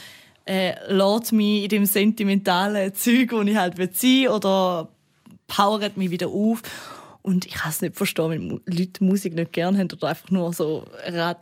äh, 0.48 0.76
lässt 0.88 1.34
mich 1.34 1.64
in 1.64 1.70
dem 1.70 1.86
sentimentalen 1.86 2.94
Zeug, 2.94 3.32
wo 3.32 3.42
ich 3.42 3.56
halt 3.56 3.96
sein 3.96 4.28
oder 4.30 4.90
powert 5.48 5.98
mich 5.98 6.12
wieder 6.12 6.28
auf. 6.28 6.62
Und 7.22 7.46
ich 7.46 7.56
kann 7.56 7.72
es 7.72 7.82
nicht 7.82 7.96
verstehen, 7.96 8.30
wenn 8.30 8.62
Leute 8.66 9.04
Musik 9.04 9.36
nicht 9.36 9.52
gerne 9.52 9.78
haben 9.78 9.92
oder 9.92 10.08
einfach 10.08 10.32
nur 10.32 10.54
so 10.54 10.86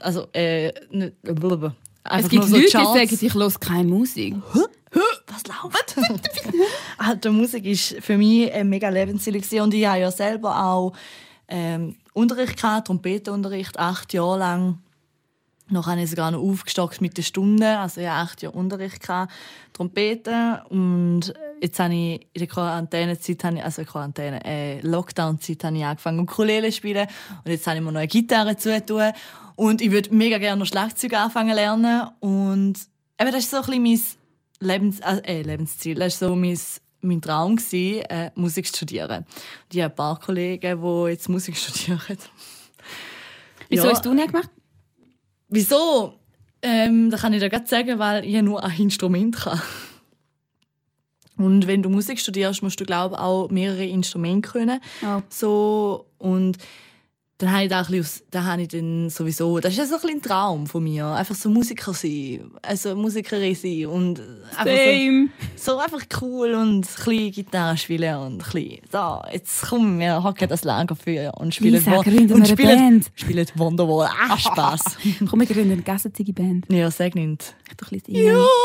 also 0.01 0.27
äh, 0.33 0.73
nicht, 0.89 1.21
blablabla. 1.21 1.75
Einfach 2.03 2.25
es 2.25 2.29
gibt 2.29 2.43
so 2.45 2.55
Leute, 2.55 2.71
Charts. 2.71 2.93
die 2.93 3.15
sagen, 3.15 3.25
ich 3.27 3.33
höre 3.33 3.59
keine 3.59 3.89
Musik. 3.89 4.35
Was 5.27 5.43
läuft? 5.47 5.95
also, 6.97 7.31
Musik 7.31 7.65
ist 7.65 7.97
für 8.01 8.17
mich 8.17 8.51
ein 8.51 8.69
mega 8.69 8.89
Lebensziel 8.89 9.35
und 9.61 9.73
ich 9.73 9.85
habe 9.85 9.99
ja 9.99 10.11
selber 10.11 10.63
auch 10.63 10.93
ähm, 11.47 11.95
Unterricht 12.13 12.57
gehabt, 12.57 12.87
Trompetenunterricht, 12.87 13.77
acht 13.77 14.13
Jahre 14.13 14.39
lang. 14.39 14.79
Noch 15.67 15.87
habe 15.87 16.01
ich 16.01 16.11
sogar 16.11 16.29
noch 16.29 16.41
aufgestockt 16.41 17.01
mit 17.01 17.17
den 17.17 17.23
Stunden. 17.23 17.63
Also 17.63 18.01
ich 18.01 18.07
hatte 18.07 18.19
acht 18.19 18.41
Jahre 18.43 18.55
Unterricht, 18.55 19.01
gehabt, 19.01 19.33
Trompete. 19.73 20.63
Und 20.69 21.33
jetzt 21.59 21.79
habe 21.79 21.93
ich 21.93 22.21
in 22.33 22.39
der 22.39 22.47
Quarantänezeit, 22.47 23.43
also 23.63 23.83
Quarantäne, 23.83 24.45
äh, 24.45 24.79
Lockdown-Zeit, 24.81 25.63
habe 25.63 25.77
ich 25.77 25.83
angefangen 25.83 26.19
Ukulele 26.19 26.69
zu 26.69 26.77
spielen. 26.77 27.07
Und 27.43 27.51
jetzt 27.51 27.65
habe 27.65 27.77
ich 27.77 27.83
mir 27.83 27.91
noch 27.91 27.99
eine 27.99 28.07
Gitarre 28.07 28.55
zu 28.57 28.85
tun. 28.85 29.11
Und 29.55 29.81
ich 29.81 29.89
würde 29.89 30.13
mega 30.13 30.37
gerne 30.37 30.59
noch 30.59 30.67
Schlagzeug 30.67 31.13
anfangen 31.13 31.55
lernen. 31.55 32.09
Und 32.19 32.75
eben, 33.19 33.31
das 33.31 33.45
ist 33.45 33.49
so 33.49 33.57
ein 33.57 33.83
bisschen 33.83 33.83
mein 34.59 34.69
Lebens 34.69 34.99
äh, 34.99 35.41
Lebensziel. 35.41 35.95
Das 35.95 36.21
war 36.21 36.29
so 36.29 36.35
mein, 36.35 36.59
mein 37.01 37.21
Traum, 37.21 37.55
gewesen, 37.55 38.03
äh, 38.03 38.29
Musik 38.35 38.67
zu 38.67 38.75
studieren. 38.77 39.25
Und 39.25 39.73
ich 39.73 39.81
habe 39.81 39.93
ein 39.93 39.95
paar 39.95 40.19
Kollegen, 40.19 40.79
die 40.79 41.09
jetzt 41.09 41.27
Musik 41.27 41.57
studieren. 41.57 42.19
Wieso 43.69 43.85
ja. 43.85 43.93
hast 43.93 44.05
du 44.05 44.13
nicht 44.13 44.27
gemacht? 44.27 44.49
Wieso? 45.47 46.13
Ähm, 46.61 47.09
das 47.11 47.21
kann 47.21 47.33
ich 47.33 47.39
dir 47.39 47.49
gerade 47.49 47.67
sagen, 47.67 47.99
weil 47.99 48.25
ich 48.25 48.41
nur 48.41 48.63
ein 48.63 48.77
Instrument 48.77 49.35
kann. 49.35 49.61
Und 51.37 51.67
wenn 51.67 51.83
du 51.83 51.89
Musik 51.89 52.19
studierst, 52.19 52.63
musst 52.63 52.79
du 52.79 52.85
glaube 52.85 53.19
auch 53.19 53.49
mehrere 53.49 53.85
Instrumente 53.85 54.49
können. 54.49 54.79
Oh. 55.03 55.21
So 55.29 56.05
und 56.17 56.57
dann 57.45 57.53
habe 57.53 57.63
ich 57.65 57.69
da 57.69 57.81
ein 57.81 57.85
bisschen, 57.85 58.25
da 58.31 58.43
habe 58.43 58.61
ich 58.63 58.67
dann 58.69 59.09
sowieso, 59.09 59.59
das 59.59 59.73
ist 59.73 59.77
ja 59.77 59.85
so 59.85 59.95
ein, 59.95 60.01
bisschen 60.01 60.17
ein 60.17 60.21
Traum 60.21 60.67
von 60.67 60.83
mir, 60.83 61.05
einfach 61.05 61.35
so 61.35 61.49
Musiker 61.49 61.93
sein, 61.93 62.51
also 62.63 62.95
Musikerin 62.95 63.53
sein 63.53 63.85
und 63.85 64.21
einfach 64.57 64.73
so, 65.55 65.73
so, 65.73 65.77
einfach 65.77 66.05
cool 66.21 66.53
und 66.55 66.77
ein 66.77 66.81
bisschen 66.81 67.31
Gitarre 67.31 67.77
spielen 67.77 68.15
und 68.17 68.33
ein 68.33 68.51
bisschen, 68.51 68.79
so, 68.91 69.21
jetzt 69.31 69.61
kommen 69.61 69.99
wir 69.99 70.23
hocken 70.23 70.49
das 70.49 70.63
Lagerfeuer 70.63 71.33
und 71.37 71.53
spielen 71.53 71.73
Lisa, 71.75 71.95
und 71.95 72.47
spielen, 72.47 72.77
Band. 72.77 73.11
spielen 73.13 73.47
Wonderwall, 73.55 74.09
ach 74.29 74.39
Spaß. 74.39 74.97
Komm, 75.29 75.39
wir 75.41 75.47
gründen 75.47 75.73
eine 75.73 75.81
gassetige 75.83 76.33
Band. 76.33 76.65
Ja, 76.71 76.89
sag 76.89 77.13
nicht. 77.13 77.55
Ich 77.69 77.77
doch 77.77 77.91
ein 77.91 77.99
bisschen 77.99 78.15
singen. 78.15 78.27
Ja! 78.27 78.45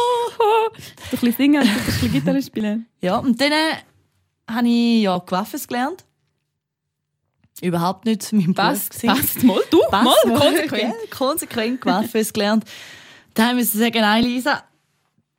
Ich 0.72 0.82
ein 0.82 1.10
bisschen 1.10 1.32
singen 1.36 1.62
und 1.62 1.68
ein 1.68 1.84
bisschen 1.84 2.12
Gitarre 2.12 2.42
spielen. 2.42 2.86
Ja, 3.02 3.18
und 3.18 3.38
dann 3.40 3.52
habe 4.48 4.68
ich 4.68 5.02
ja 5.02 5.18
Gewaffes 5.18 5.68
gelernt 5.68 6.04
überhaupt 7.62 8.04
nicht 8.04 8.32
mein 8.32 8.54
Passt, 8.54 9.00
Beruf 9.00 9.16
passt 9.16 9.42
mal, 9.44 9.60
du, 9.70 9.80
passt 9.90 10.04
mal, 10.04 10.32
mal, 10.32 10.38
konsequent. 10.38 10.82
Ja, 10.82 11.16
konsequent 11.16 11.80
Gewaffes 11.80 12.32
gelernt. 12.32 12.64
Da 13.34 13.48
haben 13.48 13.58
wir 13.58 13.64
sagen, 13.64 14.00
nein, 14.00 14.24
Lisa, 14.24 14.62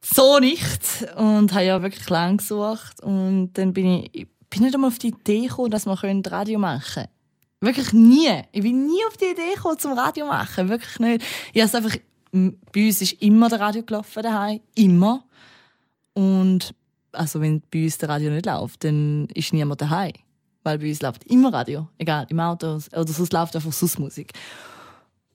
so 0.01 0.39
nicht. 0.39 0.81
Und 1.15 1.53
habe 1.53 1.65
ja 1.65 1.81
wirklich 1.81 2.09
lang 2.09 2.37
gesucht. 2.37 3.01
Und 3.03 3.53
dann 3.53 3.73
bin 3.73 4.07
ich, 4.11 4.27
bin 4.49 4.63
nicht 4.63 4.73
einmal 4.73 4.89
auf 4.89 4.99
die 4.99 5.09
Idee 5.09 5.47
gekommen, 5.47 5.71
dass 5.71 5.85
wir 5.85 5.93
Radio 6.31 6.59
machen 6.59 6.93
können. 6.93 7.07
Wirklich 7.61 7.93
nie. 7.93 8.41
Ich 8.51 8.61
bin 8.63 8.87
nie 8.87 9.05
auf 9.07 9.17
die 9.17 9.25
Idee 9.25 9.53
gekommen, 9.53 9.77
zum 9.77 9.93
Radio 9.93 10.25
machen. 10.25 10.67
Wirklich 10.69 10.99
nicht. 10.99 11.25
Ich 11.53 11.61
habe 11.61 11.77
einfach, 11.77 11.97
bei 12.31 12.87
uns 12.87 13.01
ist 13.01 13.21
immer 13.21 13.49
der 13.49 13.59
Radio 13.59 13.83
gelaufen 13.83 14.23
daheim. 14.23 14.61
Immer. 14.73 15.23
Und, 16.13 16.73
also 17.11 17.39
wenn 17.39 17.61
bei 17.71 17.83
uns 17.83 17.99
der 17.99 18.09
Radio 18.09 18.31
nicht 18.31 18.47
läuft, 18.47 18.83
dann 18.83 19.27
ist 19.33 19.53
niemand 19.53 19.81
daheim. 19.81 20.13
Weil 20.63 20.77
bei 20.79 20.89
uns 20.89 21.01
läuft 21.01 21.23
immer 21.25 21.51
Radio. 21.53 21.87
Egal, 21.97 22.27
im 22.29 22.39
Auto 22.39 22.79
oder 22.91 23.07
sonst 23.07 23.33
läuft 23.33 23.55
einfach 23.55 23.71
sonst 23.71 23.99
Musik. 23.99 24.33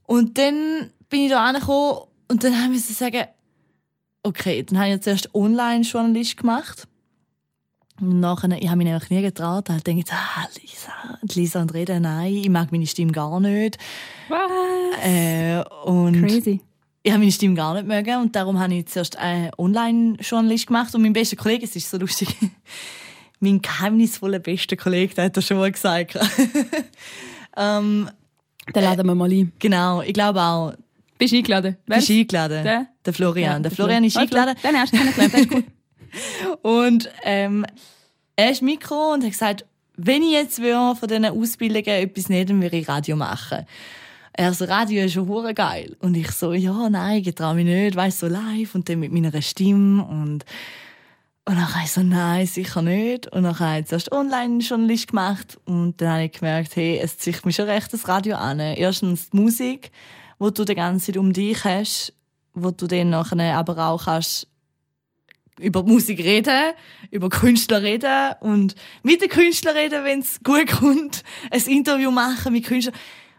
Und 0.05 0.39
dann 0.39 0.91
bin 1.09 1.23
ich 1.23 1.31
da 1.31 1.45
angekommen 1.45 2.01
und 2.29 2.45
dann 2.45 2.61
haben 2.61 2.73
wir 2.73 2.81
sagen, 2.81 3.25
okay, 4.23 4.62
dann 4.62 4.79
habe 4.79 4.91
ich 4.91 5.01
zuerst 5.01 5.35
Online-Journalist 5.35 6.37
gemacht. 6.37 6.87
Und 8.01 8.21
nachher, 8.21 8.51
ich 8.61 8.69
habe 8.69 8.77
mich 8.77 8.87
nämlich 8.87 9.11
nie 9.11 9.23
getraut. 9.23 9.69
Dann 9.69 9.81
denke 9.81 10.05
ich, 10.07 10.12
ah, 10.12 10.47
Lisa, 10.61 11.19
Lisa 11.35 11.62
und 11.62 11.73
Reda, 11.73 11.99
nein, 11.99 12.35
ich 12.35 12.49
mag 12.49 12.71
meine 12.71 12.87
Stimme 12.87 13.12
gar 13.12 13.41
nicht. 13.41 13.79
Was? 14.29 14.51
Äh, 15.03 15.65
und 15.85 16.21
Crazy. 16.21 16.61
Ich 17.03 17.12
habe 17.12 17.21
meine 17.21 17.33
Stimme 17.33 17.55
gar 17.55 17.75
nicht 17.75 17.87
mögen 17.87 18.21
und 18.21 18.35
darum 18.35 18.59
habe 18.59 18.75
ich 18.75 18.87
zuerst 18.87 19.17
einen 19.17 19.51
Online-Journalist 19.57 20.67
gemacht. 20.67 20.95
Und 20.95 21.03
mein 21.03 21.12
bester 21.12 21.37
Kollege, 21.37 21.65
es 21.65 21.77
ist 21.77 21.89
so 21.89 21.97
lustig, 21.99 22.29
mein 23.40 23.61
geheimnisvoller 23.61 24.38
bester 24.38 24.77
Kollege, 24.77 25.14
der 25.14 25.25
hat 25.27 25.37
das 25.37 25.46
schon 25.46 25.59
mal 25.59 25.70
gesagt. 25.70 26.18
ähm, 27.57 28.11
den 28.75 28.83
laden 28.83 29.07
wir 29.07 29.14
mal 29.14 29.31
ein. 29.31 29.53
Genau, 29.59 30.03
ich 30.03 30.14
glaube 30.14 30.40
auch. 30.40 30.75
Bist 31.18 31.33
du 31.33 31.38
eingeladen? 31.38 31.77
Wer 31.87 31.96
Bist 31.96 32.09
du 32.09 32.12
eingeladen? 32.14 32.64
Der? 32.64 32.87
Der 33.05 33.12
Florian. 33.12 33.44
Ja, 33.44 33.53
der, 33.55 33.61
der 33.61 33.70
Florian 33.70 34.05
ist 34.05 34.16
eingeladen. 34.16 34.55
Den 34.62 34.77
hast 34.77 34.92
du 34.92 34.96
kennengelernt, 34.99 35.35
das 35.35 35.40
ist 35.40 35.53
cool. 35.53 35.64
und 36.62 37.11
ähm, 37.22 37.66
er 38.37 38.51
ist 38.51 38.62
Mikro 38.62 39.12
und 39.14 39.25
hat 39.25 39.31
gesagt, 39.31 39.64
wenn 39.96 40.22
ich 40.22 40.33
jetzt 40.33 40.57
von 40.57 41.09
diesen 41.09 41.25
Ausbildungen 41.25 41.87
etwas 41.87 42.29
nicht, 42.29 42.51
dann 42.51 42.61
würde 42.61 42.77
ich 42.77 42.88
Radio 42.88 43.16
machen. 43.16 43.66
Er 44.35 44.53
so, 44.53 44.66
Radio 44.66 45.05
ist 45.05 45.14
schon 45.14 45.55
geil. 45.55 45.96
Und 46.01 46.14
ich 46.14 46.31
so, 46.33 46.53
ja, 46.53 46.90
nein, 46.90 47.22
ich 47.25 47.35
traue 47.35 47.55
mich 47.55 47.64
nicht, 47.64 47.96
weißt 47.96 48.18
so 48.18 48.27
live 48.27 48.75
und 48.75 48.87
dann 48.88 49.01
mit 49.01 49.11
meiner 49.11 49.40
Stimme 49.40 50.05
und 50.05 50.44
und 51.49 51.55
dann 51.55 51.73
habe 51.73 51.85
ich 51.85 51.93
so, 51.93 52.03
nein, 52.03 52.45
sicher 52.45 52.83
nicht. 52.83 53.29
Und 53.29 53.45
dann 53.45 53.57
habe 53.57 53.79
ich 53.79 53.87
zuerst 53.87 54.11
Online-Journalist 54.11 55.09
gemacht. 55.09 55.57
Und 55.65 56.01
dann 56.01 56.09
habe 56.09 56.25
ich 56.25 56.33
gemerkt, 56.33 56.75
hey, 56.75 56.99
es 57.01 57.19
zieht 57.19 57.47
mich 57.47 57.55
schon 57.55 57.67
recht 57.67 57.93
das 57.93 58.09
Radio 58.09 58.35
an. 58.35 58.59
Erstens 58.59 59.31
die 59.31 59.37
Musik, 59.37 59.93
wo 60.41 60.51
du 60.51 60.65
die 60.65 60.75
ganze 60.75 61.07
Zeit 61.07 61.17
um 61.17 61.33
dich 61.33 61.65
hast, 61.65 62.13
wo 62.53 62.73
du 62.73 62.89
dann 62.89 63.11
nachher 63.11 63.57
aber 63.57 63.79
auch 63.87 64.07
kannst 64.07 64.49
über 65.61 65.85
Musik 65.85 66.19
reden, 66.19 66.73
über 67.13 67.29
Künstler 67.29 67.81
reden 67.81 68.35
und 68.41 68.75
mit 69.05 69.23
den 69.23 69.29
Künstlern 69.29 69.77
reden, 69.77 70.03
wenn 70.05 70.21
es 70.21 70.41
gut 70.43 70.67
kommt, 70.67 71.23
ein 71.53 71.63
Interview 71.63 72.11
machen 72.11 72.55
mit 72.55 72.65
Künstlern. 72.65 72.97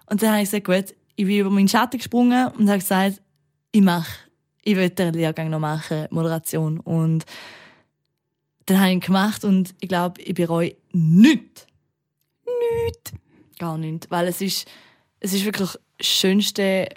Und 0.09 0.21
dann 0.21 0.29
habe 0.31 0.43
ich 0.43 0.49
gesagt, 0.49 0.65
gut, 0.65 0.95
ich 1.17 1.25
bin 1.25 1.39
über 1.39 1.49
meinen 1.49 1.67
Schatten 1.67 1.97
gesprungen 1.97 2.47
und 2.57 2.69
habe 2.69 2.79
gesagt, 2.79 3.21
ich 3.73 3.81
mache, 3.81 4.11
ich 4.63 4.77
will 4.77 4.89
den 4.91 5.13
Lehrgang 5.13 5.49
noch 5.49 5.59
machen, 5.59 6.07
Moderation. 6.09 6.79
Und 6.79 7.25
dann 8.67 8.79
habe 8.79 8.89
ich 8.89 8.95
ihn 8.95 8.99
gemacht 8.99 9.43
und 9.45 9.73
ich 9.79 9.87
glaube, 9.87 10.21
ich 10.21 10.33
bereue 10.33 10.75
nichts. 10.91 11.65
Nichts. 12.45 13.13
Gar 13.57 13.77
nichts. 13.77 14.11
Weil 14.11 14.27
es 14.27 14.41
ist, 14.41 14.67
es 15.21 15.33
ist 15.33 15.45
wirklich 15.45 15.69
das 15.71 16.05
schönste, 16.05 16.89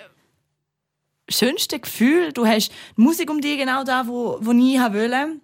schönste 1.28 1.78
Gefühl. 1.78 2.32
Du 2.32 2.44
hast 2.44 2.70
die 2.96 3.00
Musik 3.00 3.30
um 3.30 3.40
dich 3.40 3.56
genau 3.56 3.84
da, 3.84 4.08
wo, 4.08 4.38
wo 4.40 4.50
ich 4.50 4.80
wollte. 4.80 5.40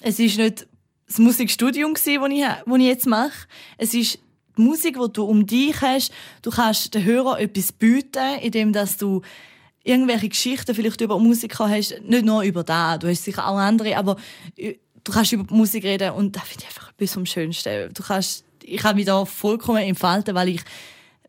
Es 0.00 0.18
ist 0.18 0.36
nicht 0.36 0.68
das 1.06 1.18
Musikstudium, 1.18 1.94
das 1.94 2.06
ich, 2.06 2.20
wo 2.20 2.76
ich 2.76 2.84
jetzt 2.84 3.06
mache. 3.06 3.46
Es 3.78 3.94
ist 3.94 4.18
die 4.58 4.62
Musik, 4.62 4.98
die 5.00 5.12
du 5.14 5.24
um 5.24 5.46
dich 5.46 5.80
hast. 5.80 6.12
Du 6.42 6.50
kannst 6.50 6.92
den 6.92 7.04
Hörern 7.04 7.40
etwas 7.40 7.72
bieten, 7.72 8.38
indem 8.42 8.74
dass 8.74 8.98
du 8.98 9.22
irgendwelche 9.82 10.28
Geschichten 10.28 10.74
vielleicht 10.74 11.00
über 11.00 11.18
Musiker 11.18 11.68
hast, 11.68 12.00
nicht 12.02 12.24
nur 12.24 12.42
über 12.42 12.62
da, 12.62 12.98
du 12.98 13.08
hast 13.08 13.24
sicher 13.24 13.48
auch 13.48 13.56
andere, 13.56 13.96
aber 13.96 14.16
du 15.04 15.12
kannst 15.12 15.32
über 15.32 15.44
Musik 15.54 15.84
reden 15.84 16.12
und 16.12 16.36
das 16.36 16.44
finde 16.44 16.64
ich 16.64 16.68
einfach 16.68 16.90
etwas 16.90 17.14
vom 17.14 17.26
Schönsten. 17.26 17.92
Du 17.92 18.02
kannst, 18.02 18.44
ich 18.62 18.80
kann 18.80 18.96
mich 18.96 19.06
da 19.06 19.24
vollkommen 19.24 19.82
entfalten, 19.82 20.34
weil 20.34 20.50
ich 20.50 20.62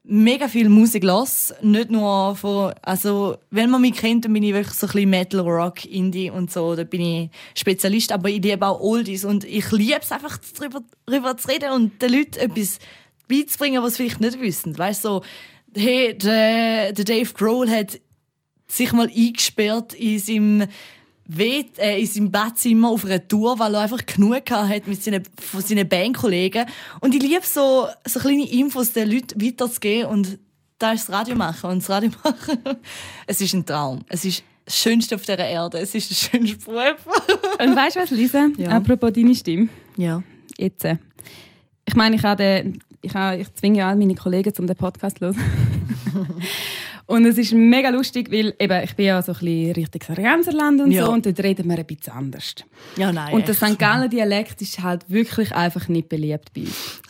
mega 0.03 0.49
viel 0.49 0.67
Musik 0.67 1.03
los, 1.03 1.53
nicht 1.61 1.89
nur 1.89 2.36
von, 2.36 2.74
also 2.82 3.38
wenn 3.51 3.69
man 3.69 3.82
mich 3.82 3.93
kennt, 3.93 4.26
dann 4.26 4.34
bin 4.34 4.43
ich 4.43 4.53
wirklich 4.53 4.76
so 4.76 4.88
ein 4.88 4.91
bisschen 4.91 5.09
Metal, 5.09 5.39
Rock, 5.39 5.86
Indie 5.86 6.30
und 6.30 6.51
so, 6.51 6.76
da 6.76 6.84
bin 6.84 7.01
ich 7.01 7.30
Spezialist, 7.55 8.11
aber 8.11 8.30
ich 8.30 8.41
liebe 8.43 8.67
auch 8.67 8.82
Oldies 8.82 9.24
und 9.24 9.45
ich 9.45 9.71
liebe 9.71 9.99
es 10.01 10.11
einfach 10.11 10.38
darüber, 10.57 10.82
darüber 11.05 11.38
zu 11.38 11.47
reden 11.47 11.71
und 11.71 12.01
den 12.01 12.11
Leuten 12.11 12.39
etwas 12.39 12.80
beizubringen, 13.30 13.82
was 13.82 13.95
sie 13.95 14.03
vielleicht 14.03 14.19
nicht 14.19 14.41
wissen. 14.41 14.78
Weißt 14.78 15.05
du, 15.05 15.09
so, 15.09 15.24
hey, 15.76 16.17
der, 16.17 16.91
der 16.91 17.05
Dave 17.05 17.34
Grohl 17.34 17.69
hat 17.69 17.99
sich 18.67 18.91
mal 18.91 19.07
eingesperrt 19.07 19.93
in 19.93 20.19
seinem 20.19 20.67
weht, 21.26 21.80
äh, 21.80 21.99
in 21.99 22.05
seinem 22.07 22.32
Bettzimmer 22.32 22.89
auf 22.89 23.05
einer 23.05 23.26
Tour, 23.28 23.57
weil 23.59 23.74
er 23.76 23.82
einfach 23.82 24.05
genug 24.05 24.49
hat 24.51 24.88
mit 24.88 25.01
seinen, 25.01 25.24
von 25.39 25.61
seinen 25.61 25.88
Bandkollegen. 25.88 26.65
Und 26.99 27.15
ich 27.15 27.21
liebe 27.21 27.45
so, 27.45 27.88
so 28.05 28.19
kleine 28.19 28.49
Infos 28.51 28.91
den 28.91 29.09
Leuten 29.11 29.41
weiterzugeben 29.41 30.09
und 30.11 30.38
da 30.80 30.91
ist 30.91 31.07
das 31.07 31.15
Radio 31.15 31.36
machen. 31.36 31.69
Und 31.69 31.80
das 31.82 31.89
Radio 31.89 32.11
machen, 32.24 32.57
es 33.28 33.39
ist 33.39 33.53
ein 33.53 33.65
Traum. 33.65 34.01
Es 34.09 34.26
ist 34.26 34.43
das 34.65 34.78
Schönste 34.78 35.15
auf 35.15 35.21
dieser 35.21 35.38
Erde. 35.39 35.80
Es 35.80 35.95
ist 35.95 36.09
der 36.09 36.15
schönste 36.15 36.57
Beruf. 36.57 36.95
Und 37.59 37.76
weißt 37.76 37.95
du 37.97 37.99
was, 38.01 38.11
Lisa? 38.11 38.47
Ja. 38.57 38.69
Apropos 38.69 39.11
deine 39.13 39.36
Stimme. 39.36 39.69
ja. 39.97 40.21
Jetzt. 40.57 40.86
äh, 40.86 40.97
Ich 41.86 41.95
meine, 41.95 42.15
ich, 42.15 42.24
habe 42.24 42.41
den, 42.43 42.80
ich, 43.01 43.13
habe, 43.13 43.38
ich 43.41 43.53
zwinge 43.55 43.80
ja 43.80 43.89
all 43.89 43.95
meine 43.95 44.15
Kollegen, 44.15 44.53
um 44.59 44.67
den 44.67 44.76
Podcast 44.76 45.17
zu 45.19 45.26
hören. 45.26 45.38
und 47.14 47.26
es 47.26 47.38
ist 47.38 47.53
mega 47.53 47.89
lustig, 47.89 48.32
weil 48.32 48.53
eben, 48.59 48.84
ich 48.84 48.95
bin 48.95 49.05
ja 49.05 49.22
so 49.22 49.34
ein 49.34 49.39
bisschen 49.39 49.72
Richtung 49.74 50.01
Sargenserland 50.16 50.82
und 50.82 50.91
Ja. 50.91 51.05
so 51.05 51.11
und 51.11 51.26
dort 51.26 51.39
reden 51.39 51.70
wir 51.70 51.78
ein 51.78 51.86
bisschen 51.86 52.14
anders. 52.14 52.55
Ja, 52.97 53.11
nein. 53.11 53.34
Und 53.34 53.47
der. 53.47 53.55
St. 53.55 53.78
Gallen 53.80 54.09
Dialekt 54.09 54.61
ist 54.61 54.82
halt 54.82 55.09
wirklich 55.09 55.51
einfach 55.53 55.88
nicht 55.88 56.09
beliebt 56.09 56.53
bei 56.53 56.61
uns. 56.61 57.01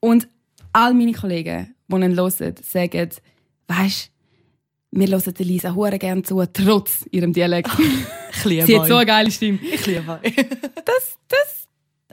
Und 0.00 0.28
all 0.72 0.94
meine 0.94 1.12
Kollegen, 1.12 1.74
die 1.88 1.94
ihn 1.94 2.16
hören, 2.16 2.54
sagen, 2.62 3.08
weisst 3.68 4.12
wir 4.94 5.08
hören 5.08 5.34
Lisa 5.38 5.74
hure 5.74 5.98
gerne 5.98 6.22
zu, 6.22 6.44
trotz 6.52 7.06
ihrem 7.10 7.32
Dialekt. 7.32 7.70
Ich 8.34 8.44
liebe 8.46 8.66
Sie 8.66 8.80
hat 8.80 8.88
so 8.88 8.96
eine 8.96 9.04
geile 9.06 9.30
Stimme. 9.30 9.58
Ich 9.62 9.86
liebe 9.86 10.18
euch. 10.22 10.34
Das, 10.84 11.18
das 11.28 11.61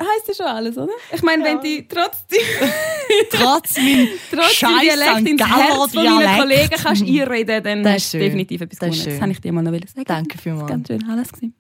heisst 0.08 0.28
ja 0.28 0.34
schon 0.34 0.46
alles, 0.46 0.78
oder? 0.78 0.92
Ich 1.14 1.22
meine, 1.24 1.44
wenn 1.44 1.58
Ja. 1.58 1.62
die 1.64 1.88
trotzdem 1.88 2.40
Trotz 3.32 3.78
meinem 3.78 4.08
trotz 4.32 4.52
scheiß 4.54 4.82
Dialekt 4.82 5.28
ins 5.30 5.42
Herz 5.44 5.92
von 5.94 6.04
meinen. 6.06 6.40
Kollegen 6.40 6.70
kannst 6.82 7.02
einreden, 7.08 7.64
dann 7.64 7.84
Das 7.84 7.98
ist 7.98 8.12
schön. 8.12 8.20
definitiv 8.22 8.62
etwas 8.62 8.80
gewonnen. 8.80 9.06
Das 9.06 9.20
kann 9.20 9.32
ich 9.32 9.42
dir 9.42 9.52
mal 9.52 9.62
noch 9.64 9.72
sagen. 9.74 10.04
Danke 10.06 10.38
vielmals. 10.38 10.68
Ganz 10.70 10.88
schön, 10.88 11.10
alles 11.10 11.32
gewesen. 11.32 11.54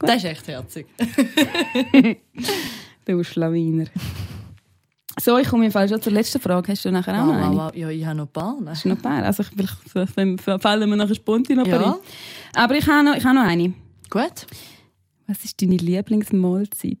Das 0.00 0.16
ist 0.16 0.24
echt 0.24 0.48
herzig. 0.48 0.86
Du 3.06 3.22
Schlawiner. 3.24 3.86
So, 5.20 5.38
ich 5.38 5.48
komme 5.48 5.66
im 5.66 5.70
Fall 5.72 5.88
schon 5.88 6.02
zur 6.02 6.12
letzten 6.12 6.40
Frage. 6.40 6.72
Hast 6.72 6.84
du 6.84 6.90
nachher 6.90 7.14
auch 7.22 7.26
noch 7.26 7.34
eine? 7.34 7.56
Wow, 7.56 7.66
wow. 7.66 7.74
Ja, 7.74 7.88
ich 7.88 8.04
habe 8.04 8.16
noch 8.16 8.26
ein 8.26 8.32
paar. 8.32 8.60
Ne? 8.60 8.70
Hast 8.70 8.84
du 8.84 8.88
noch 8.88 8.96
ein 8.96 9.02
paar? 9.02 9.22
Also 9.22 9.44
ich, 9.44 9.48
vielleicht 9.90 10.16
wenn- 10.16 10.38
fallen 10.38 10.90
mir 10.90 10.96
nachher 10.96 11.14
spontan 11.14 11.56
noch 11.58 11.64
ein 11.64 11.70
paar 11.70 11.80
Ja. 11.80 11.98
Aber 12.62 12.74
ich 12.76 12.86
habe 12.88 13.04
noch, 13.04 13.14
ich 13.14 13.24
habe 13.24 13.36
noch 13.36 13.44
eine. 13.44 13.72
Gut. 14.10 14.46
Was 15.28 15.44
ist 15.44 15.62
deine 15.62 15.76
Lieblingsmahlzeit? 15.76 16.98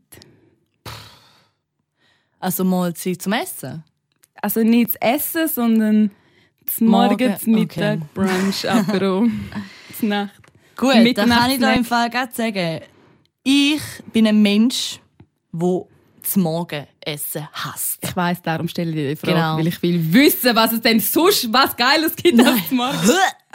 Also 2.44 2.62
mal 2.62 2.92
Zeit 2.94 3.22
zum 3.22 3.32
Essen. 3.32 3.82
Also 4.42 4.60
nicht 4.60 4.90
das 5.00 5.14
Essen, 5.16 5.48
sondern 5.48 6.10
das 6.66 6.78
Morgen, 6.80 7.08
Morgen, 7.08 7.30
das 7.32 7.46
Mittag, 7.46 7.98
okay. 8.00 8.06
Brunch, 8.12 8.68
Apero, 8.68 9.26
das 9.88 10.02
Nacht. 10.02 10.30
Gut, 10.76 10.88
dann 10.90 10.92
kann 10.92 10.98
ich 11.00 11.04
Mitternachtssnack. 11.04 11.76
im 11.78 11.84
Fall 11.86 12.10
gerade 12.10 12.32
sagen, 12.34 12.80
ich 13.44 13.80
bin 14.12 14.26
ein 14.26 14.42
Mensch, 14.42 15.00
der 15.52 15.80
das 16.20 16.36
Morgenessen 16.36 17.48
hasst. 17.52 17.98
Ich 18.02 18.14
weiss, 18.14 18.42
darum 18.42 18.68
stelle 18.68 18.90
ich 18.90 18.96
dir 18.96 19.08
die 19.10 19.16
Frage, 19.16 19.32
Genau. 19.34 19.56
weil 19.56 19.66
ich 19.68 19.82
will 19.82 20.12
wissen, 20.12 20.54
was 20.54 20.72
es 20.72 20.80
denn 20.82 21.00
sonst 21.00 21.50
was 21.50 21.74
Geiles 21.76 22.14
gibt 22.14 22.44
als 22.44 22.70
Morgen. 22.70 22.98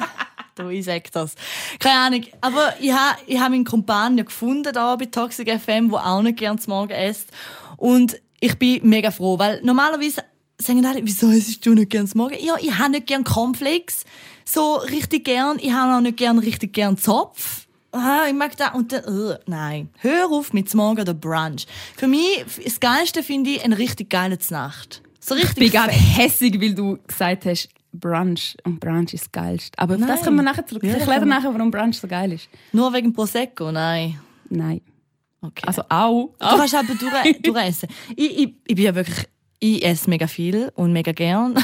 du, 0.56 0.70
ich 0.70 0.86
sag 0.86 1.12
das. 1.12 1.36
Keine 1.78 2.00
Ahnung. 2.00 2.24
Aber 2.42 2.74
ich 2.80 2.92
habe 2.92 3.20
ich 3.28 3.40
ha 3.40 3.50
meinen 3.50 3.66
Kumpan 3.66 4.18
ja 4.18 4.24
gefunden 4.24 4.74
da 4.74 4.96
bei 4.96 5.06
Toxic 5.06 5.48
FM, 5.60 5.92
der 5.92 6.04
auch 6.08 6.24
nicht 6.24 6.40
gern 6.40 6.58
zum 6.58 6.74
Morgen 6.74 6.94
isst. 6.94 7.30
Und 7.78 8.20
ich 8.40 8.58
bin 8.58 8.88
mega 8.88 9.12
froh, 9.12 9.38
weil 9.38 9.62
normalerweise 9.64 10.24
sagen 10.58 10.86
alle, 10.86 11.02
wieso 11.04 11.30
isst 11.30 11.66
du 11.66 11.74
nicht 11.74 11.90
gern 11.90 12.10
Morgen? 12.16 12.36
Ja, 12.42 12.56
ich 12.60 12.78
habe 12.78 12.92
nicht 12.92 13.08
gern 13.08 13.24
Cornflakes. 13.24 14.06
So 14.46 14.76
richtig 14.76 15.26
gern. 15.26 15.58
Ich 15.62 15.72
habe 15.72 15.96
auch 15.96 16.02
nicht 16.02 16.18
gern 16.18 16.40
richtig 16.40 16.74
gern 16.74 16.98
Zopf. 16.98 17.68
Ah, 17.92 18.26
ich 18.28 18.34
mag 18.34 18.56
das. 18.58 18.74
Und 18.74 18.92
dann, 18.92 19.04
uh, 19.06 19.34
nein. 19.48 19.90
Hör 19.98 20.30
auf 20.32 20.54
mit 20.54 20.74
Morgen 20.76 21.02
oder 21.02 21.14
Brunch. 21.14 21.66
Für 21.96 22.08
mich, 22.08 22.46
das 22.64 22.80
Geilste 22.80 23.24
finde 23.24 23.52
ich, 23.52 23.64
ein 23.64 23.74
richtig 23.74 24.10
geiles 24.10 24.52
Nacht. 24.52 25.02
So 25.20 25.36
Ich 25.36 25.44
richtig 25.44 25.60
bin 25.60 25.72
gerade 25.72 25.92
hässig, 25.92 26.62
weil 26.62 26.76
du 26.76 26.98
gesagt 27.08 27.46
hast, 27.46 27.70
Brunch 27.92 28.56
und 28.64 28.80
Brunch 28.80 29.14
ist 29.14 29.26
das 29.26 29.32
Geilste. 29.32 29.78
Aber 29.78 29.96
auf 29.96 30.02
das 30.02 30.10
Nein. 30.10 30.24
kommen 30.24 30.38
wir 30.38 30.44
nachher 30.44 30.66
zurück. 30.66 30.84
Ja, 30.84 30.92
ich 30.92 31.00
erkläre 31.00 31.26
nachher, 31.26 31.54
warum 31.54 31.72
Brunch 31.72 31.98
so 31.98 32.08
geil 32.08 32.34
ist. 32.34 32.48
Nur 32.72 32.94
wegen 32.94 33.14
Prosecco? 33.14 33.72
Nein. 33.72 34.20
Nein. 34.50 34.82
Okay. 35.42 35.64
Also 35.66 35.84
auch. 35.90 36.36
Du 36.40 36.46
kannst 36.46 36.76
aber 36.76 36.96
durch, 36.96 37.42
durchessen. 37.42 37.90
Ich, 38.16 38.40
ich, 38.40 38.54
ich 38.66 38.76
bin 38.76 38.86
ja 38.86 38.96
wirklich, 38.96 39.26
ich 39.60 39.84
esse 39.86 40.10
mega 40.10 40.28
viel 40.28 40.72
und 40.76 40.92
mega 40.92 41.12
gern. 41.12 41.56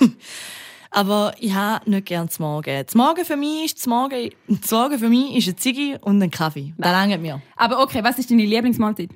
aber 0.90 1.34
ich 1.40 1.52
habe 1.52 1.88
nicht 1.90 2.06
gern 2.06 2.28
zum 2.28 2.44
Morgen. 2.44 2.84
Das 2.84 2.94
Morgen 2.94 3.24
für 3.24 3.36
mich 3.36 3.66
ist, 3.66 3.78
das 3.78 3.86
Morgen, 3.86 4.30
das 4.48 4.70
Morgen 4.70 4.98
für 4.98 5.08
mich 5.08 5.36
ist 5.36 5.48
ein 5.48 5.58
Ziggy 5.58 5.96
und 6.00 6.22
ein 6.22 6.30
Kaffee. 6.30 6.72
Das 6.78 6.92
langt 6.92 7.20
mir. 7.20 7.42
Aber 7.56 7.82
okay, 7.82 8.02
was 8.04 8.18
ist 8.18 8.30
deine 8.30 8.44
Lieblingsmahlzeit? 8.44 9.10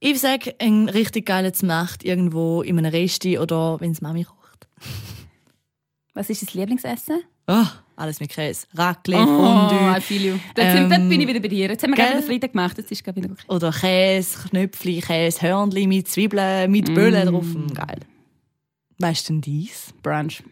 Ich 0.00 0.20
sage, 0.20 0.54
ein 0.60 0.88
richtig 0.88 1.26
geiles 1.26 1.64
Nacht 1.64 2.04
irgendwo 2.04 2.62
in 2.62 2.78
einem 2.78 2.92
Resti 2.92 3.38
oder 3.38 3.80
wenn 3.80 3.90
es 3.90 4.00
Mami 4.00 4.24
kocht. 4.24 4.68
Was 6.14 6.30
ist 6.30 6.42
dein 6.42 6.60
Lieblingsessen? 6.60 7.24
Oh, 7.48 7.64
alles 7.96 8.20
mit 8.20 8.30
Käse. 8.30 8.66
Raclette, 8.74 9.22
I 9.22 9.26
Fondue. 9.26 10.00
feel 10.02 10.22
you. 10.24 10.38
Dort, 10.54 10.66
sind, 10.70 10.76
Ähm, 10.84 10.90
dort 10.90 11.08
bin 11.08 11.20
ich 11.20 11.26
wieder 11.26 11.40
bei 11.40 11.48
dir. 11.48 11.68
Jetzt 11.68 11.82
haben 11.82 11.90
wir 11.92 11.96
gerade 11.96 12.12
gell? 12.12 12.20
den 12.20 12.26
Freitag 12.28 12.52
gemacht, 12.52 12.78
jetzt 12.78 12.92
ist 12.92 13.02
gerade 13.02 13.22
wieder 13.22 13.32
okay. 13.32 13.42
Oder 13.48 13.72
Käse, 13.72 14.48
Knöpfli, 14.48 15.00
Käse, 15.00 15.42
Hörnli 15.42 15.86
mit 15.86 16.06
Zwiebeln, 16.08 16.70
mit 16.70 16.94
Böllen 16.94 17.26
drauf. 17.26 17.46
Geil. 17.74 18.00
Weißt 18.98 19.28
du 19.28 19.32
denn 19.34 19.40
dies? 19.40 19.92
Brunch. 20.02 20.42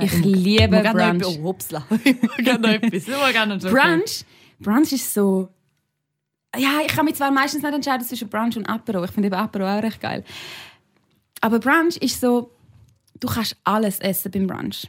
Ich 0.00 0.12
liebe 0.24 0.80
noch 0.82 0.92
Brunch. 0.92 1.16
etwas- 1.22 1.38
Oh, 1.38 1.42
hopsla. 1.42 1.84
Ich 2.04 2.44
grad 2.44 2.60
noch 2.60 2.68
etwas. 2.68 3.08
Ich 3.08 3.08
noch 3.08 3.60
so- 3.60 3.68
Brunch, 3.70 4.24
Brunch 4.60 4.92
ist 4.92 5.12
so. 5.12 5.48
Ja, 6.56 6.80
ich 6.86 6.88
kann 6.92 7.04
mich 7.04 7.16
zwar 7.16 7.30
meistens 7.30 7.62
nicht 7.62 7.74
entscheiden 7.74 8.06
zwischen 8.06 8.28
Brunch 8.28 8.56
und 8.56 8.66
Apero. 8.66 9.02
Ich 9.04 9.10
finde 9.10 9.26
eben 9.26 9.34
Apero 9.36 9.66
auch 9.66 9.82
recht 9.82 10.00
geil. 10.00 10.24
Aber 11.40 11.58
Brunch 11.58 11.96
ist 11.98 12.20
so, 12.20 12.50
du 13.20 13.26
kannst 13.28 13.56
alles 13.64 13.98
essen 14.00 14.30
beim 14.30 14.46
Brunch. 14.46 14.88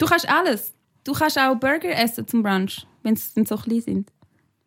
Du 0.00 0.06
kannst 0.06 0.28
alles. 0.28 0.72
Du 1.04 1.12
kannst 1.12 1.38
auch 1.38 1.54
Burger 1.54 1.90
essen 1.90 2.26
zum 2.26 2.42
Brunch, 2.42 2.86
wenn 3.02 3.16
sie 3.16 3.30
dann 3.34 3.44
so 3.44 3.56
klein 3.56 3.82
sind. 3.82 4.10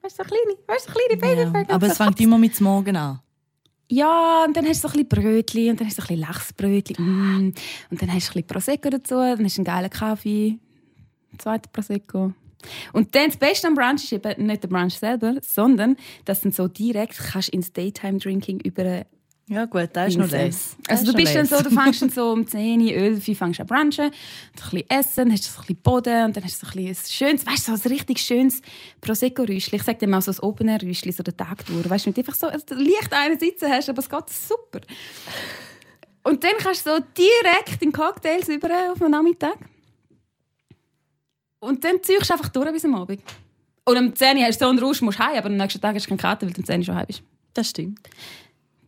Weißt 0.01 0.19
du, 0.19 0.23
so 0.23 0.29
kleine, 0.29 0.57
weißt 0.67 0.88
du, 0.88 0.91
so 0.91 0.99
kleine 0.99 1.21
Ja, 1.21 1.43
Babyburger. 1.45 1.73
aber 1.73 1.88
es 1.88 1.97
fängt 1.97 2.21
immer 2.21 2.38
mit 2.38 2.59
dem 2.59 2.65
Morgen 2.65 2.95
an. 2.95 3.19
Ja, 3.89 4.43
und 4.45 4.55
dann 4.55 4.65
hast 4.67 4.84
du 4.84 4.88
so 4.88 4.93
ein 4.97 5.05
bisschen 5.07 5.23
Brötchen 5.23 5.69
und 5.71 5.79
dann 5.79 5.88
hast 5.88 5.97
du 5.97 6.01
so 6.01 6.05
ein 6.05 6.19
bisschen 6.19 6.27
Lachsbrötchen. 6.27 6.95
Mm. 7.05 7.53
Und 7.89 8.01
dann 8.01 8.13
hast 8.13 8.27
du 8.27 8.31
ein 8.31 8.43
bisschen 8.43 8.47
Prosecco 8.47 8.89
dazu, 8.89 9.15
dann 9.15 9.43
hast 9.43 9.57
du 9.57 9.61
einen 9.61 9.65
geilen 9.65 9.89
Kaffee, 9.89 10.59
einen 11.31 11.39
zweiten 11.39 11.71
Prosecco. 11.71 12.34
Und 12.93 13.15
dann 13.15 13.27
das 13.27 13.38
Beste 13.38 13.67
am 13.67 13.75
Brunch 13.75 14.03
ist 14.03 14.13
eben 14.13 14.45
nicht 14.45 14.63
der 14.63 14.67
Brunch 14.67 14.97
selber, 14.97 15.36
sondern 15.41 15.97
dass 16.25 16.41
du 16.41 16.51
so 16.51 16.67
direkt 16.67 17.17
kannst 17.17 17.49
ins 17.49 17.73
Daytime-Drinking 17.73 18.59
über 18.61 19.05
Ja 19.47 19.65
gut, 19.65 19.89
das 19.91 20.09
ist 20.09 20.17
noch. 20.17 20.29
Das 20.29 20.77
Also 20.87 21.11
du 21.11 21.13
bist 21.13 21.35
dann 21.35 21.45
so, 21.45 21.61
du 21.61 21.69
fängst 21.69 22.01
dann 22.01 22.09
so 22.09 22.31
um 22.31 22.47
10 22.47 22.79
Uhr, 22.79 22.91
11 22.91 23.27
Uhr 23.27 23.35
fängst 23.35 23.59
an 23.59 23.67
brunchen, 23.67 24.05
ein 24.05 24.11
bisschen 24.53 24.89
essen, 24.89 25.15
dann 25.15 25.31
hast 25.33 25.45
du 25.45 25.49
so 25.49 25.59
ein 25.59 25.61
bisschen 25.61 25.81
Boden 25.83 26.25
und 26.25 26.37
dann 26.37 26.43
hast 26.43 26.61
du 26.61 26.65
so 26.65 26.71
ein, 26.71 26.85
bisschen 26.85 27.27
ein 27.27 27.35
schönes, 27.35 27.45
weißt 27.45 27.67
du, 27.67 27.75
so 27.75 27.89
ein 27.89 27.93
richtig 27.93 28.19
schönes 28.19 28.61
Prosecco-Rüschli. 29.01 29.75
Ich 29.75 29.83
sag 29.83 29.99
dir 29.99 30.07
mal 30.07 30.21
so 30.21 30.31
ein 30.31 30.39
Open-Air-Rüschli, 30.39 31.11
so 31.11 31.23
den 31.23 31.35
Tag 31.35 31.65
durch. 31.65 31.89
Weißt 31.89 32.05
du, 32.05 32.09
mit 32.11 32.17
einfach 32.19 32.35
so 32.35 32.47
also, 32.47 32.65
leicht 32.75 33.11
einen 33.11 33.37
sitzen 33.37 33.69
hast, 33.69 33.89
aber 33.89 33.99
es 33.99 34.09
geht 34.09 34.29
super. 34.29 34.79
Und 36.23 36.41
dann 36.41 36.53
kannst 36.59 36.85
du 36.85 36.91
so 36.91 36.99
direkt 36.99 37.81
in 37.81 37.91
Cocktails 37.91 38.47
über 38.47 38.69
auf 38.91 38.99
den 38.99 39.11
Nachmittag. 39.11 39.57
Und 41.59 41.83
dann 41.83 42.01
ziehst 42.01 42.29
du 42.29 42.33
einfach 42.33 42.49
durch 42.49 42.71
bis 42.71 42.85
am 42.85 42.95
Abend. 42.95 43.21
Und 43.85 43.97
am 43.97 44.15
10 44.15 44.37
Uhr 44.37 44.43
hast 44.45 44.61
du 44.61 44.65
so 44.65 44.69
einen 44.69 44.79
Rausch, 44.79 45.01
musst 45.01 45.19
heim, 45.19 45.35
aber 45.35 45.47
am 45.47 45.57
nächsten 45.57 45.81
Tag 45.81 45.95
hast 45.95 46.05
du 46.05 46.09
keine 46.09 46.21
Karte, 46.21 46.45
weil 46.45 46.53
du 46.53 46.61
am 46.61 46.65
10 46.65 46.79
Uhr 46.79 46.85
schon 46.85 46.95
heim 46.95 47.07
bist. 47.07 47.23
Das 47.53 47.69
stimmt. 47.69 47.99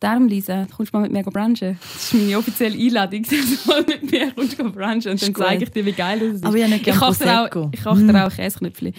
Darum, 0.05 0.27
Lisa, 0.27 0.65
du 0.65 0.75
kommst 0.75 0.93
mal 0.93 1.01
mit 1.01 1.11
mir 1.11 1.23
brunchen. 1.23 1.79
Das 1.81 2.03
ist 2.03 2.13
meine 2.13 2.37
offizielle 2.37 2.77
Einladung. 2.77 3.23
Du 3.27 3.35
mal 3.67 3.81
mit 3.81 4.11
mir 4.11 4.31
kommst 4.33 4.59
du 4.59 4.71
brunchen 4.71 5.11
und 5.13 5.21
dann 5.21 5.35
zeige 5.35 5.63
ich 5.63 5.71
dir, 5.71 5.83
wie 5.83 5.93
geil 5.93 6.19
das 6.19 6.35
ist. 6.35 6.45
Aber 6.45 6.55
ich 6.55 6.61
habe 6.61 6.73
nicht 6.73 6.81
ich 6.81 6.85
gern 6.93 6.99
koche 6.99 7.23
dir 7.23 7.41
auch, 7.41 7.69
ich 7.73 7.83
koche 7.83 8.03
dir 8.05 8.27
auch 8.27 8.31
Käseknöpfchen 8.31 8.93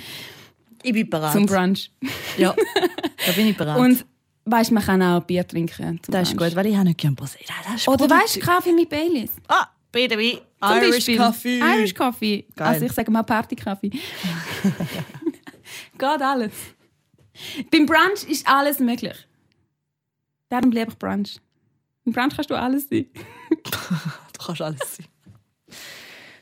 Ich 0.83 0.93
bin 0.93 1.09
bereit. 1.09 1.33
zum 1.33 1.47
Brunch. 1.47 1.93
Ja, 2.37 2.57
da 3.27 3.33
bin 3.37 3.47
ich 3.47 3.57
bereit. 3.57 3.79
Und 3.79 4.05
weißt, 4.47 4.73
man 4.73 4.83
kann 4.83 5.01
auch 5.01 5.23
Bier 5.23 5.47
trinken. 5.47 6.01
Das 6.09 6.29
ist 6.29 6.37
Brunch. 6.37 6.51
gut, 6.51 6.57
weil 6.57 6.67
ich 6.67 6.75
habe 6.75 6.87
nicht 6.87 6.99
gern 6.99 7.15
Prosecco. 7.15 7.45
Das 7.65 7.83
ist 7.83 7.89
Oder 7.89 8.11
weißt 8.11 8.37
du, 8.37 8.41
Kaffee 8.41 8.73
mit 8.73 8.89
Baileys. 8.89 9.31
Ah, 9.47 9.69
BDB. 9.93 10.39
Zum 10.61 10.77
Irish. 10.77 11.17
Coffee. 11.17 11.61
Irish 11.61 11.95
Coffee. 11.95 12.47
Geil. 12.57 12.67
Also 12.67 12.87
ich 12.87 12.93
sage 12.93 13.13
mal 13.13 13.23
Party-Kaffee. 13.23 13.91
Geht 15.99 16.03
alles. 16.03 16.53
Beim 17.71 17.87
Brunch 17.87 18.25
ist 18.29 18.45
alles 18.49 18.81
möglich. 18.81 19.15
Darum 20.49 20.71
liebe 20.71 20.91
ich 20.93 20.99
Brunch. 20.99 21.39
Beim 22.05 22.15
Brunch 22.15 22.35
kannst 22.37 22.51
du 22.51 22.55
alles 22.55 22.89
sein. 22.89 23.07
Du 24.39 24.45
kannst 24.45 24.61
alles 24.63 24.97
sein. 24.97 25.07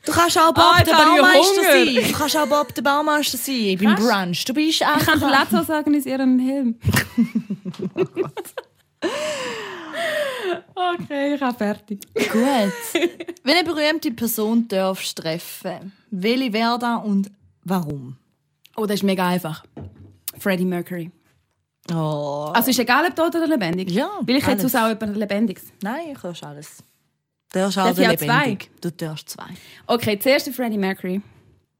Du 0.05 0.11
kannst 0.11 0.37
auch 0.37 0.53
Bob 0.53 0.63
Ah, 0.63 0.83
der 0.83 0.93
Baumeister 0.93 1.63
sein. 1.63 1.95
Du 1.95 2.11
kannst 2.11 2.37
auch 2.37 2.47
Bob 2.47 2.75
der 2.75 2.81
Baumeister 2.83 3.37
sein 3.37 3.77
beim? 3.81 3.95
Brunch. 3.95 4.45
Du 4.45 4.53
bist 4.53 4.81
Ich 4.81 4.87
kann 4.87 4.99
den 4.99 5.09
einfach... 5.23 5.31
Latzos 5.31 5.69
organisieren 5.69 6.21
einen 6.21 6.39
Helm. 6.39 6.75
okay, 10.75 11.35
ich 11.35 11.41
habe 11.41 11.57
fertig. 11.57 12.01
Gut. 12.13 12.73
Wenn 13.43 13.55
eine 13.55 13.63
berühmte 13.63 14.11
Person 14.11 14.67
darfst 14.67 15.17
treffen, 15.17 15.93
welche 16.11 16.53
wäre 16.53 16.77
da 16.77 16.97
und 16.97 17.31
warum? 17.63 18.17
Oh, 18.75 18.85
das 18.85 18.95
ist 18.95 19.03
mega 19.03 19.27
einfach. 19.27 19.63
Freddie 20.37 20.65
Mercury. 20.65 21.11
Oh. 21.91 22.51
Also 22.53 22.71
ist 22.71 22.79
egal, 22.79 23.05
ob 23.07 23.15
tot 23.15 23.35
oder 23.35 23.47
lebendig? 23.47 23.91
Ja, 23.91 24.09
Will 24.21 24.37
ich 24.37 24.47
jetzt 24.47 24.65
aus 24.65 24.75
auch 24.75 24.91
über 24.91 25.05
Lebendiges? 25.05 25.65
Nein, 25.81 26.11
ich 26.13 26.19
kannst 26.19 26.43
alles. 26.43 26.83
Darf 27.51 27.69
ich 27.69 27.79
auch 27.79 27.97
lebendig. 27.97 28.69
Du 28.81 28.91
darfst 28.91 29.29
zwei. 29.29 29.45
Okay, 29.87 30.17
zuerst 30.19 30.49
Freddie 30.49 30.77
Mercury. 30.77 31.21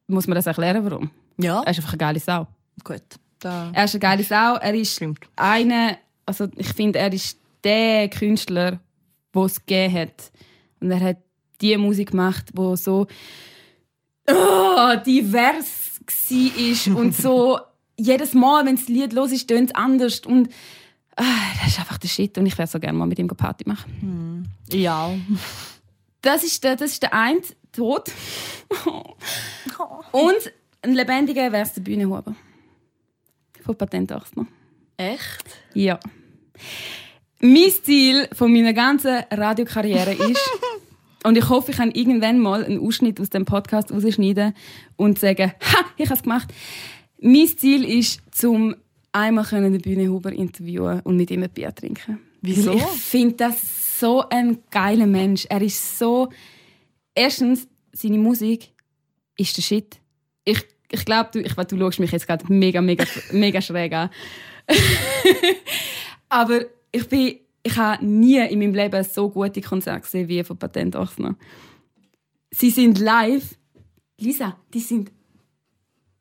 Muss 0.07 0.27
man 0.27 0.35
das 0.35 0.45
erklären, 0.45 0.83
warum? 0.85 1.09
Ja, 1.37 1.63
Er 1.63 1.71
ist 1.71 1.77
einfach 1.79 1.93
eine 1.93 1.97
geile 1.97 2.19
Sau. 2.19 2.47
gut. 2.83 3.01
Da. 3.39 3.71
Er 3.73 3.85
ist 3.85 3.93
eine 3.95 3.99
geile 3.99 4.23
Sau. 4.23 4.55
Er 4.55 4.73
ist 4.73 4.95
Stimmt. 4.95 5.19
einer, 5.35 5.97
also 6.25 6.47
ich 6.55 6.69
finde, 6.69 6.99
er 6.99 7.11
ist 7.11 7.37
der 7.63 8.07
Künstler, 8.09 8.79
der 9.33 9.41
es 9.41 9.65
gegeben 9.65 9.93
hat. 9.93 10.31
Und 10.79 10.91
er 10.91 10.99
hat 11.01 11.17
die 11.61 11.75
Musik 11.77 12.11
gemacht, 12.11 12.45
wo 12.53 12.75
so 12.75 13.07
oh, 14.29 14.95
divers 15.05 15.99
war 16.29 16.95
und 16.97 17.15
so 17.15 17.59
jedes 17.97 18.33
Mal, 18.33 18.65
wenn 18.65 18.75
das 18.75 18.87
Lied 18.87 19.13
los 19.13 19.31
ist, 19.31 19.47
tönt 19.47 19.69
es 19.69 19.75
anders 19.75 20.21
und 20.21 20.49
ah, 21.15 21.23
das 21.59 21.71
ist 21.71 21.79
einfach 21.79 21.97
der 21.97 22.07
Shit 22.07 22.37
und 22.37 22.45
ich 22.45 22.57
wäre 22.57 22.67
so 22.67 22.79
gerne 22.79 22.97
mal 22.97 23.07
mit 23.07 23.19
ihm 23.19 23.27
Party 23.27 23.63
machen. 23.67 24.49
Ja. 24.69 25.11
Das 26.21 26.43
ist 26.43 26.63
der, 26.63 26.75
das 26.75 26.91
ist 26.91 27.03
der 27.03 27.13
eine 27.13 27.41
Tod. 27.71 28.11
und 30.11 30.51
ein 30.81 30.93
lebendiger 30.93 31.51
wäre 31.51 31.63
es 31.63 31.73
der 31.73 31.81
Bühnenhuber. 31.81 32.35
Von 33.63 33.77
Patent 33.77 34.11
18. 34.11 34.47
Echt? 34.97 35.45
Ja. 35.73 35.99
Mein 37.39 37.71
Ziel 37.83 38.27
von 38.33 38.51
meiner 38.51 38.73
ganzen 38.73 39.23
Radiokarriere 39.31 40.13
ist, 40.13 40.49
und 41.23 41.37
ich 41.37 41.49
hoffe, 41.49 41.71
ich 41.71 41.77
kann 41.77 41.91
irgendwann 41.91 42.39
mal 42.39 42.63
einen 42.63 42.79
Ausschnitt 42.79 43.19
aus 43.19 43.29
dem 43.29 43.45
Podcast 43.45 43.91
rausschneiden 43.91 44.53
und 44.95 45.19
sagen, 45.19 45.51
ha, 45.59 45.85
ich 45.97 46.05
habe 46.05 46.15
es 46.15 46.23
gemacht. 46.23 46.53
Mein 47.27 47.47
Ziel 47.47 47.83
ist, 47.83 48.21
zum 48.29 48.75
einmal 49.11 49.45
können 49.45 49.71
den 49.71 49.81
Bühnenhuber 49.81 50.31
interviewen 50.31 50.99
und 50.99 51.17
mit 51.17 51.31
ihm 51.31 51.41
ein 51.41 51.49
Bier 51.49 51.73
trinken. 51.73 52.19
Wieso? 52.39 52.73
Weil 52.73 52.77
Ich 52.77 53.01
finde 53.01 53.33
das 53.33 53.99
so 53.99 54.29
ein 54.29 54.59
geiler 54.69 55.07
Mensch. 55.07 55.47
Er 55.49 55.59
ist 55.63 55.97
so. 55.97 56.29
Erstens, 57.15 57.67
seine 57.93 58.19
Musik 58.19 58.73
ist 59.37 59.57
der 59.57 59.63
Shit. 59.63 59.99
Ich, 60.43 60.63
ich 60.91 61.03
glaube, 61.03 61.31
du, 61.33 61.39
ich, 61.39 61.51
du 61.51 61.79
schaust 61.79 61.99
mich 61.99 62.11
jetzt 62.11 62.27
gerade 62.27 62.45
mega, 62.53 62.79
mega, 62.79 63.05
mega 63.31 63.59
schräg 63.59 63.93
an. 63.93 64.11
Aber 66.29 66.61
ich 66.91 67.07
bin, 67.09 67.39
ich 67.63 67.75
habe 67.75 68.05
nie 68.05 68.37
in 68.37 68.59
meinem 68.59 68.75
Leben 68.75 69.03
so 69.03 69.31
gute 69.31 69.61
Konzerte 69.61 70.01
gesehen 70.01 70.27
wie 70.27 70.43
von 70.43 70.59
Patent 70.59 70.95
18. 70.95 71.35
Sie 72.51 72.69
sind 72.69 72.99
live. 72.99 73.57
Lisa, 74.19 74.59
die 74.71 74.79
sind. 74.79 75.11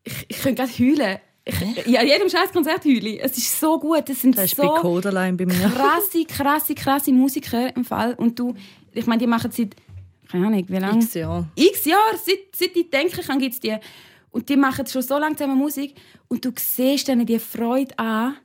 Ich, 0.05 0.27
ich 0.29 0.39
könnte 0.39 0.63
gerade 0.63 0.79
heulen. 0.79 1.19
Ich, 1.47 1.87
ja, 1.87 2.03
jedem 2.03 2.29
scheiß 2.29 2.53
Konzert 2.53 2.85
heule. 2.85 3.21
Es 3.21 3.37
ist 3.37 3.61
so 3.61 3.79
gut. 3.79 4.09
Es 4.09 4.23
sind 4.23 4.37
Das 4.37 4.47
ist 4.47 4.57
so 4.57 4.63
bei 4.63 4.81
Coderline 4.81 5.37
bei 5.37 5.45
mir. 5.45 5.55
krasse, 5.69 6.25
krasse, 6.25 6.75
krasse 6.75 7.13
Musiker 7.13 7.75
im 7.77 7.85
Fall. 7.85 8.15
Und 8.15 8.39
du, 8.39 8.55
ich 8.93 9.07
meine, 9.07 9.19
die 9.21 9.27
machen 9.27 9.51
seit, 9.51 9.75
keine 10.31 10.47
Ahnung, 10.47 10.65
wie 10.67 10.77
lange? 10.79 11.03
X 11.03 11.15
Jahre. 11.15 11.47
X 11.55 11.85
Jahre, 11.85 12.17
seit, 12.25 12.39
seit 12.57 12.75
ich 12.75 12.89
denken 12.89 13.21
kann, 13.21 13.39
gibt 13.39 13.55
es 13.55 13.61
die. 13.61 13.77
Und 14.31 14.49
die 14.49 14.57
machen 14.57 14.87
schon 14.87 15.03
so 15.03 15.19
lange 15.19 15.37
zusammen 15.37 15.59
Musik. 15.59 15.95
Und 16.29 16.45
du 16.45 16.51
siehst 16.59 17.09
ihnen 17.09 17.27
die 17.27 17.39
Freude 17.39 17.97
an, 17.99 18.37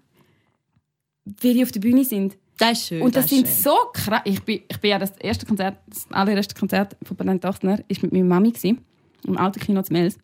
wie 1.24 1.54
die 1.54 1.64
auf 1.64 1.72
der 1.72 1.80
Bühne 1.80 2.04
sind. 2.04 2.38
Das 2.58 2.74
ist 2.74 2.88
schön. 2.88 3.02
Und 3.02 3.16
das, 3.16 3.26
ist 3.26 3.30
sind 3.32 3.48
schön. 3.48 3.56
so 3.56 3.76
krass. 3.94 4.22
Ich 4.26 4.42
bin, 4.44 4.62
ich 4.68 4.78
bin 4.80 4.92
ja 4.92 5.00
das 5.00 5.12
erste 5.18 5.46
Konzert, 5.46 5.78
das 5.88 6.06
allererste 6.12 6.54
Konzert 6.54 6.98
von 7.04 7.16
Patent 7.16 7.46
18 7.46 7.86
ist 7.88 8.04
mit 8.04 8.12
meiner 8.12 8.26
Mami 8.26 8.52
gewesen, 8.52 8.84
im 9.26 9.38
Autokino 9.38 9.82
zu 9.82 9.94
Mels. 9.94 10.18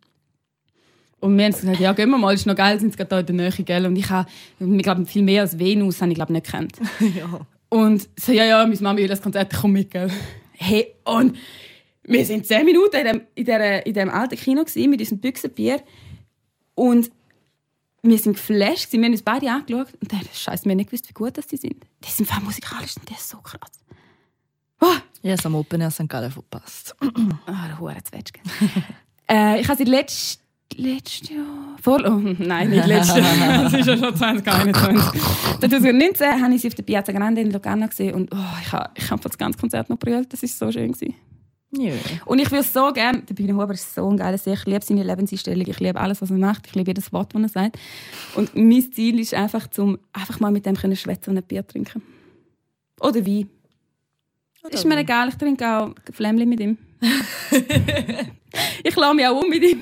Und 1.26 1.36
wir 1.40 1.46
haben 1.46 1.54
gesagt, 1.54 1.80
ja, 1.80 1.92
gehen 1.94 2.12
wir 2.12 2.20
mal, 2.20 2.36
ist 2.36 2.46
noch 2.46 2.56
geil, 2.56 2.80
sind 2.80 2.96
gerade 2.96 3.10
da 3.10 3.20
in 3.20 3.26
der 3.26 3.36
Nähe, 3.36 3.52
gell? 3.52 3.86
Und 3.88 3.96
ich 3.96 4.08
habe, 4.12 4.30
ich 4.60 4.84
glaube, 4.84 5.08
viel 5.08 5.24
mehr 5.24 5.42
als 5.42 5.58
Venus 5.58 6.00
habe 6.00 6.12
ich, 6.12 6.16
glaube 6.16 6.32
nicht 6.32 6.46
gekannt. 6.46 6.78
ja. 7.00 7.42
Und 7.70 8.08
so, 8.16 8.32
ja, 8.32 8.46
ja, 8.46 8.64
meine 8.64 8.80
Mami 8.80 9.02
will 9.02 9.08
das 9.08 9.24
Konzert, 9.24 9.52
ich 9.52 9.60
komme 9.60 9.74
mit, 9.74 9.90
gell? 9.90 10.12
Hey, 10.52 10.94
und 11.04 11.36
wir 12.04 12.24
sind 12.26 12.46
zehn 12.46 12.64
Minuten 12.64 12.98
in 12.98 13.06
dem, 13.06 13.22
in 13.34 13.46
der, 13.46 13.88
in 13.88 13.94
dem 13.96 14.12
alten 14.12 14.36
Kino 14.38 14.64
gewesen, 14.64 14.88
mit 14.88 15.00
unserem 15.00 15.18
Büchsenbier. 15.18 15.82
Und 16.76 17.10
wir 18.04 18.20
sind 18.20 18.34
geflasht, 18.34 18.94
wir 18.94 19.04
haben 19.04 19.12
uns 19.12 19.24
beide 19.24 19.50
angeschaut. 19.50 19.94
Und 20.00 20.14
dann, 20.14 20.22
scheiße, 20.32 20.66
wir 20.66 20.72
haben 20.74 20.78
nicht 20.78 20.92
gewusst, 20.92 21.10
wie 21.10 21.14
gut 21.14 21.40
das 21.40 21.48
die 21.48 21.58
sind. 21.58 21.88
Die 22.04 22.12
sind 22.12 22.30
voll 22.30 22.44
musikalisch 22.44 22.98
und 22.98 23.10
die 23.10 23.16
ist 23.16 23.28
so 23.28 23.40
krass. 23.40 23.72
Oh, 24.80 24.94
Ich 25.24 25.32
habe 25.32 25.40
es 25.40 25.46
am 25.48 25.56
Open 25.56 25.82
Air 25.82 25.90
St. 25.90 26.08
Gallen 26.08 26.30
verpasst. 26.30 26.96
ah, 27.02 27.68
der 27.68 27.80
Hure 27.80 27.98
Zwetschge. 28.04 28.42
äh, 29.28 29.60
ich 29.60 29.68
habe 29.68 29.78
sie 29.78 29.90
letzt, 29.90 30.45
letztes 30.76 31.30
Jahr... 31.30 31.76
Vor, 31.82 32.02
oh, 32.06 32.20
nein, 32.40 32.70
nicht 32.70 32.88
letztes 32.88 33.18
Jahr. 33.18 33.64
das 33.64 33.74
ist 33.74 33.88
ja 33.88 33.98
schon 33.98 34.16
2021. 34.16 35.22
2019 35.60 36.42
habe 36.42 36.54
ich 36.54 36.62
sie 36.62 36.68
auf 36.68 36.76
der 36.76 36.84
Piazza 36.84 37.12
Grande 37.12 37.42
in 37.42 37.52
Lugano 37.52 37.88
gesehen 37.88 38.14
und 38.16 38.34
oh, 38.34 38.58
ich 38.62 38.72
habe 38.72 38.90
ich 38.96 39.10
hab 39.10 39.22
das 39.22 39.38
ganze 39.38 39.60
Konzert 39.60 39.90
noch 39.90 39.98
brüllt. 39.98 40.32
Das 40.34 40.42
war 40.42 40.50
so 40.50 40.72
schön. 40.72 40.92
Gewesen. 40.92 41.16
Ja. 41.78 41.94
Und 42.26 42.40
ich 42.40 42.52
will 42.52 42.64
so 42.64 42.92
gerne, 42.94 43.22
der 43.22 43.34
Bühne 43.34 43.54
Huber 43.54 43.74
ist 43.74 43.94
so 43.94 44.10
ein 44.10 44.18
geiler 44.18 44.38
Sieg. 44.38 44.54
Ich 44.54 44.66
liebe 44.66 44.84
seine 44.84 45.04
Lebenseinstellung, 45.04 45.68
ich 45.68 45.80
liebe 45.80 46.00
alles, 46.00 46.22
was 46.22 46.32
er 46.32 46.38
macht, 46.38 46.68
ich 46.68 46.76
liebe 46.76 46.90
jedes 46.90 47.12
Wort, 47.12 47.34
das 47.34 47.42
er 47.42 47.50
sagt. 47.50 47.80
Und 48.36 48.56
mein 48.56 48.92
Ziel 48.92 49.20
ist 49.20 49.34
einfach, 49.34 49.68
zum 49.70 49.98
einfach 50.14 50.40
mal 50.40 50.52
mit 50.52 50.66
dem 50.66 50.76
können 50.76 50.96
schwätzen 50.96 51.32
und 51.32 51.38
ein 51.38 51.44
Bier 51.44 51.68
trinken. 51.68 52.02
Oder 53.00 53.26
Wein. 53.26 53.50
ist 54.70 54.86
mir 54.86 54.98
egal, 54.98 55.30
ich 55.30 55.36
trinke 55.36 55.68
auch 55.68 55.92
Flämmchen 56.12 56.48
mit 56.48 56.60
ihm. 56.60 56.78
ich 58.84 58.96
lasse 58.96 59.16
mich 59.16 59.28
auch 59.28 59.42
um 59.42 59.50
mit 59.50 59.64
ihm. 59.64 59.82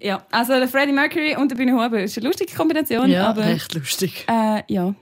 ja, 0.00 0.24
also 0.30 0.54
der 0.54 0.68
Freddie 0.68 0.92
Mercury 0.92 1.36
und 1.36 1.50
der 1.50 1.56
Bühne 1.56 1.72
Huber 1.72 2.02
ist 2.02 2.16
eine 2.18 2.26
lustige 2.26 2.54
Kombination. 2.54 3.10
Ja, 3.10 3.28
aber, 3.28 3.44
recht 3.44 3.74
lustig. 3.74 4.26
äh, 4.28 4.62
ja. 4.68 4.94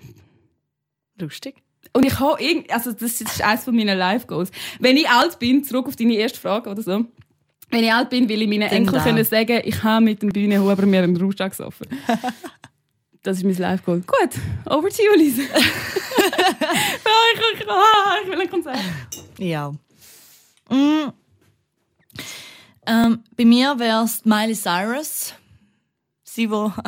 Lustig? 1.19 1.57
Und 1.93 2.07
ich 2.07 2.19
habe 2.19 2.43
irgend, 2.43 2.73
also 2.73 2.93
das 2.93 3.21
ist 3.21 3.43
eines 3.43 3.65
von 3.65 3.77
meinen 3.77 3.99
Life 3.99 4.27
Goals. 4.27 4.51
Wenn 4.81 4.97
ich 4.97 5.09
alt 5.09 5.39
bin, 5.39 5.63
zurück 5.63 5.87
auf 5.87 5.97
deine 5.97 6.15
erste 6.15 6.41
Frage 6.41 6.71
oder 6.71 6.83
so. 6.83 7.05
Wenn 7.71 7.85
ich 7.85 7.93
alt 7.93 8.11
bin, 8.11 8.29
will 8.29 8.43
ich 8.43 8.49
meinen 8.49 8.71
Enkel 8.71 9.01
können 9.01 9.25
sagen, 9.25 9.63
ich 9.65 9.83
habe 9.83 10.05
mit 10.05 10.23
dem 10.23 10.31
Bühnenhuber 10.31 10.85
mir 10.87 11.03
einen 11.03 11.17
Rausch 11.17 11.37
gesoffen. 11.37 11.87
das 13.23 13.39
ist 13.39 13.45
mein 13.45 13.57
Life 13.57 13.83
Goal. 13.85 14.01
Gut, 14.01 14.39
over 14.67 14.89
to 14.91 15.03
you, 15.03 15.17
Lisa. 15.17 15.43
oh, 15.43 15.57
ich, 17.55 17.61
ich, 17.61 17.69
ah, 17.69 18.15
ich 18.23 18.31
will 18.31 18.41
ein 18.41 18.51
Konzert. 18.51 18.79
Ja. 19.39 19.73
Mm. 20.69 21.13
Ähm, 22.87 23.23
bei 23.37 23.45
mir 23.45 23.79
wäre 23.79 24.05
es 24.05 24.25
Miley 24.25 24.55
Cyrus. 24.55 25.35
Sie, 26.25 26.51
wo. 26.51 26.73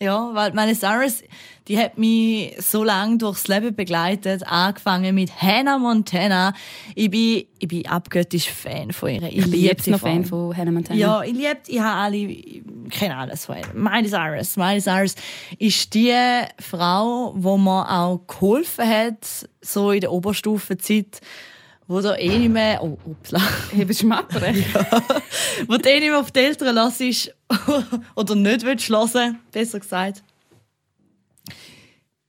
Ja, 0.00 0.30
weil 0.32 0.52
Miley 0.52 0.76
Cyrus, 0.76 1.24
die 1.66 1.76
hat 1.76 1.98
mich 1.98 2.54
so 2.60 2.84
lange 2.84 3.18
durchs 3.18 3.48
Leben 3.48 3.74
begleitet, 3.74 4.44
angefangen 4.46 5.12
mit 5.12 5.42
Hannah 5.42 5.76
Montana. 5.76 6.54
Ich 6.94 7.10
bin, 7.10 7.46
ich 7.58 7.66
bin 7.66 7.84
abgöttisch 7.84 8.48
Fan 8.48 8.92
von 8.92 9.08
ihr. 9.08 9.22
Ich, 9.24 9.38
Ich 9.38 9.42
bin 9.42 9.50
liebe 9.50 9.66
jetzt 9.66 9.86
die 9.86 9.90
noch. 9.90 9.98
Fan 9.98 10.24
von 10.24 10.56
Hannah 10.56 10.70
Montana. 10.70 10.96
Ja, 10.96 11.22
ich 11.24 11.32
liebe, 11.32 11.56
ich 11.66 11.80
habe 11.80 12.00
alle, 12.00 12.16
ich 12.16 12.62
kenne 12.90 13.16
alles 13.16 13.46
von 13.46 13.56
ihr. 13.56 13.66
Miley 13.74 14.08
Cyrus. 14.08 14.56
Miley 14.56 14.80
Cyrus 14.80 15.16
ist 15.58 15.92
die 15.94 16.14
Frau, 16.60 17.32
wo 17.36 17.58
mir 17.58 17.90
auch 17.90 18.20
geholfen 18.28 18.88
hat, 18.88 19.48
so 19.60 19.90
in 19.90 20.02
der 20.02 20.12
Oberstufenzeit, 20.12 21.20
wo 21.88 22.02
du 22.02 22.14
eh 22.16 22.38
nicht 22.38 22.52
mehr, 22.52 22.82
oh, 22.82 22.98
upsla, 23.04 23.40
Ich 23.72 23.86
bin 23.86 23.94
schmattern. 23.94 24.54
wo 25.66 25.76
du 25.78 25.88
eh 25.88 26.00
nicht 26.00 26.10
mehr 26.10 26.20
auf 26.20 26.30
die 26.30 26.40
Eltern 26.40 26.74
lässt 26.74 27.34
oder 28.14 28.34
nicht 28.34 28.62
willst 28.64 28.90
hören, 28.90 29.38
besser 29.50 29.80
gesagt. 29.80 30.22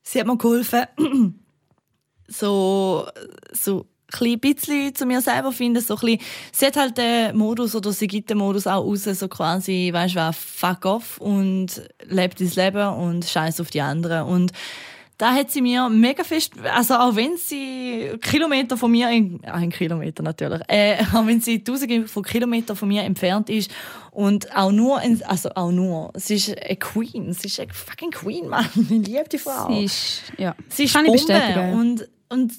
Sie 0.02 0.20
hat 0.20 0.26
mir 0.26 0.38
geholfen, 0.38 0.86
so, 2.28 3.08
so 3.52 3.86
ein 4.18 4.40
bisschen 4.40 4.96
zu 4.96 5.06
mir 5.06 5.22
selber 5.22 5.52
finden. 5.52 5.82
So 5.82 5.98
ein 5.98 6.18
sie 6.54 6.66
hat 6.66 6.78
halt 6.78 6.98
den 6.98 7.38
Modus 7.38 7.76
oder 7.76 7.92
sie 7.92 8.08
gibt 8.08 8.30
den 8.30 8.38
Modus 8.38 8.66
auch 8.66 8.84
raus, 8.84 9.04
so 9.04 9.28
quasi, 9.28 9.90
weißt 9.94 10.16
du, 10.16 10.34
fuck 10.34 10.86
off 10.86 11.18
und 11.20 11.84
lebt 12.06 12.40
das 12.40 12.56
Leben 12.56 12.88
und 12.94 13.26
scheiß 13.26 13.60
auf 13.60 13.70
die 13.70 13.82
anderen. 13.82 14.24
Und 14.24 14.52
da 15.20 15.34
hat 15.34 15.52
sie 15.52 15.62
mir 15.62 15.90
mega 15.90 16.24
fest, 16.24 16.54
also 16.74 16.94
auch 16.96 17.14
wenn 17.14 17.36
sie 17.36 18.18
Kilometer 18.22 18.78
von 18.78 18.90
mir, 18.90 19.10
in, 19.10 19.42
ah, 19.46 19.56
ein 19.56 19.70
Kilometer 19.70 20.24
natürlich, 20.24 20.62
äh, 20.70 20.96
auch 21.14 21.28
wenn 21.28 21.42
sie 21.42 21.62
tausende 21.62 22.08
von 22.08 22.24
Kilometern 22.24 22.78
von 22.78 22.88
mir 22.88 23.04
entfernt 23.04 23.50
ist 23.50 23.70
und 24.12 24.56
auch 24.56 24.72
nur, 24.72 25.02
in, 25.02 25.22
also 25.26 25.50
auch 25.56 25.72
nur, 25.72 26.14
sie 26.16 26.36
ist 26.36 26.58
eine 26.58 26.78
Queen, 26.78 27.34
sie 27.34 27.48
ist 27.48 27.60
eine 27.60 27.74
fucking 27.74 28.12
Queen, 28.12 28.48
Mann, 28.48 28.66
ich 28.76 28.90
liebe 28.90 29.26
die 29.30 29.38
Frau. 29.38 29.68
Sie 29.68 29.84
ist, 29.84 30.24
ja. 30.38 30.56
Sie 30.70 30.86
ist 30.86 30.94
Kann 30.94 31.06
ich 31.06 31.12
Bombe. 31.12 31.34
bestätigen. 31.34 31.74
Und, 31.74 32.10
und 32.30 32.54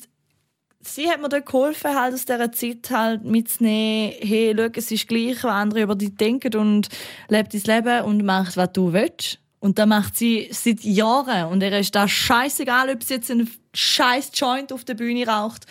sie 0.82 1.08
hat 1.08 1.22
mir 1.22 1.30
dort 1.30 1.46
geholfen, 1.46 1.98
halt 1.98 2.12
aus 2.12 2.26
dieser 2.26 2.52
Zeit 2.52 2.90
halt 2.90 3.24
mitzunehmen, 3.24 4.12
hey, 4.20 4.54
schau, 4.54 4.68
es 4.74 4.90
ist 4.90 5.08
gleich, 5.08 5.42
was 5.42 5.50
andere 5.50 5.80
über 5.80 5.94
dich 5.94 6.14
denken 6.14 6.54
und 6.56 6.90
lebt 7.28 7.54
dein 7.54 7.62
Leben 7.62 8.04
und 8.04 8.22
macht, 8.22 8.58
was 8.58 8.70
du 8.74 8.92
willst. 8.92 9.38
Und 9.60 9.78
das 9.78 9.86
macht 9.86 10.16
sie 10.16 10.48
seit 10.52 10.82
Jahren. 10.82 11.52
Und 11.52 11.62
ihr 11.62 11.78
ist 11.78 11.94
da 11.94 12.08
scheißegal, 12.08 12.90
ob 12.90 13.02
sie 13.02 13.14
jetzt 13.14 13.30
einen 13.30 13.50
scheiß 13.74 14.32
Joint 14.34 14.72
auf 14.72 14.84
der 14.84 14.94
Bühne 14.94 15.26
raucht 15.26 15.66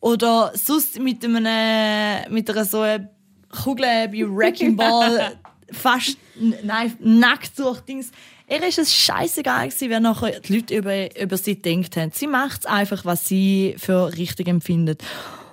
oder 0.00 0.52
sonst 0.54 1.00
mit 1.00 1.24
einem, 1.24 2.32
mit 2.32 2.50
einer 2.50 2.64
so 2.66 2.80
einer 2.80 3.08
Kugel 3.48 4.12
wie 4.12 4.28
Wrecking 4.28 4.76
Ball 4.76 5.38
fast 5.70 6.18
nein, 6.62 6.94
nackt 7.00 7.58
durch 7.58 7.80
Dings. 7.80 8.10
Ihr 8.48 8.62
ist 8.62 8.78
es 8.78 8.94
scheißegal 8.94 9.68
gewesen, 9.68 9.88
wer 9.88 10.00
nachher 10.00 10.40
die 10.40 10.56
Leute 10.56 10.76
über, 10.76 11.18
über 11.18 11.36
sie 11.38 11.60
gedacht 11.60 11.96
haben. 11.96 12.10
Sie 12.12 12.26
macht 12.26 12.66
einfach, 12.66 13.06
was 13.06 13.26
sie 13.26 13.74
für 13.78 14.12
richtig 14.14 14.48
empfindet. 14.48 15.02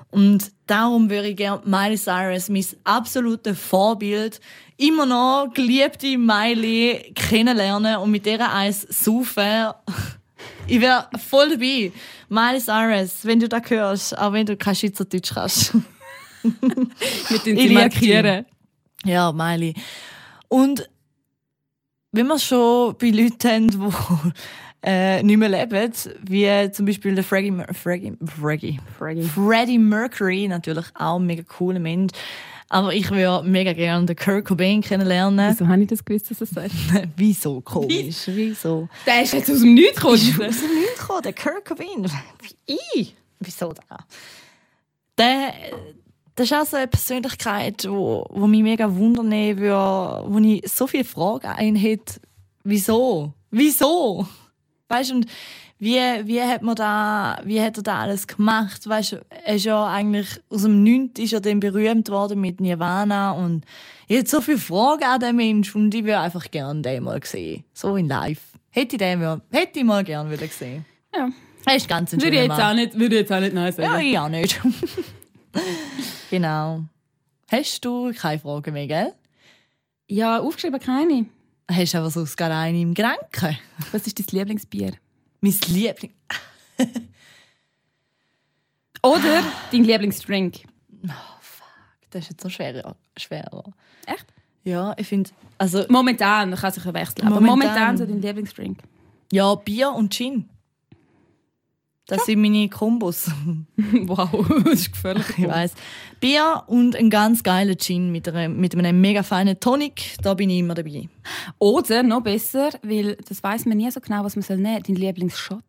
Und 0.10 0.52
darum 0.68 1.10
würde 1.10 1.30
ich 1.30 1.38
gerne 1.38 1.62
Miley 1.64 1.98
Cyrus, 1.98 2.50
mein 2.50 2.66
absolutes 2.84 3.58
Vorbild, 3.58 4.42
immer 4.82 5.06
noch 5.06 5.54
geliebte 5.54 6.18
Miley 6.18 7.14
kennenlernen 7.14 7.98
und 7.98 8.12
mit 8.12 8.26
der 8.26 8.52
eins 8.52 8.82
saufen. 8.82 9.74
Ich 10.68 10.82
wäre 10.82 11.08
voll 11.18 11.52
dabei. 11.52 11.92
Miley 12.30 12.60
Cyrus, 12.60 13.26
wenn 13.26 13.40
du 13.40 13.48
das 13.48 13.70
hörst, 13.70 14.18
auch 14.18 14.34
wenn 14.34 14.46
du 14.46 14.58
kein 14.58 14.76
Schweizerdeutsch 14.76 15.34
kannst. 15.34 15.74
Mit 16.44 17.46
den 17.46 17.58
Ich 17.58 17.72
markieren. 17.72 18.46
Ja, 19.06 19.32
Miley. 19.32 19.76
Und 20.48 20.90
wenn 22.12 22.28
wir 22.28 22.40
schon 22.40 22.96
bei 22.98 23.10
Leuten 23.10 23.48
haben, 23.48 23.68
die 23.70 24.32
äh, 24.84 25.22
nicht 25.22 25.38
mehr 25.38 25.50
leben, 25.50 25.92
wie 26.24 26.72
zum 26.72 26.86
Beispiel 26.86 27.14
der 27.16 27.24
Freddie, 27.24 27.54
Freddie, 27.74 28.14
Freddie, 28.26 28.80
Freddie. 28.98 29.24
Freddie 29.24 29.78
Mercury, 29.78 30.48
natürlich 30.48 30.86
auch 30.96 31.20
ein 31.20 31.26
mega 31.26 31.44
cooler 31.44 31.80
Mensch. 31.80 32.14
Aber 32.70 32.94
ich 32.94 33.12
würde 33.12 33.48
mega 33.48 33.74
gerne 33.74 34.06
den 34.06 34.16
Kurt 34.16 34.46
Cobain 34.46 34.82
kennenlernen. 34.82 35.52
Wieso 35.52 35.68
habe 35.68 35.82
ich 35.82 35.90
das 35.90 36.06
gewusst, 36.06 36.32
dass 36.32 36.40
er 36.40 36.48
sagt? 36.48 36.72
Wieso 37.18 37.60
komisch? 37.60 38.24
Wieso? 38.28 38.88
Der 39.06 39.24
ist 39.24 39.34
jetzt 39.34 39.52
aus 39.52 39.60
dem 39.60 39.74
Nichts 39.74 39.98
gekommen. 39.98 40.16
Ist 40.16 40.42
aus 40.42 40.62
dem 40.62 40.80
Nichts 40.80 41.00
gekommen, 41.00 41.22
der 41.22 41.34
Kurt 41.34 41.66
Cobain. 41.66 42.10
Ich? 42.66 43.14
Wieso 43.42 43.74
da? 43.74 43.98
Der, 45.18 45.54
das 46.36 46.46
ist 46.46 46.54
auch 46.54 46.66
so 46.66 46.78
eine 46.78 46.88
Persönlichkeit, 46.88 47.86
wo, 47.90 48.26
wo 48.30 48.48
mich 48.48 48.64
mega 48.64 48.96
wundern 48.96 49.32
würde, 49.32 50.24
wo 50.28 50.40
ich 50.40 50.64
so 50.72 50.88
viele 50.88 51.04
Fragen 51.04 51.76
hätte. 51.76 52.22
Wieso? 52.64 53.34
Wieso? 53.50 54.26
Weißt 54.92 55.12
und 55.12 55.26
wie, 55.80 55.98
wie 55.98 56.42
hat 56.42 56.62
man 56.62 56.76
da, 56.76 57.40
wie 57.44 57.60
hat 57.60 57.78
er 57.78 57.84
da 57.84 58.00
alles 58.02 58.28
gemacht? 58.28 58.88
Weißt 58.88 59.18
er 59.46 59.56
ist 59.56 59.66
ja 59.66 59.88
eigentlich 59.88 60.40
aus 60.50 60.62
dem 60.62 60.84
Nichts 60.84 61.20
ist 61.20 61.34
er 61.34 61.42
dann 61.42 61.60
berühmt 61.60 62.10
worden 62.10 62.40
mit 62.40 62.62
Nirvana 62.62 63.32
und 63.32 63.66
ich 64.08 64.18
hätte 64.18 64.30
so 64.30 64.42
viele 64.42 64.58
Fragen 64.58 65.06
an 65.06 65.20
den 65.20 65.36
Mensch 65.36 65.74
und 65.74 65.96
ich 65.96 66.04
würde 66.04 66.20
einfach 66.20 66.52
gerne 66.52 66.82
den 66.82 67.04
mal 67.04 67.20
sehen. 67.24 67.64
So 67.74 67.96
in 67.96 68.08
live. 68.08 68.42
Hätte 68.70 68.96
ich 68.96 69.00
den 69.00 69.22
mal, 69.22 69.42
hätte 69.52 69.80
ich 69.80 69.86
mal 69.86 70.04
gerne 70.04 70.30
wieder 70.30 70.46
gesehen. 70.48 70.86
Ja. 71.16 71.30
Er 71.66 71.76
ist 71.76 71.88
ganz 71.88 72.14
ein 72.14 72.22
Würde 72.22 72.36
ich 72.36 72.42
jetzt 72.44 72.50
Mann. 72.50 72.62
auch 72.62 72.74
nicht, 72.74 73.00
würde 73.00 73.16
ich 73.16 73.22
jetzt 73.22 73.32
auch 73.32 73.40
nicht 73.40 73.54
nein 73.54 73.72
sagen. 73.72 73.90
Ja, 73.90 74.00
ich 74.00 74.20
auch 74.20 74.30
nicht. 74.30 74.60
genau. 76.30 76.82
Hast 77.52 77.84
du 77.86 78.12
keine 78.14 78.40
Fragen 78.40 78.74
mehr, 78.74 78.88
gell? 78.88 79.14
Ja, 80.08 80.40
aufgeschrieben 80.40 80.80
keine. 80.80 81.26
Hast 81.72 81.94
du 81.94 81.98
aber 82.00 82.10
sonst 82.10 82.36
gerade 82.36 82.56
eine 82.56 82.82
im 82.82 82.94
Gedanken? 82.94 83.58
Was 83.92 84.06
ist 84.06 84.20
dein 84.20 84.26
Lieblingsbier? 84.40 84.94
Mein 85.40 85.56
Liebling. 85.68 86.14
Oder 89.04 89.44
dein 89.72 89.84
Lieblingsdrink? 89.84 90.64
Das 92.12 92.24
ist 92.24 92.30
jetzt 92.32 92.44
so 92.44 92.50
schwer. 92.50 92.96
schwerer. 93.18 93.64
Echt? 94.06 94.26
Ja, 94.64 94.94
ich 94.98 95.08
finde, 95.08 95.30
also, 95.58 95.86
Momentan, 95.90 96.54
kann 96.56 96.72
sich 96.72 96.84
ja 96.86 96.94
wechseln. 96.94 97.28
Aber 97.28 97.40
Momentan. 97.42 97.70
momentan 97.70 97.98
so 97.98 98.06
dein 98.06 98.22
Lieblingsdrink. 98.22 98.80
ja, 99.32 99.56
Bier 99.56 99.92
und 99.92 100.14
Gin. 100.14 100.50
Das 102.12 102.26
sind 102.26 102.42
meine 102.42 102.68
Kombos. 102.68 103.32
wow, 103.78 104.30
das 104.66 104.74
ist 104.74 104.92
gefährlich. 104.92 105.26
Ich 105.38 105.48
weiß. 105.48 105.74
Bier 106.20 106.64
und 106.68 106.94
ein 106.98 107.10
ganz 107.10 107.42
geiler 107.42 107.78
Gin 107.78 108.12
mit 108.12 108.28
einem, 108.28 108.60
mit 108.60 108.76
einem 108.76 109.00
mega 109.00 109.24
feinen 109.24 109.58
Tonic. 109.62 110.16
Da 110.22 110.34
bin 110.34 110.50
ich 110.50 110.60
immer 110.60 110.74
dabei. 110.74 111.08
Oder 111.58 112.04
noch 112.04 112.22
besser, 112.22 112.72
weil 112.84 113.16
das 113.30 113.42
weiß 113.42 113.66
man 113.66 113.78
nie 113.78 113.90
so 113.92 114.02
genau, 114.02 114.26
was 114.26 114.36
man 114.36 114.44
soll 114.44 114.58
nehmen. 114.58 114.84
Dein 114.86 114.98
Lieblingsshot. 114.98 115.64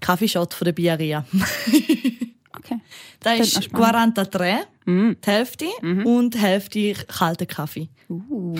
Kaffeeshot 0.00 0.52
von 0.52 0.64
der 0.64 0.72
Bieria. 0.72 1.24
Okay. 2.64 2.80
Das 3.20 3.32
Klingt 3.34 3.46
ist 3.48 3.54
noch 3.56 3.62
spannend. 3.62 4.16
43, 4.16 4.68
Mm. 4.86 5.12
die 5.24 5.30
Hälfte, 5.30 5.66
und 5.82 6.34
die 6.34 6.38
Hälfte 6.38 6.94
kalter 7.08 7.46
Kaffee. 7.46 7.88
Uh. 8.08 8.54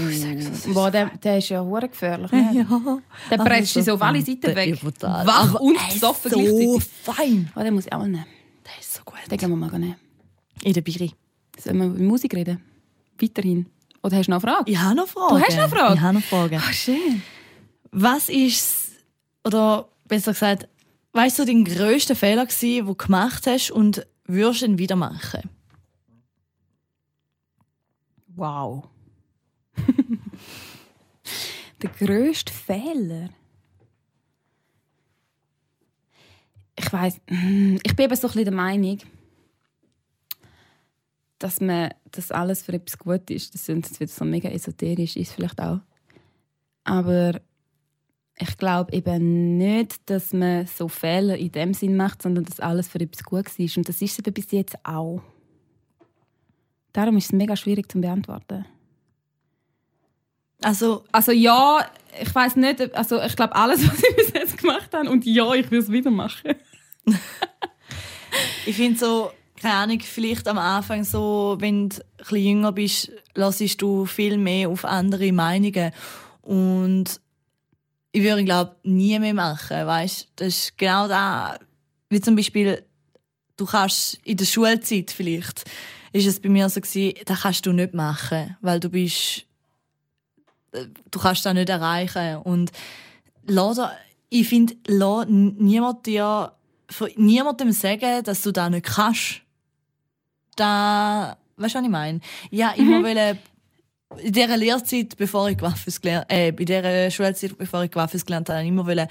Boah, 0.73 0.91
der, 0.91 1.11
der 1.23 1.39
ist 1.39 1.49
ja 1.51 1.63
hure 1.63 1.89
gefährlich. 1.89 2.31
Ne? 2.33 2.67
Der 3.31 3.41
Ach, 3.41 3.45
presst 3.45 3.77
dich 3.77 3.85
so 3.85 3.95
auf 3.95 4.03
alle. 4.03 4.21
Seiten 4.23 4.41
Der 4.41 4.57
weg. 4.57 4.81
brutal. 4.81 5.27
Wach 5.27 5.55
und 5.61 5.77
besoffen 5.93 6.31
so 6.31 6.39
gleichzeitig. 6.39 6.85
fein. 7.03 7.53
Oh, 7.57 7.61
den 7.61 7.75
muss 7.75 7.87
ich 7.87 7.93
auch 7.93 8.03
nehmen. 8.03 8.25
Der 8.65 8.73
ist 8.81 8.95
so 8.95 9.03
gut. 9.05 9.19
Den 9.31 9.37
gehen 9.39 9.51
wir 9.51 9.57
mal 9.57 9.71
nehmen. 9.79 9.97
In 10.63 10.73
der 10.73 10.81
Biri. 10.81 11.13
Sollen 11.59 11.79
wir 11.79 11.87
über 11.87 11.99
Musik 11.99 12.35
reden? 12.35 12.63
Weiterhin. 13.21 13.67
Oder 14.03 14.17
hast 14.17 14.27
du 14.27 14.31
noch 14.33 14.43
eine 14.43 14.53
Frage? 14.55 14.71
Ich 14.71 14.79
habe 14.79 14.95
noch 14.97 15.07
Fragen. 15.09 15.37
Du 15.37 15.43
hast 15.43 15.57
noch 15.57 15.69
Fragen? 15.69 15.95
Ich 15.95 16.01
habe 16.01 16.15
noch 16.15 16.23
Fragen. 16.25 16.57
Ah, 16.67 16.73
schön. 16.73 17.23
Was 17.93 18.29
ist, 18.29 18.93
oder 19.45 19.89
besser 20.09 20.33
gesagt, 20.33 20.69
weißt 21.15 21.39
du, 21.39 21.45
dein 21.47 21.65
grösster 21.65 22.17
Fehler 22.17 22.45
gewesen, 22.45 22.77
den 22.77 22.87
du 22.87 22.95
gemacht 22.95 23.47
hast 23.47 23.71
und 23.71 24.07
würdest 24.25 24.63
ihn 24.63 24.79
wieder 24.79 24.97
machen? 24.97 25.49
Wow. 28.29 28.89
Der 31.83 31.91
grösste 31.91 32.53
Fehler. 32.53 33.31
Ich 36.77 36.93
weiß, 36.93 37.21
ich 37.27 37.97
bin 37.97 38.05
eben 38.05 38.17
so 38.17 38.27
ein 38.27 38.33
bisschen 38.33 38.45
der 38.45 38.53
Meinung, 38.53 38.99
dass 41.39 41.61
man 41.61 41.95
das 42.11 42.33
alles 42.33 42.63
für 42.63 42.73
etwas 42.73 42.99
gut 42.99 43.31
ist. 43.31 43.55
Das 43.55 43.65
sind 43.65 43.87
jetzt 43.87 44.01
wieder 44.01 44.11
so 44.11 44.25
mega 44.25 44.49
esoterisch, 44.49 45.17
ist 45.17 45.33
vielleicht 45.33 45.61
auch. 45.61 45.81
Aber 46.83 47.41
ich 48.37 48.57
glaube 48.59 48.93
eben 48.93 49.57
nicht, 49.57 50.11
dass 50.11 50.33
man 50.33 50.67
so 50.67 50.89
Fehler 50.89 51.37
in 51.37 51.53
dem 51.53 51.73
Sinn 51.73 51.97
macht, 51.97 52.23
sondern 52.23 52.45
dass 52.45 52.61
alles 52.61 52.89
für 52.89 53.01
etwas 53.01 53.23
gut 53.23 53.47
ist. 53.59 53.77
Und 53.77 53.89
das 53.89 54.03
ist 54.03 54.19
es 54.19 54.35
bis 54.35 54.51
jetzt 54.51 54.77
auch. 54.85 55.23
Darum 56.93 57.17
ist 57.17 57.27
es 57.27 57.33
mega 57.33 57.57
schwierig 57.57 57.91
zu 57.91 58.01
beantworten. 58.01 58.67
Also, 60.63 61.05
Also 61.13 61.33
ja, 61.33 61.87
ich 62.21 62.35
weiß 62.35 62.57
nicht, 62.57 62.95
also 62.95 63.21
ich 63.23 63.37
glaube 63.37 63.55
alles, 63.55 63.87
was 63.89 64.03
ich 64.03 64.17
bis 64.17 64.33
jetzt 64.33 64.59
gemacht 64.59 64.93
habe 64.93 65.09
und 65.09 65.25
ja, 65.25 65.53
ich 65.55 65.71
will 65.71 65.81
es 65.81 65.91
wieder 65.91 66.11
machen. 66.11 66.55
ich 68.67 68.77
finde 68.77 68.99
so, 68.99 69.31
keine 69.61 69.75
Ahnung, 69.75 70.01
vielleicht 70.01 70.49
am 70.49 70.59
Anfang 70.59 71.05
so, 71.05 71.57
wenn 71.59 71.89
du 71.89 71.97
ein 71.97 72.03
bisschen 72.19 72.39
jünger 72.39 72.73
bist, 72.73 73.13
lassest 73.35 73.81
du 73.81 74.07
viel 74.07 74.39
mehr 74.39 74.69
auf 74.69 74.85
andere 74.85 75.33
Meinungen. 75.33 75.93
Und 76.43 77.21
ich 78.15 78.23
würde, 78.23 78.45
glaube 78.45 78.77
nie 78.85 79.19
mehr 79.19 79.35
machen, 79.35 79.87
weißt 79.87 80.29
Das 80.37 80.47
ist 80.49 80.79
genau 80.79 81.09
da, 81.09 81.59
wie 82.11 82.21
zum 82.21 82.37
Beispiel, 82.37 82.85
du 83.57 83.67
kannst 83.67 84.21
in 84.25 84.37
der 84.37 84.45
Schulzeit 84.45 85.11
vielleicht, 85.11 85.65
ist 86.13 86.27
es 86.27 86.39
bei 86.39 86.49
mir 86.49 86.69
so 86.69 86.81
gewesen, 86.81 87.15
das 87.27 87.41
kannst 87.43 87.67
du 87.67 87.73
nicht 87.73 87.93
machen, 87.93 88.57
weil 88.61 88.79
du 88.79 88.89
bist, 88.89 89.45
äh, 90.73 90.87
du 91.11 91.19
kannst 91.19 91.45
das 91.45 91.55
nicht 91.55 91.69
erreichen. 91.69 92.37
Und 92.45 92.71
da- 93.75 93.97
ich 94.31 94.49
finde, 94.49 94.75
niemand 95.59 96.07
dir, 96.07 96.53
von 96.89 97.11
niemandem 97.17 97.73
sagen, 97.73 98.23
dass 98.23 98.43
du 98.43 98.53
das 98.53 98.71
nicht 98.71 98.87
kannst. 98.87 99.41
Da, 100.57 101.37
weißt 101.57 101.75
du, 101.75 101.79
was 101.79 101.85
ich 101.85 101.91
meine? 101.91 102.21
Ja, 102.51 102.71
immer 102.73 103.03
wollte, 103.03 103.39
in 104.19 104.33
dieser 104.33 104.57
Lehrzeit, 104.57 105.17
bevor 105.17 105.49
ich 105.49 105.61
Waffes 105.61 106.01
gelernt, 106.01 106.27
äh, 106.29 106.53
bei 106.53 106.65
dieser 106.65 107.11
Schulzeit, 107.11 107.57
bevor 107.57 107.85
ich 107.85 107.95
Waffes 107.95 108.25
gelernt 108.25 108.49
habe, 108.49 108.67
immer 108.67 108.87
wollte 108.87 109.09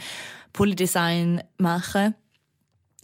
Polydesign 0.53 1.41
machen. 1.57 2.15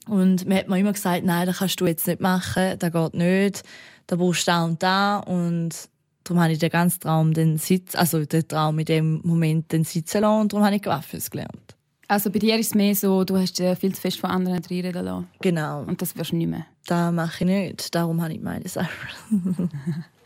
Und 0.08 0.47
mir 0.47 0.60
hat 0.60 0.70
mir 0.70 0.80
immer 0.80 0.93
gesagt, 0.93 1.24
nein, 1.24 1.45
das 1.45 1.60
kannst 1.60 1.80
du 1.80 1.86
jetzt 1.86 2.08
nicht 2.08 2.20
machen, 2.20 2.78
das 2.80 2.91
geht 2.91 3.14
nicht, 3.14 3.64
da 4.08 4.16
brauchst 4.16 4.47
du 4.47 4.52
da 4.52 4.64
und 4.66 4.84
da. 4.84 5.18
Und 5.20 5.89
darum 6.24 6.41
habe 6.41 6.54
ich 6.54 6.60
den 6.60 6.70
ganzen 6.70 7.00
Traum 7.00 7.34
den 7.34 7.58
Sitz, 7.58 7.95
also 7.95 8.26
den 8.26 8.47
Traum 8.47 8.80
in 8.80 8.86
dem 8.86 9.22
Moment 9.24 9.72
den 9.72 9.84
sitzen 9.84 10.22
lassen 10.22 10.41
und 10.41 10.54
darum 10.54 10.66
habe 10.66 10.76
ich 10.76 10.86
Waffes 10.86 11.30
gelernt. 11.30 11.76
Also 12.08 12.32
bei 12.32 12.39
dir 12.39 12.58
ist 12.58 12.68
es 12.68 12.76
mehr 12.76 12.95
so, 12.95 13.24
du 13.24 13.38
hast 13.38 13.60
dich 13.60 13.78
viel 13.78 13.93
zu 13.93 14.02
fest 14.02 14.20
von 14.20 14.32
anderen 14.32 14.64
reinreden 14.64 15.06
lassen. 15.06 15.28
Genau. 15.41 15.84
Und 15.84 16.02
das 16.02 16.18
wirst 16.18 16.32
du 16.32 16.38
nicht 16.38 16.50
mehr. 16.50 16.66
Das 16.88 17.14
mache 17.14 17.43
ich 17.43 17.50
nicht. 17.50 17.93
Darum 17.93 18.20
habe 18.20 18.34
ich 18.34 18.41
meine 18.41 18.68
Sache. 18.68 18.89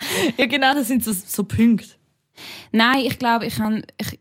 ja, 0.37 0.45
genau, 0.45 0.73
das 0.73 0.87
sind 0.87 1.03
so, 1.03 1.11
so 1.13 1.43
Punkte. 1.43 1.89
Nein, 2.71 3.05
ich 3.05 3.19
glaube, 3.19 3.45
ich 3.45 3.55
kann... 3.55 3.83
Ich, 3.97 4.19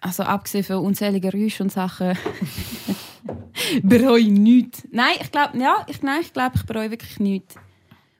also 0.00 0.22
abgesehen 0.22 0.64
von 0.64 0.76
unzähligen 0.76 1.30
Rüschen 1.30 1.64
und 1.64 1.70
Sachen... 1.70 2.16
bereue 3.82 4.20
ich 4.20 4.28
nichts. 4.28 4.86
Nein, 4.90 5.14
ich 5.20 5.30
glaube, 5.30 5.58
ja, 5.58 5.84
ich, 5.88 6.02
nein, 6.02 6.20
ich 6.20 6.32
glaube, 6.32 6.52
ich 6.56 6.64
bereue 6.64 6.90
wirklich 6.90 7.18
nichts. 7.20 7.54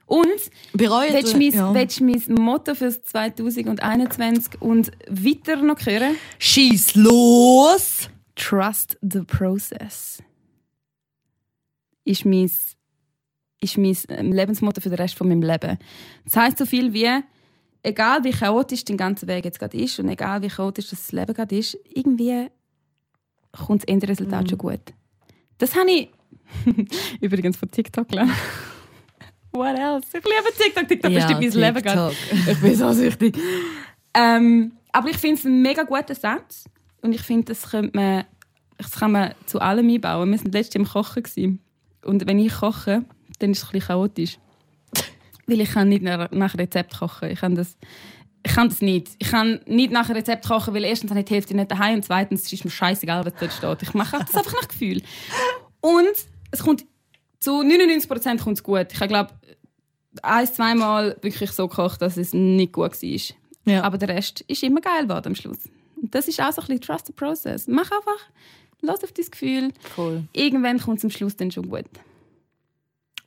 Und 0.07 0.27
Bereue 0.73 1.11
willst 1.13 1.33
du 1.33 1.37
mein, 1.37 1.51
ja. 1.51 1.73
willst 1.73 1.99
du 1.99 2.03
mein 2.03 2.21
Motto 2.35 2.75
fürs 2.75 3.01
2021 3.03 4.61
und 4.61 4.91
weiter 5.09 5.55
noch 5.57 5.83
hören? 5.83 6.15
Schieß 6.37 6.95
los! 6.95 8.09
Trust 8.35 8.97
the 9.01 9.21
process. 9.21 10.21
Ist 12.03 12.25
mein, 12.25 12.51
ist 13.61 13.77
mein 13.77 13.95
ähm, 14.09 14.31
Lebensmotto 14.31 14.81
für 14.81 14.89
den 14.89 14.97
Rest 14.99 15.15
von 15.15 15.27
meinem 15.27 15.41
Leben. 15.41 15.77
Das 16.25 16.35
heißt 16.35 16.57
so 16.57 16.65
viel 16.65 16.93
wie, 16.93 17.09
egal 17.83 18.23
wie 18.23 18.31
chaotisch 18.31 18.83
dein 18.85 18.97
ganzer 18.97 19.27
Weg 19.27 19.45
jetzt 19.45 19.59
gerade 19.59 19.77
ist 19.77 19.99
und 19.99 20.09
egal 20.09 20.41
wie 20.41 20.49
chaotisch 20.49 20.89
das 20.89 21.11
Leben 21.11 21.33
gerade 21.33 21.57
ist, 21.57 21.77
irgendwie 21.93 22.47
kommt 23.51 23.83
das 23.83 23.87
Endresultat 23.87 24.43
Mhm. 24.43 24.49
schon 24.49 24.57
gut. 24.57 24.81
Das 25.57 25.75
habe 25.75 25.89
ich 25.89 26.09
übrigens 27.21 27.57
von 27.57 27.71
TikTok 27.71 28.07
gelernt. 28.09 28.31
What 29.51 29.77
else? 29.79 30.07
Ich 30.17 30.23
liebe 30.25 30.57
TikTok. 30.57 30.87
TikTok 30.87 31.13
bestimmt 31.13 31.39
mein 31.41 31.51
Leben 31.73 31.81
gerade. 31.81 32.13
TikTok. 32.13 32.47
Ich 32.51 32.61
bin 32.61 32.75
so 32.75 32.91
süchtig. 32.91 33.37
Ähm, 34.13 34.73
aber 34.91 35.09
ich 35.09 35.17
finde 35.17 35.35
es 35.39 35.45
ein 35.45 35.61
mega 35.61 35.83
guter 35.83 36.13
Satz. 36.13 36.65
Und 37.01 37.13
ich 37.13 37.21
finde, 37.21 37.45
das, 37.45 37.69
könnte 37.69 37.95
man, 37.95 38.25
das 38.77 38.91
kann 38.91 39.11
man 39.13 39.33
zu 39.45 39.59
allem 39.61 39.87
einbauen. 39.89 40.29
Wir 40.31 40.39
waren 40.39 40.51
letztes 40.51 40.73
Jahr 40.73 40.81
im 40.83 40.89
Kochen. 40.89 41.23
Gewesen. 41.23 41.59
Und 42.03 42.27
wenn 42.27 42.37
ich 42.39 42.53
koche, 42.53 43.05
dann 43.39 43.51
ist 43.51 43.59
es 43.59 43.63
ein 43.65 43.71
bisschen 43.71 43.87
chaotisch. 43.87 44.37
Weil 45.47 45.61
ich 45.61 45.71
kann 45.71 45.89
nicht 45.89 46.01
nach, 46.01 46.57
Rezept 46.57 46.97
kochen. 46.97 47.29
Ich 47.29 47.39
kann 47.39 47.55
das, 47.55 47.77
ich 48.43 48.53
kann 48.53 48.69
das 48.69 48.81
nicht. 48.81 49.09
Ich 49.19 49.29
kann 49.29 49.59
nicht 49.65 49.91
nach 49.91 50.09
Rezept 50.09 50.47
kochen, 50.47 50.73
weil 50.73 50.83
erstens 50.83 51.09
habe 51.11 51.19
ich 51.19 51.25
die 51.25 51.33
Hälfte 51.33 51.55
nicht 51.55 51.71
daheim 51.71 51.95
und 51.95 52.05
zweitens 52.05 52.51
ist 52.51 52.63
mir 52.63 52.71
scheißegal, 52.71 53.25
was 53.25 53.33
dort 53.39 53.53
steht. 53.53 53.81
Ich 53.87 53.93
mache 53.93 54.17
das 54.19 54.35
einfach 54.35 54.53
nach 54.53 54.67
Gefühl. 54.67 55.01
Und 55.81 56.15
es 56.51 56.63
kommt 56.63 56.85
zu 57.39 57.61
99% 57.61 58.43
kommt 58.43 58.57
es 58.57 58.63
gut. 58.63 58.87
Ich 58.91 59.07
glaube, 59.07 59.31
ein, 60.21 60.47
zweimal 60.47 61.17
wirklich 61.21 61.51
so 61.51 61.67
gekocht, 61.67 62.01
dass 62.01 62.17
es 62.17 62.33
nicht 62.33 62.73
gut 62.73 63.01
war. 63.01 63.35
Ja. 63.65 63.83
Aber 63.83 63.97
der 63.97 64.09
Rest 64.09 64.41
ist 64.41 64.63
immer 64.63 64.81
geil 64.81 65.03
geworden 65.03 65.27
am 65.27 65.35
Schluss. 65.35 65.69
Das 66.01 66.27
ist 66.27 66.39
auch 66.41 66.51
so 66.51 66.61
ein 66.61 66.67
bisschen 66.67 66.81
Trust 66.81 67.07
the 67.07 67.13
Process. 67.13 67.67
Mach 67.67 67.91
einfach, 67.91 68.29
lass 68.81 69.03
auf 69.03 69.11
dein 69.11 69.25
Gefühl. 69.25 69.71
Voll. 69.95 70.23
Irgendwann 70.33 70.79
kommt 70.79 70.99
es 70.99 71.03
am 71.03 71.09
Schluss 71.09 71.35
dann 71.35 71.51
schon 71.51 71.69
gut. 71.69 71.85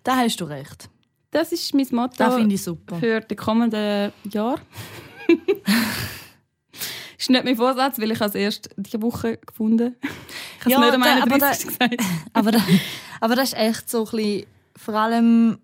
Da 0.09 0.17
hast 0.17 0.41
du 0.41 0.47
recht. 0.47 0.89
Das 1.33 1.53
ist 1.53 1.75
mein 1.75 1.87
Motto 1.91 2.15
Das 2.17 2.35
finde 2.35 2.55
ich 2.55 2.63
super. 2.63 2.97
für 2.97 3.21
die 3.21 3.37
kommenden 3.37 4.11
Jahre. 4.33 4.59
ist 7.19 7.31
nicht 7.31 7.45
mein 7.45 7.57
Vorsatz, 7.57 7.99
weil 8.01 8.11
ich 8.13 8.21
als 8.23 8.35
erst 8.35 8.71
diese 8.77 9.03
Woche 9.03 9.37
gefunden 9.39 9.97
Ich 10.61 10.65
habe 10.65 10.71
Ja, 10.71 10.79
es 10.79 10.85
nicht 10.87 10.95
am 10.95 11.03
da- 11.03 11.23
aber 11.23 11.35
31. 11.35 11.67
gesagt. 11.69 12.03
Aber, 12.33 12.53
da, 12.53 12.61
aber 13.21 13.35
das 13.37 13.53
ist 13.53 13.59
echt 13.59 13.91
so 13.91 14.05
ein 14.07 14.11
bisschen, 14.11 14.47
vor 14.77 14.95
allem 14.95 15.59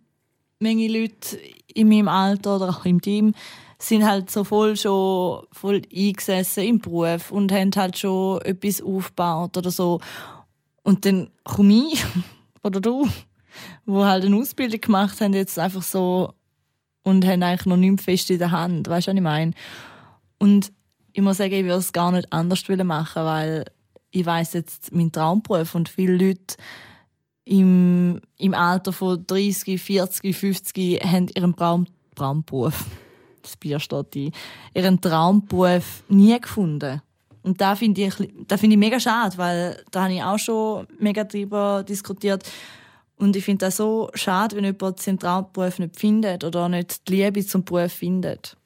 manche 0.61 0.89
Leute 0.89 1.39
in 1.73 1.89
meinem 1.89 2.09
Alter 2.09 2.57
oder 2.57 2.69
auch 2.69 2.85
im 2.85 3.01
Team 3.01 3.33
sind 3.79 4.05
halt 4.05 4.31
so 4.31 4.45
voll 4.45 4.77
schon 4.77 5.47
voll 5.53 5.83
eingesessen 5.95 6.65
im 6.65 6.79
Beruf 6.81 7.31
und 7.33 7.53
haben 7.53 7.71
halt 7.77 7.99
schon 7.99 8.41
etwas 8.43 8.83
aufgebaut 8.83 9.57
oder 9.57 9.71
so. 9.71 10.01
Und 10.83 11.05
dann 11.07 11.31
komme 11.45 11.89
ich 11.93 12.05
oder 12.63 12.81
du, 12.81 13.09
wo 13.87 14.05
halt 14.05 14.25
eine 14.25 14.37
Ausbildung 14.37 14.81
gemacht 14.81 15.21
haben, 15.21 15.33
jetzt 15.33 15.59
einfach 15.59 15.83
so 15.83 16.33
und 17.03 17.25
haben 17.27 17.43
eigentlich 17.43 17.67
noch 17.67 17.77
nichts 17.77 18.05
fest 18.05 18.31
in 18.31 18.39
der 18.39 18.51
Hand. 18.51 18.89
Weißt 18.89 19.07
du, 19.07 19.11
was 19.11 19.17
ich 19.17 19.23
meine? 19.23 19.53
Und 20.39 20.73
ich 21.13 21.23
muss 21.23 21.37
sagen, 21.37 21.53
ich 21.53 21.65
würde 21.65 21.79
es 21.79 21.93
gar 21.93 22.11
nicht 22.11 22.33
anders 22.33 22.63
machen, 22.69 23.25
weil 23.25 23.65
ich 24.11 24.25
weiß 24.25 24.55
jetzt 24.55 24.93
mein 24.95 25.13
Traumberuf 25.13 25.75
und 25.75 25.89
viele 25.89 26.17
Leute 26.17 26.57
im, 27.45 28.21
im 28.39 28.55
Alter 28.55 28.93
von 28.93 29.25
30, 29.27 29.81
40, 29.81 30.35
50 30.35 31.05
haben 31.05 31.29
ihren 31.35 31.55
Traum, 31.55 31.87
Traumberuf, 32.15 32.87
das 33.43 33.57
Bier 33.57 33.79
steht 33.79 34.17
ein, 34.17 34.33
ihren 34.73 35.01
Traumberuf 35.01 36.05
nie 36.09 36.41
gefunden. 36.41 37.03
Und 37.43 37.61
da 37.61 37.77
finde 37.77 38.07
ich, 38.07 38.15
da 38.49 38.57
finde 38.57 38.75
ich 38.75 38.81
mega 38.81 38.99
schade, 38.99 39.37
weil 39.37 39.85
da 39.91 40.05
habe 40.05 40.15
ich 40.15 40.23
auch 40.23 40.39
schon 40.39 40.87
mega 40.99 41.25
drüber 41.25 41.85
diskutiert. 41.87 42.49
Und 43.17 43.37
ich 43.37 43.45
finde 43.45 43.67
das 43.67 43.77
so 43.77 44.11
schade, 44.15 44.57
wenn 44.57 44.65
jemand 44.65 45.01
seinen 45.01 45.19
Traumberuf 45.19 45.79
nicht 45.79 45.99
findet 45.99 46.45
oder 46.45 46.69
nicht 46.69 47.09
die 47.09 47.17
Liebe 47.17 47.45
zum 47.47 47.65
Beruf 47.65 47.93
findet. 47.93 48.57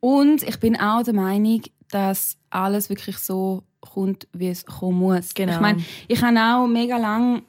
Und 0.00 0.42
ich 0.42 0.58
bin 0.58 0.78
auch 0.78 1.02
der 1.02 1.14
Meinung, 1.14 1.62
dass 1.90 2.36
alles 2.50 2.88
wirklich 2.88 3.18
so 3.18 3.62
kommt, 3.80 4.26
wie 4.32 4.48
es 4.48 4.64
kommen 4.64 4.98
muss. 4.98 5.34
Genau. 5.34 5.54
Ich 5.54 5.60
meine, 5.60 5.84
ich 6.08 6.22
habe 6.22 6.38
auch 6.38 6.66
mega 6.66 6.96
lang 6.96 7.42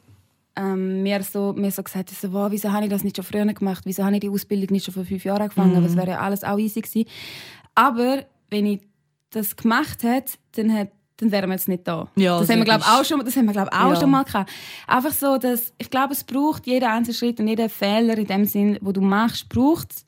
ähm, 0.56 1.04
mir, 1.04 1.24
so, 1.24 1.54
mir 1.54 1.72
so 1.72 1.84
gesagt, 1.84 2.10
so, 2.10 2.32
wow, 2.34 2.52
wieso 2.52 2.72
habe 2.72 2.86
ich 2.86 2.90
das 2.90 3.04
nicht 3.04 3.16
schon 3.16 3.26
früher 3.26 3.46
gemacht? 3.46 3.84
Wieso 3.86 4.04
habe 4.04 4.16
ich 4.16 4.22
die 4.22 4.30
Ausbildung 4.30 4.68
nicht 4.72 4.86
schon 4.86 4.94
vor 4.94 5.06
fünf 5.06 5.24
Jahren 5.24 5.44
angefangen? 5.44 5.80
Mhm. 5.80 5.84
Das 5.84 5.96
wäre 5.96 6.12
ja 6.12 6.20
alles 6.20 6.44
auch 6.44 6.58
easy 6.58 6.82
gewesen. 6.82 7.10
Aber 7.76 8.26
wenn 8.50 8.66
ich 8.66 8.82
das 9.30 9.56
gemacht 9.56 10.04
hätte, 10.04 10.34
dann, 10.54 10.70
hätte, 10.70 10.92
dann 11.20 11.32
wären 11.32 11.50
wir 11.50 11.56
jetzt 11.56 11.68
nicht 11.68 11.88
da. 11.88 12.08
Ja, 12.16 12.40
das 12.40 12.50
haben 12.50 12.60
wir, 12.60 12.66
glaube 12.66 12.86
auch 12.86 13.04
schon, 13.04 13.24
das 13.24 13.36
haben 13.36 13.46
wir, 13.46 13.54
glaub, 13.54 13.68
auch 13.74 13.94
Ja. 13.94 14.00
schon 14.00 14.10
mal 14.10 14.24
gehabt. 14.24 14.52
Einfach 14.88 15.12
so, 15.12 15.38
dass 15.38 15.74
ich 15.78 15.90
glaube, 15.90 16.14
es 16.14 16.24
braucht 16.24 16.66
jeden 16.68 16.88
einzelnen 16.88 17.16
Schritt 17.16 17.40
und 17.40 17.48
jeden 17.48 17.70
Fehler 17.70 18.18
in 18.18 18.28
dem 18.28 18.46
Sinn, 18.46 18.78
wo 18.82 18.92
du 18.92 19.02
machst, 19.02 19.50
braucht 19.50 19.92
es, 19.92 20.06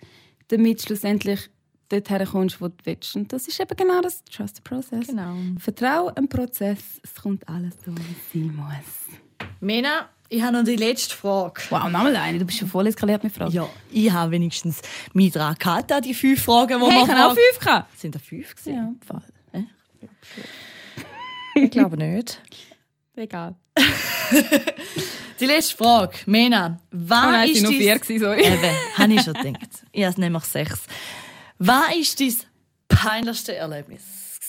damit 0.47 0.79
du 0.79 0.83
schlussendlich 0.87 1.49
dort 1.89 2.09
herkommst, 2.09 2.61
wo 2.61 2.67
du 2.69 2.75
willst. 2.85 3.15
Und 3.15 3.31
das 3.33 3.47
ist 3.47 3.59
eben 3.59 3.75
genau 3.75 4.01
das 4.01 4.23
Trust 4.25 4.57
the 4.57 4.61
Process. 4.63 5.07
Genau. 5.07 5.35
Vertraue 5.59 6.13
dem 6.13 6.27
Prozess, 6.29 6.79
es 7.03 7.13
kommt 7.15 7.47
alles 7.49 7.73
so, 7.85 7.91
wie 7.91 8.01
es 8.01 8.31
sein 8.33 8.55
muss. 8.55 9.17
Mena, 9.59 10.07
ich 10.29 10.41
habe 10.41 10.53
noch 10.55 10.63
die 10.63 10.77
letzte 10.77 11.13
Frage. 11.13 11.61
Wow, 11.69 11.83
nochmal 11.89 12.15
eine, 12.15 12.39
du 12.39 12.45
bist 12.45 12.59
schon 12.59 12.69
voll 12.69 12.87
eskaliert 12.87 13.21
mit 13.23 13.33
Fragen. 13.33 13.51
Ja, 13.51 13.67
ich 13.91 14.09
habe 14.09 14.31
wenigstens 14.31 14.81
mit 15.13 15.35
da 15.35 15.53
die 16.01 16.13
fünf 16.13 16.41
Fragen, 16.41 16.79
die 16.79 16.85
Hey, 16.85 16.95
wir 16.99 17.03
ich 17.03 17.09
habe 17.09 17.25
auch 17.31 17.35
fünf 17.35 17.59
gehabt. 17.59 17.99
Sind 17.99 18.15
da 18.15 18.19
fünf 18.19 18.55
gewesen? 18.55 18.73
Ja. 18.73 18.93
Fall. 19.05 19.23
Äh? 19.51 19.63
Ich 21.55 21.71
glaube 21.71 21.97
nicht. 21.97 22.41
Egal. 23.15 23.55
Die 25.39 25.45
letzte 25.45 25.75
Frage. 25.75 26.17
Mena, 26.25 26.79
Oh 26.91 26.91
was 26.91 27.31
nein, 27.31 27.49
ist 27.49 27.63
nur 27.63 27.71
vier, 27.71 27.99
gewesen, 27.99 28.23
sorry. 28.23 28.45
Eben, 28.45 28.75
habe 28.97 29.13
ich 29.13 29.21
schon 29.21 29.33
gedacht. 29.33 29.69
Ich 29.91 30.05
habe 30.05 30.21
nämlich 30.21 30.43
sechs. 30.43 30.83
Was 31.57 31.95
ist 31.95 32.19
dein 32.19 32.35
peinlichste 32.87 33.55
Erlebnis? 33.55 34.39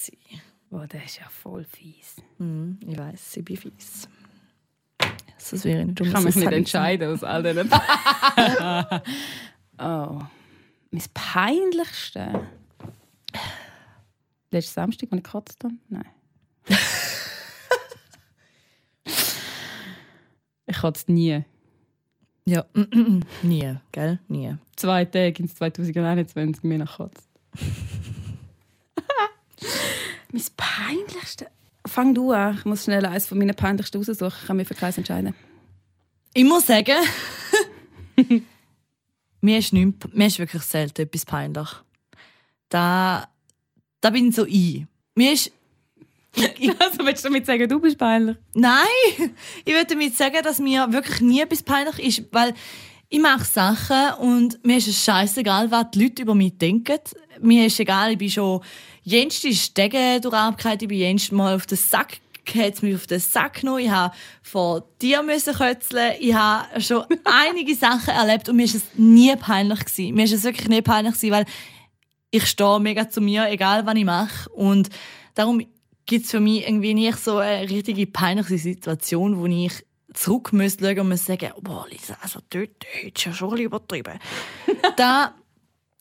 Oh, 0.70 0.84
das 0.88 1.04
ist 1.04 1.18
ja 1.18 1.28
voll 1.28 1.64
fies. 1.64 2.16
Hm, 2.38 2.78
ich 2.86 2.98
weiß, 2.98 3.36
ich 3.36 3.44
bin 3.44 3.56
fies. 3.58 4.08
Das 5.50 5.64
wäre 5.64 5.84
nicht 5.84 6.00
Ich 6.00 6.12
kann 6.12 6.24
mich 6.24 6.36
nicht 6.36 6.52
entscheiden 6.52 7.12
aus 7.12 7.24
all 7.24 7.42
diesen. 7.42 7.70
oh. 9.78 10.20
Mein 10.90 11.02
peinlichste. 11.12 12.46
Letzten 14.50 14.72
Samstag, 14.72 15.08
als 15.10 15.18
ich 15.18 15.24
gekotzt 15.24 15.64
habe? 15.64 15.74
Nein. 15.88 16.04
ich 20.66 20.78
kotze 20.78 21.12
nie. 21.12 21.44
Ja, 22.44 22.64
nie, 23.42 23.76
gell? 23.92 24.18
Nie. 24.28 24.56
Zwei 24.76 25.04
Tage 25.04 25.42
ins 25.42 25.54
2021 25.54 26.64
mir 26.64 26.78
nach 26.78 26.96
kotzt. 26.96 27.28
mein 30.32 30.42
peinlichste. 30.56 31.48
Fang 31.86 32.14
du 32.14 32.32
an. 32.32 32.56
Ich 32.56 32.64
muss 32.64 32.84
schnell 32.84 33.04
eines 33.06 33.26
von 33.26 33.38
meinen 33.38 33.54
peinlichsten 33.54 33.98
raussuchen. 33.98 34.32
Ich 34.40 34.46
kann 34.46 34.56
mich 34.56 34.68
für 34.68 34.74
keins 34.74 34.98
entscheiden. 34.98 35.34
Ich 36.34 36.44
muss 36.44 36.66
sagen, 36.66 36.96
mir 39.40 39.58
ist, 39.58 39.72
nicht, 39.72 40.14
mir 40.14 40.26
ist 40.26 40.38
wirklich 40.38 40.62
selten 40.62 41.02
etwas 41.02 41.26
peinlich. 41.26 41.68
Da, 42.68 43.28
da 44.00 44.10
bin 44.10 44.28
ich 44.28 44.34
so 44.34 44.44
ein. 44.44 44.88
Mir 45.14 45.32
ist, 45.32 45.52
Also 46.78 47.04
willst 47.04 47.24
du 47.24 47.28
damit 47.28 47.46
sagen, 47.46 47.68
du 47.68 47.78
bist 47.78 47.98
peinlich? 47.98 48.36
nein, 48.54 48.86
ich 49.64 49.72
würde 49.72 49.86
damit 49.86 50.16
sagen, 50.16 50.38
dass 50.42 50.58
mir 50.58 50.90
wirklich 50.92 51.20
nie 51.20 51.40
etwas 51.40 51.62
peinlich 51.62 51.98
ist, 51.98 52.24
weil 52.32 52.54
ich 53.08 53.20
mache 53.20 53.44
Sachen 53.44 54.14
und 54.20 54.64
mir 54.64 54.78
ist 54.78 54.88
es 54.88 55.04
scheißegal, 55.04 55.70
was 55.70 55.90
die 55.92 56.04
Leute 56.04 56.22
über 56.22 56.34
mich 56.34 56.56
denken. 56.56 56.98
Mir 57.40 57.66
ist 57.66 57.78
egal, 57.78 58.12
ich 58.12 58.18
bin 58.18 58.30
schon 58.30 58.62
jenste 59.02 59.52
Stege 59.52 60.20
durchgekommen, 60.20 60.78
ich 60.80 60.88
bin 60.88 60.98
jenste 60.98 61.34
Mal 61.34 61.54
auf 61.54 61.66
den 61.66 61.76
Sack 61.76 62.20
hat 62.54 62.82
mich 62.82 62.94
auf 62.94 63.06
den 63.06 63.20
Sack 63.20 63.60
genommen. 63.60 63.80
Ich 63.80 63.90
habe 63.90 64.14
vor 64.42 64.84
dir 65.00 65.22
müssen 65.22 65.54
kötzeln. 65.54 66.14
Ich 66.20 66.34
habe 66.34 66.80
schon 66.80 67.04
einige 67.24 67.74
Sachen 67.74 68.10
erlebt 68.10 68.48
und 68.48 68.56
mir 68.56 68.64
ist 68.64 68.74
es 68.74 68.84
nie 68.96 69.34
peinlich 69.36 69.84
gewesen. 69.84 70.14
Mir 70.14 70.24
ist 70.24 70.32
es 70.32 70.44
wirklich 70.44 70.68
nie 70.68 70.82
peinlich 70.82 71.14
gewesen, 71.14 71.32
weil 71.32 71.46
ich 72.30 72.46
stehe 72.46 72.80
mega 72.80 73.08
zu 73.08 73.20
mir, 73.20 73.48
egal 73.48 73.86
was 73.86 73.94
ich 73.94 74.04
mache. 74.04 74.50
Und 74.50 74.88
darum 75.34 75.60
gibt 76.06 76.24
es 76.24 76.30
für 76.30 76.40
mich 76.40 76.66
irgendwie 76.66 76.94
nicht 76.94 77.18
so 77.18 77.36
eine 77.38 77.68
richtige 77.68 78.06
peinliche 78.06 78.58
Situation, 78.58 79.38
wo 79.38 79.46
ich 79.46 79.84
zurück 80.14 80.52
müsste 80.52 80.84
schauen 80.84 81.00
und 81.00 81.08
muss 81.08 81.26
sagen, 81.26 81.50
boah, 81.60 81.86
Lisa, 81.90 82.16
also 82.20 82.40
dort 82.50 82.70
hättest 82.80 83.26
du 83.26 83.30
ja 83.30 83.34
schon 83.34 83.58
übertrieben. 83.58 84.18
da 84.96 85.34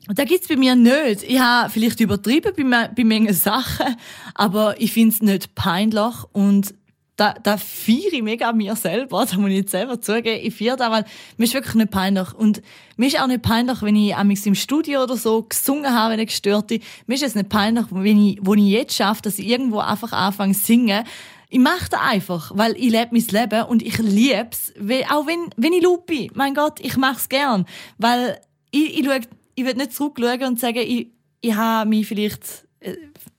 da 0.07 0.23
gibt 0.23 0.41
es 0.41 0.47
bei 0.47 0.55
mir 0.55 0.75
nicht. 0.75 1.23
Ich 1.23 1.39
habe 1.39 1.69
vielleicht 1.69 1.99
übertrieben 1.99 2.69
bei, 2.71 2.87
bei 2.87 3.03
manchen 3.03 3.35
Sachen, 3.35 3.95
aber 4.33 4.79
ich 4.81 4.93
finde 4.93 5.13
es 5.13 5.21
nicht 5.21 5.53
peinlich 5.53 6.15
und 6.31 6.73
da, 7.15 7.33
da 7.33 7.57
feiere 7.57 8.13
ich 8.13 8.23
mega 8.23 8.51
mir 8.51 8.75
selber, 8.75 9.25
da 9.29 9.37
muss 9.37 9.49
ich 9.49 9.57
jetzt 9.57 9.71
selber 9.71 10.01
zugeben. 10.01 10.39
Ich 10.43 10.55
feiere 10.55 10.77
das, 10.77 10.91
weil 10.91 11.05
mir 11.37 11.45
ist 11.45 11.53
wirklich 11.53 11.75
nicht 11.75 11.91
peinlich. 11.91 12.33
Und 12.33 12.61
mir 12.97 13.07
ist 13.07 13.19
auch 13.19 13.27
nicht 13.27 13.41
peinlich, 13.41 13.81
wenn 13.81 13.95
ich 13.95 14.15
amigs 14.15 14.45
im 14.45 14.55
Studio 14.55 15.03
oder 15.03 15.17
so 15.17 15.43
gesungen 15.43 15.93
habe, 15.93 16.13
wenn 16.13 16.19
ich 16.19 16.29
gestört 16.29 16.67
bin. 16.67 16.81
Mir 17.07 17.15
ist 17.15 17.23
es 17.23 17.35
nicht 17.35 17.49
peinlich, 17.49 17.85
wenn 17.91 18.25
ich, 18.25 18.39
wo 18.41 18.53
ich 18.53 18.63
jetzt 18.63 18.95
schaffe, 18.95 19.21
dass 19.21 19.39
ich 19.39 19.47
irgendwo 19.47 19.79
einfach 19.79 20.11
anfange 20.13 20.53
zu 20.53 20.65
singen. 20.65 21.03
Ich 21.49 21.59
mache 21.59 21.89
das 21.89 21.99
einfach, 21.99 22.51
weil 22.55 22.77
ich 22.77 22.89
lebe 22.89 23.09
mein 23.11 23.25
Leben 23.25 23.63
und 23.65 23.83
ich 23.83 23.97
liebe 23.97 24.49
es. 24.51 24.73
Auch 25.09 25.27
wenn, 25.27 25.49
wenn 25.57 25.73
ich 25.73 25.83
laut. 25.83 26.09
Mein 26.33 26.53
Gott, 26.53 26.79
ich 26.79 26.95
mache 26.95 27.17
es 27.17 27.29
gern. 27.29 27.65
Weil 27.97 28.39
ich, 28.71 28.99
ich, 28.99 29.05
schau, 29.05 29.19
ich 29.55 29.65
will 29.65 29.73
nicht 29.73 29.93
zurückschauen 29.93 30.43
und 30.45 30.59
sagen, 30.59 30.79
ich, 30.79 31.09
ich 31.41 31.53
habe 31.53 31.89
mich 31.89 32.07
vielleicht 32.07 32.65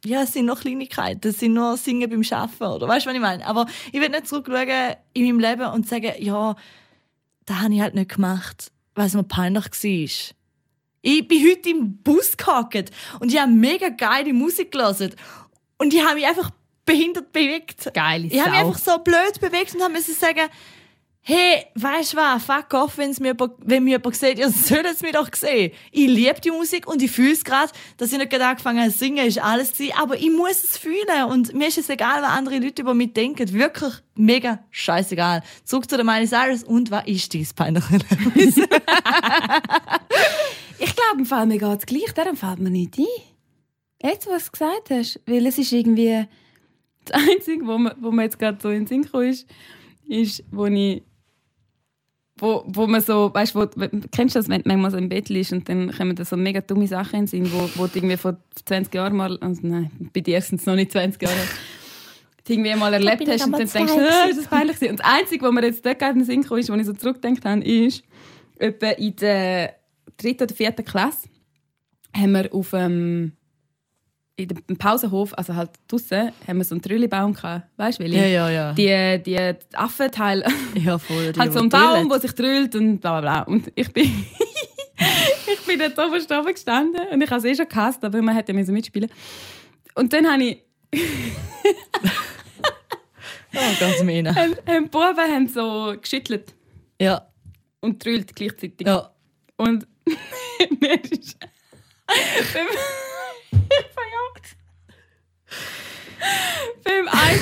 ja, 0.05 0.23
es 0.23 0.33
sind 0.33 0.47
noch 0.47 0.61
Kleinigkeiten, 0.61 1.21
das 1.21 1.39
sind 1.39 1.55
nur 1.55 1.77
Singen 1.77 2.09
beim 2.09 2.23
Arbeiten, 2.31 2.65
oder 2.65 2.89
weißt 2.89 3.07
du, 3.07 3.11
was 3.11 3.17
ich 3.17 3.23
meine? 3.23 3.47
Aber 3.47 3.67
ich 3.91 4.01
will 4.01 4.09
nicht 4.09 4.29
zurückschauen 4.29 4.97
in 5.13 5.25
meinem 5.27 5.41
Leben 5.41 5.73
und 5.73 5.89
sagen, 5.89 6.13
ja, 6.19 6.55
das 7.47 7.57
habe 7.59 7.75
ich 7.75 7.81
halt 7.81 7.95
nicht 7.95 8.15
gemacht, 8.15 8.71
weil 8.95 9.07
es 9.07 9.15
mir 9.15 9.25
peinlich 9.25 9.65
war. 9.65 10.35
Ich 11.05 11.27
bin 11.29 11.51
heute 11.51 11.71
im 11.71 11.97
Bus 11.99 12.37
gehackt 12.37 12.91
und 13.19 13.33
ich 13.33 13.41
habe 13.41 13.51
mega 13.51 13.89
geile 13.89 14.33
Musik 14.33 14.71
gelesen 14.71 15.15
und 15.79 15.93
ich 15.93 16.05
habe 16.05 16.15
mich 16.15 16.27
einfach 16.27 16.51
behindert 16.85 17.33
bewegt. 17.33 17.93
Geile 17.93 18.27
Ich 18.27 18.41
habe 18.41 18.51
mich 18.51 18.61
einfach 18.61 18.79
so 18.79 18.99
blöd 18.99 19.41
bewegt 19.41 19.75
und 19.75 19.83
habe 19.83 19.93
müssen 19.93 20.15
sagen, 20.15 20.49
hey, 21.23 21.67
weißt 21.75 22.13
du 22.13 22.17
was, 22.17 22.45
fuck 22.45 22.75
off, 22.75 22.99
wenn's 22.99 23.21
mir 23.21 23.35
wenn 23.59 23.85
mir 23.85 23.99
jemand 23.99 24.17
sieht, 24.17 24.39
ihr 24.39 24.51
sollt 24.51 24.87
es 24.87 25.03
mir 25.03 25.13
doch 25.13 25.29
sehen. 25.35 25.73
Ich 25.91 26.09
liebe 26.09 26.41
die 26.41 26.51
Musik 26.51 26.87
und 26.87 27.01
ich 27.01 27.11
fühle 27.11 27.33
es 27.33 27.45
gerade, 27.45 27.73
dass 27.97 28.13
ich 28.13 28.19
nicht 28.19 28.31
gerade 28.31 28.47
angefangen 28.47 28.81
habe 28.81 28.91
zu 28.91 28.99
singen, 28.99 29.27
ist 29.27 29.43
alles 29.43 29.73
gewesen, 29.73 29.95
aber 29.99 30.17
ich 30.17 30.31
muss 30.31 30.65
es 30.65 30.77
fühlen 30.77 31.25
und 31.31 31.55
mir 31.55 31.69
ist 31.69 31.79
es 31.79 31.89
egal, 31.89 32.23
was 32.23 32.31
andere 32.31 32.59
Leute 32.59 32.83
über 32.83 32.95
mich 32.95 33.13
denken. 33.13 33.53
Wirklich 33.53 33.95
mega 34.17 34.59
scheißegal. 34.71 35.43
Zurück 35.65 35.89
zu 35.89 35.97
der 35.97 36.05
Miley 36.05 36.27
Cyrus 36.27 36.65
und 36.65 36.91
was 36.91 37.07
ist 37.07 37.33
dein 37.33 37.47
peinliche? 37.55 37.99
Ich 40.85 40.97
glaube, 40.97 41.21
im 41.21 41.27
Fall 41.27 41.47
mir 41.47 41.59
geht 41.59 41.79
es 41.79 41.87
gleich. 41.87 42.13
Darum 42.13 42.37
fällt 42.37 42.59
mir 42.59 42.69
nicht 42.69 42.99
ein. 42.99 43.07
Jetzt, 44.03 44.27
was 44.27 44.47
du 44.47 44.51
gesagt 44.51 44.91
hast. 44.91 45.21
Weil 45.27 45.47
es 45.47 45.57
ist 45.57 45.71
irgendwie... 45.71 46.27
Das 47.05 47.21
Einzige, 47.29 47.65
wo 47.67 47.79
man 47.79 48.25
jetzt 48.25 48.39
gerade 48.39 48.59
so 48.61 48.69
in 48.69 48.85
den 48.85 48.87
Sinn 48.89 49.23
ist, 49.23 49.47
ist, 50.09 50.45
wo 50.51 50.67
ich... 50.67 51.03
Wo, 52.43 52.65
wo 52.67 52.89
man 52.89 53.01
so, 53.01 53.33
weißt 53.33 53.55
du, 53.55 53.69
kennst 54.11 54.35
du 54.35 54.41
das, 54.41 54.49
wenn 54.49 54.63
du 54.63 54.69
manchmal 54.69 54.91
so 54.91 54.97
im 54.97 55.09
Bett 55.09 55.29
liegst 55.29 55.53
und 55.53 55.69
dann 55.69 55.93
kommen 55.93 56.17
da 56.17 56.25
so 56.25 56.37
mega 56.37 56.61
dumme 56.61 56.89
Sachen 56.89 57.21
in 57.21 57.27
Sinn, 57.29 57.53
wo, 57.53 57.71
wo 57.77 57.87
du 57.87 57.93
irgendwie 57.95 58.17
vor 58.17 58.37
20 58.65 58.93
Jahren 58.93 59.15
mal, 59.15 59.39
also 59.39 59.61
nein, 59.63 59.93
bei 60.13 60.23
dir 60.23 60.41
sind 60.41 60.59
es 60.59 60.67
noch 60.67 60.75
nicht 60.75 60.91
20 60.91 61.23
Jahre, 61.23 61.37
die 62.49 62.55
irgendwie 62.55 62.75
mal 62.75 62.93
erlebt 62.93 63.29
hast 63.29 63.47
und 63.47 63.53
dann 63.53 63.69
denkst, 63.69 63.93
ah, 63.93 64.25
ist 64.29 64.41
das 64.41 64.49
peinlich. 64.49 64.81
Und 64.81 64.99
das 64.99 65.07
Einzige, 65.07 65.47
was 65.47 65.53
mir 65.53 65.65
jetzt 65.65 65.87
dort 65.87 66.01
gerade 66.01 66.15
in 66.15 66.19
den 66.19 66.25
Sinn 66.25 66.43
gekommen 66.43 66.59
ist, 66.59 66.69
wo 66.69 66.75
ich 66.75 66.85
so 66.85 66.95
zurückgedacht 66.95 67.45
habe, 67.45 67.63
ist, 67.63 68.03
etwa 68.59 68.89
in 68.89 69.15
der 69.15 69.77
dritten 70.17 70.43
oder 70.43 70.55
vierten 70.57 70.85
Klasse 70.85 71.29
haben 72.13 72.33
wir 72.33 72.53
auf 72.53 72.73
ähm, 72.73 73.35
in 74.43 74.49
dem 74.69 74.77
Pausenhof, 74.77 75.33
also 75.37 75.55
halt 75.55 75.71
draussen, 75.89 76.33
haben 76.47 76.59
wir 76.59 76.65
so 76.65 76.75
einen 76.75 76.83
Trüllibaum 76.83 77.33
gehabt. 77.35 77.67
Weißt 77.77 77.99
du, 78.01 78.05
ja, 78.07 78.27
ja, 78.27 78.51
ja. 78.51 78.73
Die, 78.73 79.23
die 79.23 79.55
Affenteile, 79.77 80.45
ja, 80.75 80.99
voll. 80.99 81.33
die, 81.33 81.41
halt 81.41 81.53
so 81.53 81.59
ein 81.61 81.65
die 81.71 81.77
Baum, 81.77 82.09
der 82.09 82.21
sich 82.21 82.33
trüllt 82.33 82.75
und 82.75 82.99
bla 83.01 83.21
bla 83.21 83.43
bla. 83.45 83.53
Und 83.53 83.71
ich 83.75 83.93
bin, 83.93 84.05
ich 85.53 85.67
bin 85.67 85.79
dort 85.79 85.99
oben 85.99 86.21
oben 86.21 86.53
gestanden 86.55 87.01
und 87.13 87.21
ich 87.23 87.31
habe 87.31 87.39
es 87.39 87.45
eh 87.45 87.55
schon 87.55 87.69
gehasst, 87.69 88.05
aber 88.05 88.21
man 88.23 88.35
hätte 88.35 88.53
ja 88.53 88.59
mitspielen 88.73 89.11
Und 89.95 90.13
dann 90.13 90.27
habe 90.31 90.43
ich, 90.45 90.63
Oh, 93.55 93.59
ganz 93.81 94.03
meine. 94.03 94.35
haben, 94.35 94.57
haben 94.67 94.85
die 94.85 94.89
Buben 94.91 95.19
haben 95.19 95.47
so 95.49 95.95
geschüttelt 96.01 96.55
Ja, 97.01 97.27
und 97.81 98.01
trüllt 98.03 98.35
gleichzeitig. 98.35 98.87
ja. 98.87 99.11
Und 99.59 99.87
mir 100.81 101.05
ist. 101.11 101.37
An. 103.53 103.61
Beim 106.85 107.09
Eis. 107.09 107.41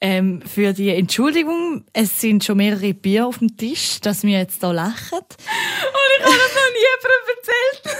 Ähm, 0.00 0.42
für 0.42 0.74
die 0.74 0.90
Entschuldigung, 0.90 1.84
es 1.94 2.20
sind 2.20 2.44
schon 2.44 2.58
mehrere 2.58 2.92
Bier 2.92 3.26
auf 3.26 3.38
dem 3.38 3.56
Tisch, 3.56 4.00
dass 4.02 4.22
wir 4.22 4.38
jetzt 4.38 4.60
hier 4.60 4.72
lachen. 4.72 5.18
Und 5.18 5.36
ich 6.18 6.24
habe 6.24 6.36
das 6.36 6.54
noch 6.54 6.70
nie 6.72 6.84
jemandem 6.92 7.36
erzählt. 7.38 7.96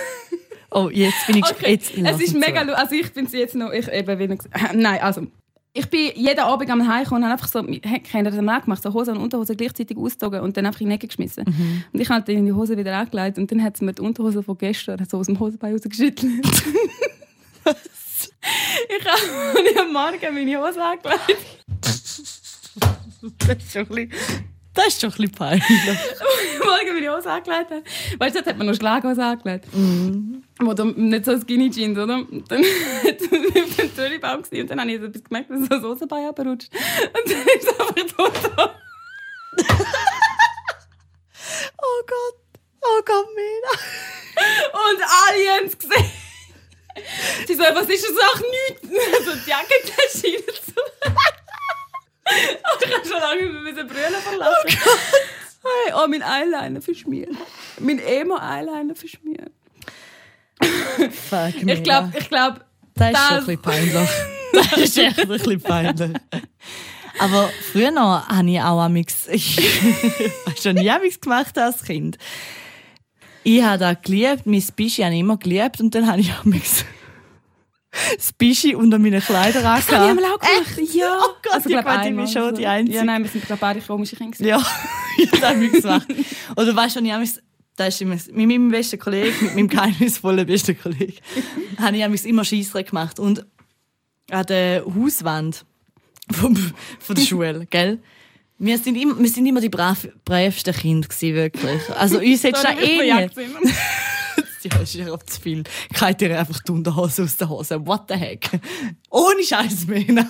Oh, 0.70 0.90
jetzt 0.90 1.26
bin 1.26 1.36
ich 1.38 1.44
Okay. 1.44 1.70
jetzt 1.70 1.96
es 1.96 2.20
ist 2.20 2.34
mega 2.34 2.60
Also 2.74 2.94
ich 2.94 3.12
bin 3.12 3.26
jetzt 3.30 3.54
noch. 3.54 3.70
Ich, 3.72 3.88
eben, 3.88 4.38
nein, 4.74 5.00
also. 5.00 5.28
Ich 5.76 5.90
bin 5.90 6.12
jeden 6.14 6.38
Abend 6.38 6.70
am 6.70 6.86
Heimkommen 6.86 7.24
und 7.24 7.28
habe 7.28 7.42
einfach 7.42 7.48
so, 7.48 7.60
kennt 7.60 8.14
ihr 8.14 8.30
das 8.30 8.40
mal 8.40 8.60
gemacht, 8.60 8.80
so 8.80 8.94
Hose 8.94 9.10
und 9.10 9.18
Unterhose 9.18 9.56
gleichzeitig 9.56 9.96
ausgezogen 9.96 10.40
und 10.40 10.56
dann 10.56 10.66
einfach 10.66 10.80
in 10.80 10.88
die 10.88 10.94
Ecke 10.94 11.08
geschmissen. 11.08 11.44
Mhm. 11.48 11.82
Und 11.92 12.00
ich 12.00 12.08
habe 12.08 12.32
dann 12.32 12.46
die 12.46 12.52
Hose 12.52 12.76
wieder 12.78 12.96
angelegt 12.96 13.38
und 13.38 13.50
dann 13.50 13.60
hat 13.60 13.76
sie 13.76 13.84
mir 13.84 13.92
die 13.92 14.02
Unterhose 14.02 14.44
von 14.44 14.56
gestern 14.56 15.04
so 15.04 15.18
aus 15.18 15.26
dem 15.26 15.40
Hosenbein 15.40 15.72
rausgeschüttelt. 15.72 16.46
ich 18.88 19.04
habe 19.04 19.80
am 19.80 19.92
Morgen 19.92 20.32
meine 20.32 20.64
Hose 20.64 20.80
angelegt. 20.80 21.34
Das 21.80 23.58
ist 23.58 23.72
schon 23.72 23.82
ein 23.82 23.88
bisschen, 23.88 24.12
das 24.74 24.86
ist 24.86 25.00
schon 25.00 25.10
ein 25.10 25.16
bisschen 25.16 25.32
peinlich. 25.32 25.64
Morgen 26.64 26.94
meine 26.94 27.16
Hose 27.16 27.28
angelegt 27.32 27.70
habe. 27.72 27.82
Weißt 28.20 28.36
du, 28.36 28.38
dort 28.38 28.46
hat 28.46 28.58
man 28.58 28.68
noch 28.68 28.74
Schlaghose 28.74 29.24
angelegt. 29.24 29.66
Wo 30.60 30.72
dann 30.72 30.94
nicht 31.08 31.24
so 31.24 31.36
Skinny 31.36 31.68
Jeans, 31.68 31.98
oder? 31.98 32.24
Dann 32.48 32.62
hat 32.62 33.20
dem 33.94 34.04
Türenbaum 34.04 34.42
gewesen 34.42 34.62
und 34.62 34.70
dann 34.70 34.80
habe 34.80 34.92
ich 34.92 35.00
so 35.00 35.10
gemerkt, 35.10 35.50
dass 35.50 35.60
so 35.60 35.66
das 35.66 35.82
Hosenbein 35.82 36.26
abrutscht. 36.26 36.70
Und 36.74 37.32
dann 37.32 37.46
ist 37.46 37.68
es 37.68 37.80
einfach 37.80 38.16
tot. 38.16 38.76
Oh 41.86 42.02
Gott. 42.06 42.40
Oh 42.82 43.02
Gott, 43.04 43.26
Mena. 43.34 43.70
Und 44.72 45.02
alle 45.02 45.50
haben 45.50 45.66
es 45.66 45.78
gesehen. 45.78 46.10
Sie 47.46 47.54
so, 47.54 47.62
was 47.62 47.88
ist 47.88 48.04
das 48.04 48.16
auch 48.18 48.40
nichts? 48.40 48.88
So 49.24 49.34
die 49.34 49.50
Jackentasche 49.50 50.24
rein 50.24 50.54
zu. 50.64 50.80
Ich 52.86 52.94
habe 52.94 53.06
schon 53.06 53.20
lange 53.20 53.42
mehr 53.42 53.72
müssen 53.72 53.86
brüllen 53.86 54.22
verlassen. 54.22 54.78
Oh 55.62 55.68
hey, 55.84 55.92
oh, 55.94 56.06
mein 56.08 56.22
Eyeliner 56.22 56.80
verschmiert. 56.80 57.30
Mein 57.78 57.98
Emo-Eyeliner 57.98 58.94
verschmiert. 58.94 59.52
Fuck. 61.28 61.54
Ich 61.66 61.82
glaube, 61.82 62.12
ich 62.18 62.28
glaube, 62.28 62.63
das 62.94 63.10
ist 63.10 63.18
schon 63.18 63.36
ein 63.36 63.46
bisschen 63.46 63.62
peinlich. 63.62 64.10
Das 64.54 64.78
ist 64.78 64.98
echt 64.98 65.18
ein 65.18 65.26
bisschen 65.26 65.60
peinlich. 65.60 66.12
Aber 67.18 67.50
früher 67.72 67.90
noch 67.90 68.28
habe 68.28 68.50
ich 68.50 68.60
auch 68.60 68.80
amix, 68.80 69.26
ich 69.30 69.58
habe 70.46 70.56
schon 70.60 70.76
nie 70.76 70.90
amix 70.90 71.20
gemacht 71.20 71.56
als 71.58 71.82
Kind. 71.82 72.18
Ich 73.42 73.62
habe 73.62 73.78
das 73.78 73.96
geliebt, 74.02 74.46
mein 74.46 74.64
Bischi 74.76 75.02
habe 75.02 75.14
ich 75.14 75.20
immer 75.20 75.36
geliebt 75.36 75.80
und 75.80 75.94
dann 75.94 76.06
habe 76.06 76.20
ich 76.20 76.32
amix 76.32 76.84
das 78.16 78.32
Bischi 78.32 78.74
unter 78.74 78.98
meine 78.98 79.20
Kleider 79.20 79.60
das 79.60 79.90
habe 79.90 80.04
ich 80.06 80.10
angehabt. 80.10 80.42
auch 80.42 80.48
gemacht. 80.48 80.94
Ja. 80.94 81.18
Oh 81.20 81.34
Gott, 81.42 81.60
ich 81.60 81.64
glaub, 81.66 81.84
meine, 81.84 82.10
ich 82.10 82.16
bin 82.16 82.28
schon 82.28 82.50
so. 82.50 82.56
die 82.56 82.66
Einzige. 82.66 82.98
Ja, 82.98 83.04
nein, 83.04 83.22
wir 83.22 83.30
sind 83.30 83.44
glaube 83.44 83.60
beide 83.60 83.80
komische 83.80 84.16
Kinder. 84.16 84.36
Ja, 84.44 84.64
ich 85.18 85.30
habe 85.32 85.48
amix 85.48 85.82
gemacht. 85.82 86.06
Oder 86.56 86.74
weißt 86.76 86.96
du, 86.96 87.00
ich 87.00 87.12
amix, 87.12 87.40
das 87.76 88.00
ist 88.00 88.06
mit 88.06 88.48
meinem 88.48 88.70
besten 88.70 88.98
Kollegen, 88.98 89.34
mit 89.40 89.54
meinem 89.54 89.68
geheimnisvollen 89.68 90.46
besten 90.46 90.78
Kollegen, 90.78 91.16
habe 91.78 91.96
ich 91.96 92.24
immer 92.24 92.44
Scheissdreck 92.44 92.90
gemacht. 92.90 93.18
Und 93.18 93.44
an 94.30 94.46
der 94.46 94.84
Hauswand 94.84 95.64
vom, 96.30 96.56
von 97.00 97.16
der 97.16 97.22
Schule, 97.22 97.66
gell? 97.70 98.00
Wir 98.56 98.78
sind, 98.78 98.94
immer, 98.94 99.18
wir 99.18 99.28
sind 99.28 99.46
immer 99.46 99.60
die 99.60 99.68
brav, 99.68 100.06
bravsten 100.24 100.72
Kinder 100.72 101.08
gewesen, 101.08 101.34
wirklich. 101.34 101.90
Also 101.90 102.18
uns 102.18 102.44
hättest 102.44 102.64
du 102.64 102.68
eh. 102.68 103.08
Ja, 103.08 103.18
ist 104.80 104.94
ja 104.94 105.18
zu 105.18 105.40
viel. 105.40 105.64
Kalt 105.92 106.20
dir 106.20 106.38
einfach 106.38 106.62
die 106.62 106.70
Unterhose 106.70 107.24
aus 107.24 107.36
der 107.36 107.48
Hose. 107.48 107.84
What 107.84 108.04
the 108.08 108.14
heck? 108.14 108.48
Ohne 109.10 109.42
Scheiß 109.42 109.86
mehr. 109.88 110.24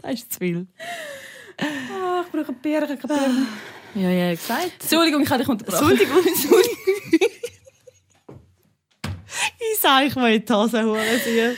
das 0.00 0.12
ist 0.14 0.32
zu 0.32 0.38
viel. 0.38 0.66
Ah, 1.58 2.24
ich 2.24 2.32
brauche 2.32 2.48
ein 2.48 2.60
Bier, 2.62 2.90
ich 2.90 2.98
brauche 2.98 3.08
Bier. 3.18 3.46
Ja, 3.94 4.10
ja, 4.10 4.30
gesagt. 4.30 4.72
Entschuldigung, 4.80 5.22
ich 5.22 5.28
habe 5.30 5.40
dich 5.42 5.48
unterbrochen. 5.48 5.90
Entschuldigung, 5.90 6.18
Entschuldigung. 6.26 7.28
ich 9.04 9.80
sage, 9.80 10.06
ich 10.06 10.16
will 10.16 10.34
in 10.34 10.44
die 10.44 10.52
Hose 10.52 10.82
holen. 10.84 11.56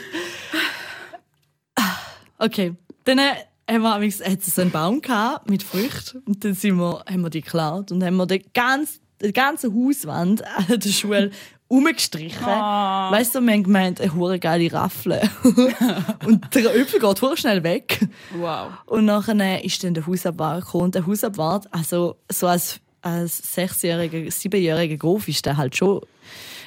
Okay, 2.37 2.73
dann 3.05 3.17
äh, 3.19 3.31
haben 3.69 3.81
wir, 3.81 3.95
amigs- 3.95 4.23
hat 4.23 4.39
es 4.45 4.59
einen 4.59 4.71
Baum 4.71 5.01
gehabt 5.01 5.49
mit 5.49 5.63
Früchten 5.63 6.19
und 6.25 6.43
dann 6.43 6.53
sind 6.53 6.75
wir, 6.77 7.03
haben 7.09 7.21
wir 7.21 7.29
die 7.29 7.41
geklaut 7.41 7.91
und 7.91 8.03
haben 8.03 8.17
wir 8.17 8.25
die 8.27 8.45
ganze, 8.53 8.99
die 9.21 9.31
ganze 9.31 9.73
Hauswand 9.73 10.43
an 10.45 10.79
der 10.79 10.89
Schule 10.89 11.31
umgestrichen. 11.67 12.45
Ah. 12.45 13.11
Weißt 13.11 13.33
du, 13.35 13.41
wir 13.41 13.53
haben 13.53 13.63
gemeint, 13.63 13.99
eine 13.99 14.13
hure 14.13 14.39
geile 14.39 14.71
Raffle. 14.71 15.21
und 16.25 16.53
der 16.53 16.71
Öpfel 16.71 16.99
geht 16.99 17.21
hure 17.21 17.37
schnell 17.37 17.63
weg. 17.63 18.07
Wow. 18.37 18.67
Und 18.85 19.05
nachher 19.05 19.63
ist 19.63 19.83
dann 19.83 19.93
der 19.93 20.05
Hausabwart 20.05 20.65
gekommen. 20.65 20.83
Und 20.85 20.95
der 20.95 21.05
Hausabwart, 21.07 21.67
also 21.73 22.17
so 22.31 22.47
als, 22.47 22.79
als 23.01 23.37
sechsjähriger, 23.53 24.29
siebenjähriger 24.29 24.97
Golf 24.97 25.27
ist 25.27 25.45
der 25.45 25.57
halt 25.57 25.75
schon 25.75 26.01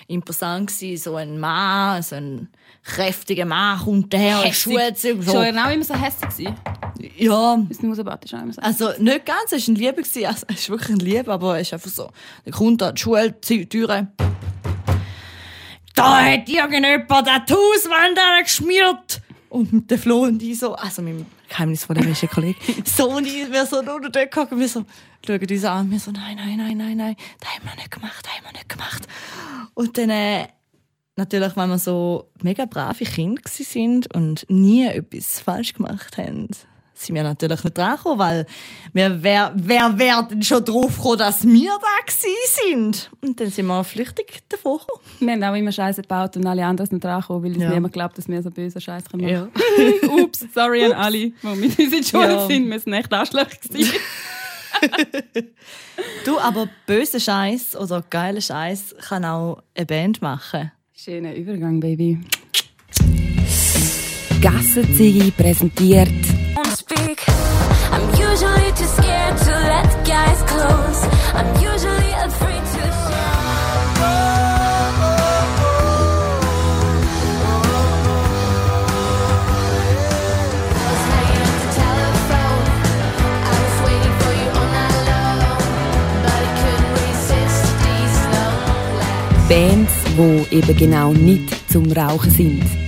imposant 0.08 0.68
gewesen. 0.68 1.02
So 1.02 1.16
ein 1.16 1.38
Mann, 1.38 2.02
so 2.02 2.16
ein 2.16 2.48
kräftiger 2.82 3.44
Mann 3.44 3.78
kommt 3.80 4.12
daher, 4.12 4.40
Hässig. 4.42 4.62
Schuhe 4.62 4.92
Schon 4.96 5.22
so. 5.22 5.38
er 5.38 5.66
auch 5.66 5.70
immer 5.70 5.84
so 5.84 5.94
hässlich 5.94 6.30
gewesen? 6.30 6.56
Ja, 7.16 7.54
Ist 7.68 7.82
nicht 7.82 7.88
Musabat, 7.88 8.24
auch 8.34 8.42
immer 8.42 8.52
so. 8.52 8.62
also 8.62 8.90
nicht 8.98 9.26
ganz, 9.26 9.52
es 9.52 9.68
war 9.68 9.74
ein 9.74 9.76
Liebe. 9.76 10.02
gewesen. 10.02 10.26
Also, 10.26 10.46
es 10.48 10.60
ist 10.60 10.70
wirklich 10.70 10.90
ein 10.90 10.98
Liebe, 10.98 11.30
aber 11.32 11.56
es 11.60 11.68
ist 11.68 11.74
einfach 11.74 11.90
so. 11.90 12.10
Der 12.44 12.52
kommt 12.52 12.80
da, 12.80 12.90
die 12.92 13.00
Schultüre. 13.00 14.08
Da 15.98 16.24
hat 16.24 16.48
irgendjemand 16.48 17.26
die 17.48 17.52
Hauswand 17.52 18.18
geschmiert. 18.44 19.20
Und 19.48 19.90
der 19.90 19.98
Flo 19.98 20.22
und 20.24 20.40
ich 20.42 20.58
so, 20.60 20.74
also 20.74 21.02
mein 21.02 21.26
geheimnisvoller 21.48 22.02
beste 22.02 22.28
Kollege. 22.28 22.58
So, 22.84 23.10
und 23.10 23.26
ich, 23.26 23.50
wir 23.50 23.66
so 23.66 23.78
unter 23.78 24.08
dort 24.08 24.30
gucken, 24.30 24.60
wir 24.60 24.68
so, 24.68 24.84
schauen 25.26 25.40
uns 25.50 25.64
an, 25.64 25.90
wir 25.90 25.98
so, 25.98 26.12
nein, 26.12 26.36
nein, 26.36 26.56
nein, 26.56 26.76
nein, 26.76 26.96
nein, 26.96 27.16
das 27.40 27.50
haben 27.50 27.64
wir 27.64 27.74
nicht 27.74 27.90
gemacht, 27.90 28.24
das 28.24 28.32
haben 28.32 28.44
wir 28.44 28.52
nicht 28.52 28.68
gemacht. 28.68 29.08
Und 29.74 29.98
dann, 29.98 30.10
äh, 30.10 30.46
natürlich, 31.16 31.56
wenn 31.56 31.68
wir 31.68 31.78
so 31.78 32.30
mega 32.42 32.66
brave 32.66 33.04
Kinder 33.04 33.42
sind 33.46 34.14
und 34.14 34.46
nie 34.48 34.86
etwas 34.86 35.40
falsch 35.40 35.72
gemacht 35.74 36.16
haben, 36.16 36.48
sind 37.00 37.14
wir 37.14 37.22
natürlich 37.22 37.62
nicht 37.64 37.76
dran 37.78 37.96
gekommen, 37.96 38.18
weil 38.18 38.46
wir, 38.92 39.22
wer, 39.22 39.52
wer 39.54 39.98
wäre 39.98 40.26
denn 40.28 40.42
schon 40.42 40.64
drauf 40.64 40.96
gekommen, 40.96 41.18
dass 41.18 41.46
wir 41.46 41.70
da 41.70 42.06
gewesen 42.06 42.28
sind? 42.68 43.10
Und 43.22 43.40
dann 43.40 43.50
sind 43.50 43.66
wir 43.66 43.84
flüchtig 43.84 44.40
davon 44.48 44.78
gekommen. 44.78 45.00
Wir 45.20 45.32
haben 45.32 45.44
auch 45.44 45.58
immer 45.58 45.72
Scheiße 45.72 46.02
gebaut 46.02 46.36
und 46.36 46.46
alle 46.46 46.64
anderen 46.66 46.88
sind 46.90 47.02
dran 47.04 47.20
gekommen, 47.20 47.44
weil 47.44 47.52
uns 47.54 47.62
Ja. 47.62 47.70
niemand 47.70 47.92
glaubt, 47.92 48.18
dass 48.18 48.28
wir 48.28 48.42
so 48.42 48.50
böse 48.50 48.80
Scheiße 48.80 49.06
machen 49.12 49.28
Ja. 49.28 49.48
Ups, 50.22 50.44
sorry 50.54 50.84
an 50.84 50.92
alle, 50.92 51.18
die 51.18 51.34
mit 51.56 51.78
uns 51.78 51.92
in 51.92 52.04
Schule 52.04 52.32
Ja. 52.34 52.46
sind. 52.46 52.68
Wir 52.70 52.80
sind 52.80 52.92
echt 52.92 53.12
Arschlöcher 53.12 53.56
gewesen. 53.68 53.92
Du, 56.24 56.38
aber 56.38 56.68
böse 56.86 57.18
Scheiß 57.18 57.74
oder 57.76 58.04
geile 58.08 58.40
Scheiß 58.40 58.94
kann 59.08 59.24
auch 59.24 59.62
eine 59.74 59.86
Band 59.86 60.22
machen. 60.22 60.70
Schöner 60.94 61.34
Übergang, 61.34 61.80
Baby. 61.80 62.20
Gassenzigi 64.40 65.32
präsentiert 65.32 66.08
speak. 66.78 67.24
I'm 67.94 68.06
usually 68.28 68.70
too 68.78 68.90
scared 68.98 69.36
to 69.46 69.52
let 69.72 69.88
guys 70.06 70.40
close. 70.52 71.00
I'm 71.38 71.50
usually 71.70 72.12
afraid 72.26 72.62
to 72.74 72.88
Bands, 89.48 89.92
die 90.18 90.56
eben 90.58 90.76
genau 90.76 91.14
nicht 91.14 91.70
zum 91.72 91.90
Rauchen 91.90 92.30
sind. 92.30 92.87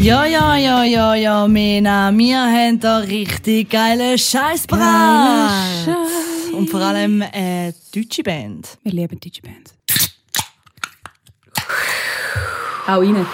Ja, 0.00 0.24
ja, 0.24 0.56
ja, 0.56 0.82
ja, 0.82 1.14
ja, 1.14 1.46
Mena, 1.46 2.10
wir 2.16 2.40
haben 2.40 2.80
da 2.80 2.98
richtig 3.00 3.68
geile 3.68 4.16
Scheiß 4.16 4.66
Geiler 4.66 5.50
bereit. 5.86 6.54
Und 6.54 6.70
vor 6.70 6.80
allem 6.80 7.20
eine 7.20 7.74
deutsche 7.94 8.22
Band. 8.22 8.78
Wir 8.82 8.92
lieben 8.92 9.20
deutsche 9.20 9.42
Bands. 9.42 9.74
Hau 12.86 13.00
rein. 13.00 13.26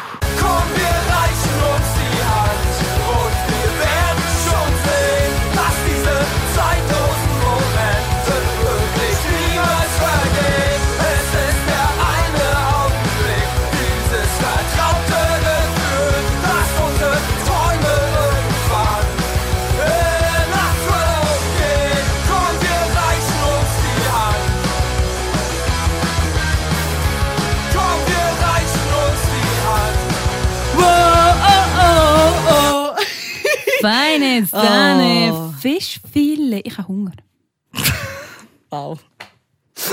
Sahne, 34.45 35.33
Oh. 35.33 35.53
Fischfilet. 35.61 36.63
Ich 36.67 36.77
habe 36.79 36.89
Hunger. 36.89 37.13
Wow. 38.69 38.99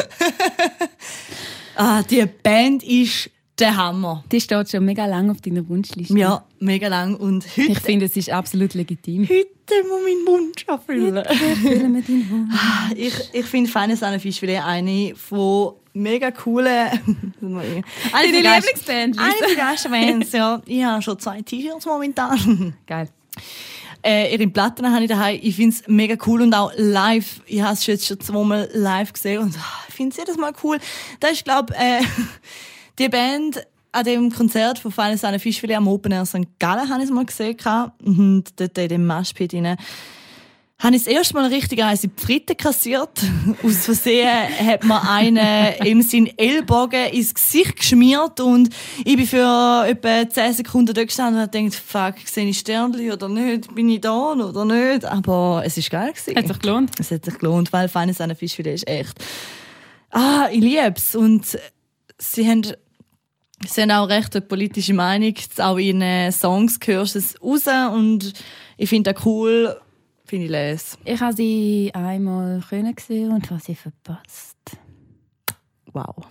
ah, 1.75 2.01
die 2.03 2.25
Band 2.25 2.83
ist 2.83 3.29
der 3.59 3.77
Hammer. 3.77 4.23
Die 4.31 4.41
steht 4.41 4.69
schon 4.71 4.83
mega 4.83 5.05
lang 5.05 5.29
auf 5.29 5.41
deiner 5.41 5.67
Wunschliste. 5.69 6.17
Ja, 6.17 6.43
mega 6.59 6.87
lang. 6.87 7.15
Und 7.15 7.45
heute, 7.55 7.71
Ich 7.71 7.79
finde, 7.79 8.05
es 8.07 8.17
ist 8.17 8.31
absolut 8.31 8.73
legitim. 8.73 9.23
heute 9.29 9.87
muss 9.87 10.01
mein 10.03 10.25
Wunsch 10.27 10.65
erfüllen. 10.67 11.15
Erfüllen 11.17 11.93
wir 11.95 12.01
deinen 12.01 12.29
Wunsch. 12.31 12.55
Ich, 12.95 13.13
ich 13.31 13.45
finde 13.45 13.69
Feine 13.69 13.95
Sahne 13.95 14.19
Fischfilet 14.19 14.61
eine 14.63 15.13
von 15.15 15.73
mega 15.93 16.31
coolen. 16.31 16.67
eine 16.67 17.83
Deine 18.11 18.41
Lieblingsband? 18.41 19.17
Eine 19.19 19.55
der 19.55 19.89
Bands, 19.89 20.31
ja. 20.31 20.61
Ich 20.65 20.83
habe 20.83 21.01
schon 21.01 21.19
zwei 21.19 21.41
T-Shirts 21.43 21.85
momentan. 21.85 22.75
Geil. 22.87 23.07
Äh, 24.05 24.33
ihre 24.33 24.47
Platten 24.47 24.91
habe 24.91 25.03
ich 25.03 25.09
daheim. 25.09 25.39
Ich 25.41 25.55
finde 25.55 25.75
es 25.75 25.87
mega 25.87 26.15
cool 26.27 26.41
und 26.41 26.53
auch 26.53 26.71
live. 26.75 27.41
Ich 27.45 27.61
habe 27.61 27.73
es 27.73 27.85
jetzt 27.85 28.05
schon 28.05 28.19
zweimal 28.19 28.69
live 28.73 29.13
gesehen 29.13 29.39
und 29.39 29.55
ah, 29.57 29.83
ich 29.87 29.93
finde 29.93 30.11
es 30.11 30.17
jedes 30.17 30.37
Mal 30.37 30.51
cool. 30.63 30.77
Das 31.19 31.31
ist, 31.31 31.45
glaube 31.45 31.73
äh, 31.75 32.01
die 32.99 33.09
Band 33.09 33.65
an 33.93 34.03
dem 34.03 34.31
Konzert 34.31 34.79
von 34.79 34.91
Feine 34.91 35.17
Sahne 35.17 35.39
Fischfilet 35.39 35.75
am 35.75 35.87
Open 35.87 36.11
Air 36.11 36.25
St. 36.25 36.59
Gallen 36.59 36.89
habe 36.89 36.99
ich 36.99 37.05
es 37.05 37.11
mal 37.11 37.25
gesehen. 37.25 37.55
Und 38.03 38.59
dort 38.59 38.77
in 38.77 38.89
dem 38.89 39.05
Maschpit 39.05 39.53
rein 39.53 39.77
habe 40.84 40.97
ich 40.97 41.05
das 41.05 41.13
erste 41.13 41.34
Mal 41.36 41.45
richtig 41.45 41.81
eins 41.81 42.03
in 42.03 42.11
die 42.13 42.21
Fritte 42.21 42.55
kassiert. 42.55 43.09
Aus 43.63 43.86
Versehen 43.86 44.27
hat 44.27 44.84
mir 44.84 45.09
einen 45.09 45.81
ihm 45.86 46.01
seinen 46.01 46.38
Ellbogen 46.38 47.05
ins 47.11 47.34
Gesicht 47.34 47.77
geschmiert 47.77 48.41
und 48.41 48.69
ich 49.05 49.15
bin 49.15 49.25
für 49.25 49.86
etwa 49.88 50.29
10 50.29 50.53
Sekunden 50.53 50.93
dort 50.93 51.07
gestanden 51.07 51.36
und 51.36 51.47
habe 51.47 51.57
gedacht, 51.57 51.81
fuck, 51.81 52.27
sehe 52.27 52.45
ich 52.45 52.59
Sternchen 52.59 53.13
oder 53.13 53.29
nicht? 53.29 53.73
Bin 53.73 53.88
ich 53.88 54.01
da 54.01 54.34
oder 54.34 54.65
nicht? 54.65 55.05
Aber 55.05 55.63
es 55.65 55.77
ist 55.77 55.89
geil 55.89 56.11
gewesen. 56.11 56.36
Hat 56.36 56.47
sich 56.47 56.59
gelohnt. 56.59 56.91
Es 56.99 57.11
hat 57.11 57.23
sich 57.23 57.38
gelohnt, 57.38 57.71
weil 57.71 57.88
feines 57.88 58.19
an 58.19 58.36
Fischfilet 58.36 58.73
ist 58.73 58.88
echt. 58.88 59.17
Ah, 60.11 60.49
ich 60.51 60.59
lieb's. 60.59 61.15
Und 61.15 61.57
sie 62.17 62.45
haben, 62.45 62.63
sie 63.65 63.81
haben 63.81 63.91
auch 63.91 64.09
recht 64.09 64.36
eine 64.36 64.45
politische 64.45 64.93
Meinung. 64.93 65.34
Auch 65.59 65.77
in 65.77 66.29
Songs 66.34 66.77
hörst 66.84 67.15
du 67.15 67.19
es 67.19 67.41
raus 67.41 67.93
und 67.95 68.34
ich 68.75 68.89
finde 68.89 69.13
das 69.13 69.25
cool. 69.25 69.77
Finde 70.34 70.45
ich 70.45 70.51
les. 70.51 70.97
Ich 71.05 71.21
habe 71.21 71.36
sie 71.36 71.91
einmal 71.93 72.63
können 72.67 72.95
sehen 72.99 73.31
und 73.34 73.51
habe 73.51 73.61
sie 73.61 73.75
verpasst. 73.75 74.57
Wow. 75.91 76.25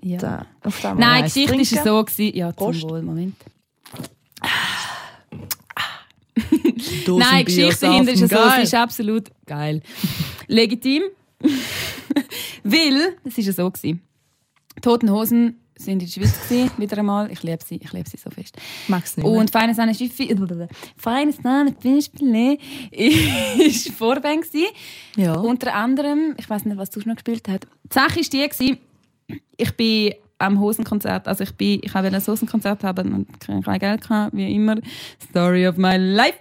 Ja. 0.00 0.18
Da, 0.18 0.46
auf 0.62 0.80
da 0.80 0.94
mal 0.94 1.00
Nein, 1.00 1.32
die 1.34 1.44
Geschichte 1.44 1.74
war 1.78 1.84
so. 1.84 2.04
Gewesen. 2.04 2.36
Ja, 2.36 2.56
zum 2.56 2.66
Prost. 2.66 2.82
Wohl. 2.84 3.02
Moment. 3.02 3.34
Nein, 7.08 7.44
Geschichte 7.44 7.80
dahinter 7.80 8.12
ist 8.12 8.20
ja 8.20 8.28
so, 8.28 8.36
es 8.36 8.62
ist 8.62 8.74
absolut 8.74 9.24
geil. 9.44 9.82
Legitim. 10.46 11.02
Weil, 12.62 13.16
es 13.24 13.38
ist 13.38 13.46
ja 13.46 13.52
so 13.52 13.68
gewesen. 13.68 14.02
Toten 14.82 15.10
Hosen 15.10 15.58
sind 15.78 15.94
in 15.94 15.98
der 16.00 16.06
Schweiz 16.08 16.48
gewesen, 16.48 16.70
wieder 16.78 16.98
einmal. 16.98 17.30
Ich 17.30 17.42
liebe 17.42 17.62
sie, 17.64 17.76
ich 17.76 17.92
liebe 17.92 18.08
sie 18.08 18.16
so 18.16 18.30
fest. 18.30 18.56
Mag's 18.88 19.16
nicht. 19.16 19.26
Und 19.26 19.50
Feine 19.50 19.74
Sahne 19.74 19.94
Schiffi, 19.94 20.34
Feine 20.96 21.32
Sahne 21.32 21.74
Fischfilet 21.80 22.58
ist 22.92 23.88
Vorband 23.98 24.42
gewesen. 24.42 24.66
ja. 25.16 25.34
Unter 25.34 25.74
anderem, 25.74 26.34
ich 26.36 26.48
weiß 26.48 26.64
nicht, 26.64 26.76
was 26.76 26.90
du 26.90 27.00
noch 27.00 27.14
gespielt 27.16 27.46
hast. 27.48 27.64
Die 27.84 27.94
Sache 27.94 28.20
ist 28.20 28.32
die, 28.32 28.46
gewesen, 28.48 28.78
ich 29.56 29.72
bin 29.76 30.12
am 30.40 30.60
Hosenkonzert, 30.60 31.26
also 31.26 31.42
ich 31.44 31.52
bin, 31.52 31.80
ich 31.82 31.92
habe 31.94 32.06
ein 32.08 32.26
Hosenkonzert 32.26 32.84
haben 32.84 33.12
und 33.12 33.40
kein 33.64 33.78
Geld 33.78 34.02
gehabt, 34.02 34.36
wie 34.36 34.54
immer. 34.54 34.76
Story 35.30 35.66
of 35.66 35.76
my 35.76 35.96
life. 35.96 36.34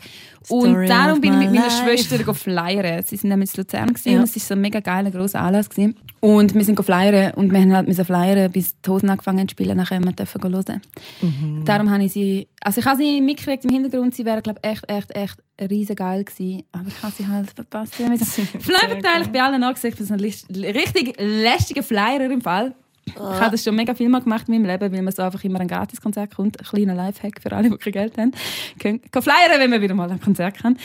Story 0.46 0.70
und 0.70 0.88
darum 0.88 1.20
bin 1.20 1.34
ich 1.34 1.40
mit 1.40 1.52
meiner 1.52 1.66
life. 1.66 1.84
Schwester 1.84 2.24
go 2.24 2.34
flyern. 2.34 3.04
Sie 3.04 3.18
sind 3.18 3.30
nämlich 3.30 3.52
in 3.56 3.58
Luzern 3.64 3.88
gewesen, 3.88 4.12
Ja. 4.12 4.18
und 4.20 4.24
es 4.26 4.36
ist 4.36 4.48
so 4.48 4.54
ein 4.54 4.62
mega 4.62 4.80
geiler 4.80 5.10
grosser 5.12 5.42
Anlass 5.42 5.70
gewesen. 5.70 5.96
Und 6.28 6.54
wir 6.54 6.64
sind 6.64 6.84
flyern 6.84 7.34
und 7.36 7.52
wir 7.52 7.60
haben 7.60 7.74
halt 7.74 7.94
flyern, 7.96 8.52
bis 8.52 8.80
die 8.82 8.90
Hosen 8.90 9.10
angefangen 9.10 9.40
haben 9.40 9.48
zu 9.48 9.54
spielen, 9.54 9.78
nachher 9.78 10.04
wir 10.04 10.12
dürfen 10.12 10.44
hören. 10.44 10.82
Mhm. 11.22 11.64
Darum 11.64 11.90
habe 11.90 12.04
ich 12.04 12.12
sie, 12.12 12.48
also 12.62 12.82
ich 12.82 12.86
habe 12.86 12.98
sie 12.98 13.22
mitgekriegt 13.22 13.64
im 13.64 13.72
Hintergrund, 13.72 14.14
sie 14.14 14.26
wäre 14.26 14.42
glaube 14.42 14.62
echt, 14.64 14.90
echt, 14.90 15.16
echt 15.16 15.38
riesen 15.70 15.96
geil 15.96 16.24
gewesen, 16.24 16.64
aber 16.72 16.88
ich 16.88 17.02
habe 17.02 17.14
sie 17.16 17.28
halt 17.28 17.52
verpasst. 17.52 17.96
Ich 18.00 18.64
Flyer 18.64 18.90
verteilt, 18.90 19.32
bei 19.32 19.42
allen 19.42 19.64
angesagt, 19.64 19.94
ich 19.94 19.98
bin 19.98 20.08
so 20.08 20.14
ein 20.14 20.74
richtig 20.74 21.16
lästiger 21.20 21.84
Flyer 21.84 22.30
im 22.30 22.42
Fall. 22.42 22.74
Ich 23.06 23.16
habe 23.16 23.52
das 23.52 23.64
schon 23.64 23.76
mega 23.76 23.94
viel 23.94 24.10
mal 24.10 24.22
gemacht 24.22 24.50
in 24.50 24.56
meinem 24.56 24.66
Leben, 24.66 24.92
weil 24.92 25.02
man 25.02 25.14
so 25.14 25.22
einfach 25.22 25.44
immer 25.44 25.62
ein 25.62 25.68
Gratiskonzert 25.68 26.36
kommt. 26.36 26.60
Ein 26.60 26.66
kleiner 26.66 26.94
Lifehack 26.94 27.42
für 27.42 27.52
alle, 27.54 27.70
die 27.70 27.78
kein 27.78 27.94
Geld 27.94 28.18
haben. 28.18 28.32
Können 28.80 29.02
können 29.10 29.24
flyern, 29.24 29.60
wenn 29.60 29.70
man 29.70 29.82
wieder 29.82 29.94
mal 29.94 30.12
ein 30.12 30.20
Konzert 30.20 30.58
kann. 30.58 30.78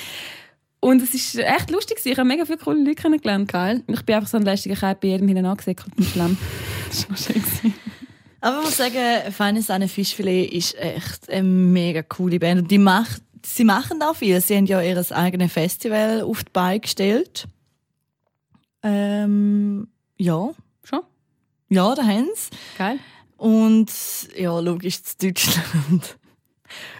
Und 0.85 1.01
es 1.01 1.37
war 1.37 1.45
echt 1.45 1.70
lustig. 1.70 2.01
Ich 2.03 2.18
habe 2.18 2.26
mega 2.26 2.45
viele 2.45 2.59
coole 2.59 2.80
Leute 2.83 2.97
kennengelernt. 2.97 3.53
Geil. 3.53 3.85
Ich 3.87 4.03
bin 4.05 4.16
einfach 4.16 4.28
so 4.28 4.37
ein 4.37 4.43
lästiger 4.43 4.74
Kerl 4.74 4.97
bei 4.97 5.09
jedem 5.09 5.28
hinten 5.28 5.47
angesäckelt 5.47 5.97
mit 5.97 6.09
Schlamm. 6.09 6.37
Das 6.89 7.09
war 7.09 7.16
schön. 7.16 7.41
gewesen. 7.41 7.74
Aber 8.41 8.59
ich 8.59 8.64
muss 8.64 8.76
sagen, 8.76 9.33
Feines 9.33 9.66
Sahne 9.68 9.87
Fischfilet 9.87 10.53
ist 10.53 10.74
echt 10.74 11.30
eine 11.30 11.45
mega 11.45 12.03
coole 12.03 12.41
Band. 12.41 12.62
Und 12.62 12.70
die 12.70 12.78
macht, 12.78 13.22
sie 13.47 13.62
machen 13.62 14.03
auch 14.03 14.16
viel. 14.16 14.41
Sie 14.41 14.57
haben 14.57 14.66
ja 14.66 14.83
ihr 14.83 15.12
eigenes 15.12 15.53
Festival 15.53 16.22
auf 16.22 16.43
die 16.43 16.51
Beine 16.53 16.80
gestellt. 16.80 17.47
Ähm, 18.83 19.87
ja. 20.18 20.51
Schon? 20.83 21.01
Ja, 21.70 21.95
da 21.95 22.03
haben 22.03 22.28
sie. 22.35 22.51
Geil. 22.76 22.99
Und 23.37 23.91
ja, 24.37 24.59
logisch 24.59 25.01
zu 25.05 25.16
Deutschland. 25.16 26.18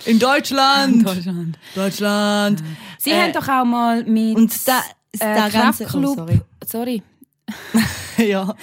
In 0.05 0.19
Deutschland. 0.19 1.07
Deutschland. 1.07 1.59
Deutschland. 1.75 2.63
Sie 2.99 3.11
Äh, 3.11 3.23
haben 3.23 3.33
doch 3.33 3.49
auch 3.49 3.65
mal 3.65 4.05
mit 4.05 4.37
Und 4.37 4.69
da, 4.69 4.81
äh, 5.13 5.19
der 5.19 5.51
ganze... 5.51 5.85
Kraftclub. 5.85 6.19
Oh, 6.19 6.27
sorry. 6.27 6.41
sorry. 6.67 7.03
ja. 8.29 8.55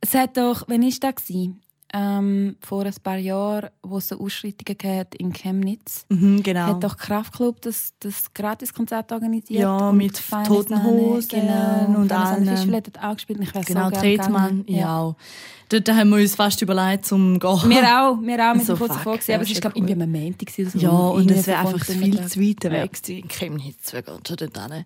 Es 0.00 0.14
hat 0.14 0.36
doch, 0.36 0.64
wann 0.66 0.82
war 0.82 0.90
das? 1.00 1.14
gewesen? 1.16 1.61
Ähm, 1.94 2.56
vor 2.60 2.84
ein 2.86 2.94
paar 3.02 3.18
Jahren, 3.18 3.68
wo 3.82 3.98
es 3.98 4.08
so 4.08 4.18
Ausschreitungen 4.18 4.78
gab 4.78 5.14
in 5.16 5.30
Chemnitz, 5.32 6.06
Mhm, 6.08 6.42
genau. 6.42 6.60
hat 6.68 6.82
doch 6.82 6.96
Kraftclub 6.96 7.60
das, 7.60 7.92
das 8.00 8.32
Gratiskonzert 8.32 9.12
organisiert. 9.12 9.60
Ja, 9.60 9.92
mit 9.92 10.18
Toten 10.46 10.82
Hosen 10.84 11.28
genau, 11.28 12.00
und 12.00 12.10
allen. 12.10 12.46
Fischfilet 12.46 12.86
hat 12.86 13.04
auch 13.04 13.14
gespielt. 13.14 13.40
Ich 13.42 13.54
wäre 13.54 13.64
Genau, 13.64 13.90
so 13.90 13.96
Tretmann, 13.96 14.64
gegangen. 14.64 14.64
ja. 14.68 14.98
auch. 15.00 15.16
Dort 15.68 15.88
haben 15.90 16.10
wir 16.10 16.16
uns 16.16 16.34
fast 16.34 16.60
überlegt, 16.62 17.06
zum 17.06 17.38
gehen. 17.38 17.70
Wir 17.70 17.82
auch, 17.82 18.18
wir 18.22 18.50
auch, 18.50 18.54
mit 18.54 18.64
So, 18.66 18.76
kurz 18.76 18.92
davor 18.94 19.14
gewesen, 19.14 19.32
aber 19.32 19.42
ja, 19.42 19.42
es 19.42 19.48
das 19.52 19.60
glaube 19.60 19.76
ich, 19.78 19.82
irgendwie 19.82 20.02
am 20.02 20.10
Montag 20.24 20.50
so. 20.50 20.78
Ja, 20.78 20.90
und 20.90 21.30
es 21.30 21.46
wäre 21.46 21.58
einfach 21.60 21.84
viel 21.84 22.26
zu 22.26 22.40
weit 22.40 22.64
Ja. 22.64 22.70
weg 22.70 22.92
gewesen. 22.92 23.18
In 23.22 23.28
Chemnitz, 23.28 23.92
wir 23.92 24.02
gehen 24.02 24.18
schon 24.26 24.36
dort 24.36 24.72
hin. 24.72 24.84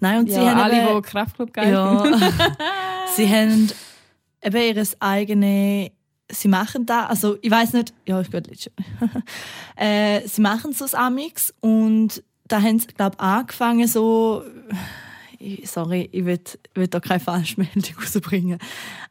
Nein, 0.00 0.18
und 0.20 0.26
sie 0.28 0.34
Ja, 0.34 0.50
haben 0.54 0.60
alle, 0.62 0.96
die 0.96 1.02
Kraftclub 1.02 1.52
geil 1.52 1.72
ja, 1.72 2.04
sie 3.16 3.28
haben 3.28 3.70
eben 4.42 4.56
ihr 4.76 4.86
eigene, 5.00 5.90
sie 6.30 6.48
machen 6.48 6.86
da, 6.86 7.06
also 7.06 7.36
ich 7.42 7.50
weiß 7.50 7.72
nicht, 7.74 7.92
ja, 8.06 8.20
ich 8.20 8.28
schon. 8.62 8.72
äh, 9.76 10.26
sie 10.26 10.40
machen 10.40 10.72
so 10.72 10.86
Amix 10.96 11.54
und 11.60 12.22
da 12.48 12.60
haben 12.60 12.78
sie, 12.78 12.88
glaube 12.88 13.16
ich, 13.16 13.22
angefangen 13.22 13.86
so, 13.86 14.42
sorry, 15.64 16.08
ich 16.12 16.24
will, 16.24 16.40
will 16.74 16.88
da 16.88 17.00
keine 17.00 17.20
Falschmeldung 17.20 17.82
rausbringen. 18.00 18.58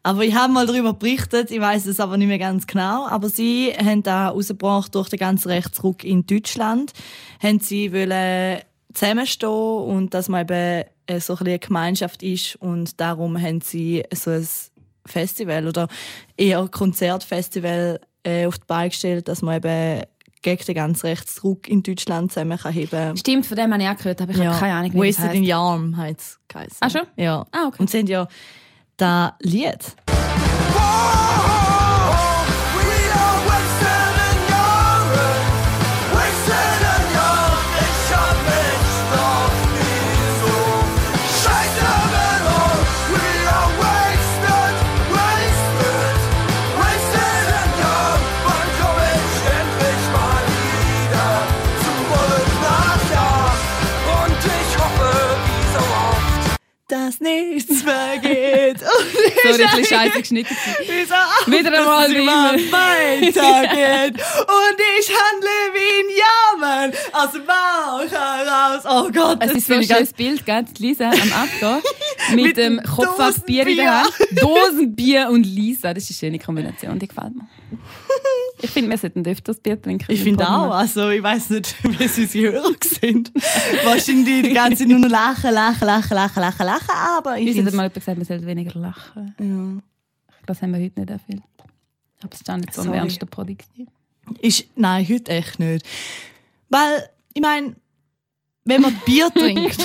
Aber 0.03 0.23
ich 0.23 0.35
habe 0.35 0.53
mal 0.53 0.67
darüber 0.67 0.93
berichtet, 0.93 1.51
ich 1.51 1.59
weiß 1.59 1.85
es 1.87 1.99
aber 1.99 2.17
nicht 2.17 2.27
mehr 2.27 2.39
ganz 2.39 2.67
genau. 2.67 3.07
Aber 3.07 3.29
sie 3.29 3.73
haben 3.73 4.03
da 4.03 4.29
rausgebracht 4.29 4.93
durch 4.95 5.09
den 5.09 5.19
ganzen 5.19 5.49
Rechtsruck 5.49 6.03
in 6.03 6.25
Deutschland. 6.25 6.93
Haben 7.41 7.59
sie 7.59 7.91
wollen 7.91 8.61
zusammenstehen 8.93 9.49
und 9.49 10.13
dass 10.13 10.29
man 10.29 10.41
eben 10.41 10.83
äh, 11.05 11.19
so 11.19 11.35
ein 11.35 11.47
eine 11.47 11.59
Gemeinschaft 11.59 12.23
ist 12.23 12.55
und 12.57 12.99
darum 12.99 13.39
haben 13.41 13.61
sie 13.61 14.03
so 14.13 14.31
ein 14.31 14.47
Festival 15.11 15.67
oder 15.67 15.87
eher 16.37 16.67
Konzertfestival 16.67 17.99
äh, 18.23 18.45
auf 18.45 18.57
die 18.57 18.65
Beine 18.67 18.89
gestellt, 18.89 19.27
dass 19.27 19.41
man 19.41 19.57
eben 19.57 20.03
gegen 20.41 20.65
den 20.65 20.75
ganzen 20.75 21.07
Rechtsruck 21.07 21.67
in 21.67 21.83
Deutschland 21.83 22.31
zusammen 22.31 22.57
kann 22.57 22.73
heben 22.73 23.17
Stimmt, 23.17 23.45
von 23.45 23.57
dem 23.57 23.73
habe 23.73 23.83
ich 23.83 23.89
auch 23.89 23.97
gehört, 23.97 24.21
aber 24.21 24.31
ich 24.31 24.39
habe 24.39 24.57
keine 24.57 24.73
Ahnung, 24.73 24.93
wie 24.93 25.07
das 25.07 25.19
Wasted 25.19 25.35
in. 25.35 25.43
Yarm 25.43 25.97
heisst 25.97 26.39
es. 26.55 26.77
Ah, 26.79 26.89
schon? 26.89 27.01
Ja. 27.17 27.45
Ah, 27.51 27.67
okay. 27.67 27.77
Und 27.79 27.89
sie 27.89 27.99
haben 27.99 28.07
ja 28.07 28.27
das 28.97 29.31
Lied. 29.41 29.95
Dass 57.09 57.19
nichts 57.21 57.81
vergeht. 57.81 58.75
Und 58.83 59.53
So 59.55 59.63
ein 59.63 59.69
bisschen 59.81 59.85
scheiße 59.85 60.19
geschnitten. 60.19 60.55
ich 60.81 61.07
so 61.07 61.15
auf, 61.15 61.47
Wieder 61.47 61.79
einmal 61.79 62.07
wie 62.07 62.71
weitergeht. 62.71 64.13
Und 64.41 64.79
ich 64.99 65.09
handle 65.09 65.49
wie 65.73 66.03
ein 66.03 66.09
Jammer 66.21 66.97
aus 67.13 67.31
dem 67.31 67.45
Bauch 67.47 68.11
heraus. 68.11 68.83
Oh 68.85 69.09
Gott, 69.11 69.39
Es 69.41 69.47
das 69.47 69.57
ist 69.57 69.67
so 69.67 69.73
ein 69.73 69.83
schönes 69.83 70.13
Bild, 70.13 70.45
gell? 70.45 70.65
Lisa 70.77 71.09
am 71.09 71.33
Abgehen 71.33 71.81
mit, 72.35 72.45
Mit 72.45 72.57
dem 72.57 72.77
dem 72.77 72.85
Kopfwaschbier 72.85 73.65
in 73.65 73.77
der. 73.77 74.03
Hand. 74.03 74.13
Dosenbier 74.39 75.29
und 75.29 75.43
Lisa, 75.43 75.91
das 75.95 76.03
ist 76.11 76.21
eine 76.21 76.33
schöne 76.33 76.39
Kombination, 76.39 76.99
die 76.99 77.07
gefällt 77.07 77.33
mir. 77.35 77.47
Ich 78.61 78.71
finde, 78.71 78.89
wir 78.91 78.97
sollten 78.97 79.25
öfters 79.25 79.59
Bier 79.59 79.81
trinken. 79.81 80.05
Ich 80.09 80.21
finde 80.21 80.47
auch, 80.47 80.71
also 80.71 81.09
ich 81.09 81.23
weiß 81.23 81.51
nicht, 81.51 81.75
wie 81.83 82.03
unsere 82.03 82.51
Hörer 82.51 82.71
sind. 82.81 83.31
Wahrscheinlich 83.85 84.43
die 84.43 84.53
ganze 84.53 84.79
Zeit 84.79 84.87
nur 84.89 85.07
lachen, 85.07 85.53
lachen, 85.53 85.85
lachen, 85.87 86.13
lachen, 86.15 86.41
lachen, 86.41 86.65
lachen, 86.65 86.87
aber 87.17 87.37
ich 87.37 87.47
Uns 87.47 87.57
hat 87.57 87.63
finde 87.65 87.71
mal 87.77 87.83
jemand 87.83 87.93
gesagt, 87.95 88.17
wir 88.17 88.25
sollten 88.25 88.45
weniger 88.45 88.79
lachen. 88.79 89.35
ja. 89.39 89.83
Das 90.45 90.61
haben 90.61 90.71
wir 90.73 90.79
heute 90.83 90.99
nicht 90.99 91.09
erfüllt. 91.11 91.43
Aber 92.21 92.33
es 92.33 92.41
ist 92.41 92.49
auch 92.49 92.57
nicht 92.57 92.73
so 92.73 92.81
ein 92.81 92.93
ernster 92.93 93.25
Produkt. 93.27 93.65
ist, 94.41 94.65
nein, 94.75 95.07
heute 95.07 95.31
echt 95.31 95.59
nicht. 95.59 95.85
Weil, 96.69 97.07
ich 97.33 97.41
meine, 97.41 97.75
wenn 98.65 98.81
man 98.81 98.95
Bier 99.05 99.29
trinkt, 99.33 99.77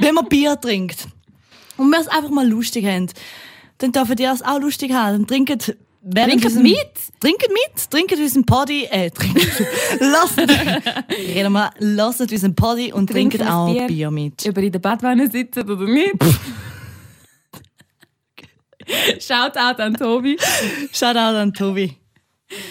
wenn 0.00 0.14
man 0.14 0.26
Bier 0.28 0.58
trinkt 0.60 1.06
und 1.76 1.90
wir 1.90 2.00
es 2.00 2.08
einfach 2.08 2.30
mal 2.30 2.48
lustig 2.48 2.86
haben, 2.86 3.08
dann 3.78 3.92
dürfen 3.92 4.16
die 4.16 4.24
es 4.24 4.40
auch 4.42 4.58
lustig 4.60 4.92
haben. 4.92 5.18
Dann 5.18 5.26
trinken 5.26 5.58
Trinken 5.58 6.44
unserem- 6.46 6.62
mit! 6.62 6.76
Trinken 7.20 7.52
mit, 7.52 7.90
trinken 7.90 8.20
unseren 8.22 8.46
Poddy, 8.46 8.84
äh, 8.84 9.10
trinken, 9.10 9.40
lasst, 10.00 10.38
reden 10.38 11.52
wir, 11.52 11.70
lasst 11.78 12.20
unseren 12.20 12.54
Poddy 12.54 12.92
und 12.92 13.10
trinken 13.10 13.42
ein 13.42 13.48
auch 13.48 13.72
Bier. 13.72 13.86
Bier, 13.86 14.10
mit. 14.10 14.44
Über 14.46 14.62
in 14.62 14.70
der 14.72 14.78
Badwanne 14.78 15.28
sitzen 15.30 15.68
oder 15.68 15.84
nicht. 15.84 16.14
Shoutout 19.20 19.80
an 19.82 19.94
Tobi. 19.94 20.36
Shoutout 20.92 21.36
an 21.36 21.52
Tobi. 21.52 21.96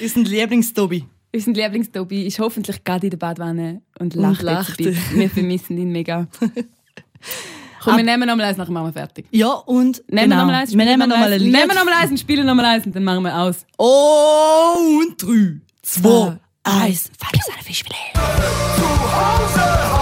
Unseren 0.01 0.25
Lieblings-Tobi. 0.25 1.05
Unser 1.35 1.51
Lieblingstobi 1.51 2.27
ist 2.27 2.39
hoffentlich 2.39 2.81
gerade 2.83 3.07
in 3.07 3.11
der 3.11 3.17
Badwanne 3.17 3.81
und 3.99 4.15
lacht, 4.15 4.41
lacht. 4.41 4.79
jetzt 4.79 4.87
ein 4.87 4.93
bisschen. 4.93 5.19
Wir 5.19 5.29
vermissen 5.29 5.77
ihn 5.77 5.91
mega. 5.91 6.27
Komm, 7.81 7.97
wir 7.97 8.03
nehmen 8.03 8.25
nochmal 8.27 8.47
eins, 8.47 8.57
nachher 8.57 8.71
machen 8.71 8.87
wir 8.87 8.93
fertig. 8.93 9.27
Ja, 9.31 9.49
und 9.51 10.01
Nehmen 10.07 10.29
genau, 10.29 10.35
wir 10.37 10.39
nochmal 10.45 10.55
eins, 10.55 10.71
wir 10.71 10.77
nehmen 10.77 10.93
spielen 10.93 11.09
nochmal 11.09 11.33
ein 11.33 11.39
Lied. 11.39 11.51
Nehmen 11.51 11.67
wir 11.67 11.75
nochmal 11.75 11.93
eins 12.01 12.11
und 12.11 12.19
spielen 12.19 12.45
nochmal 12.47 12.65
eins 12.65 12.85
und 12.85 12.95
dann 12.95 13.03
machen 13.03 13.23
wir 13.23 13.37
aus. 13.37 13.65
Oh, 13.77 14.75
und 15.01 15.21
drei, 15.21 15.59
zwei, 15.83 16.01
Zwei, 16.01 16.37
eins. 16.63 17.11
Feines 17.19 17.49
eine 17.53 17.63
Fischfilet. 17.63 18.13
zu 18.13 18.81
Hause 19.13 19.94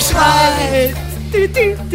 schreit. 0.00 0.94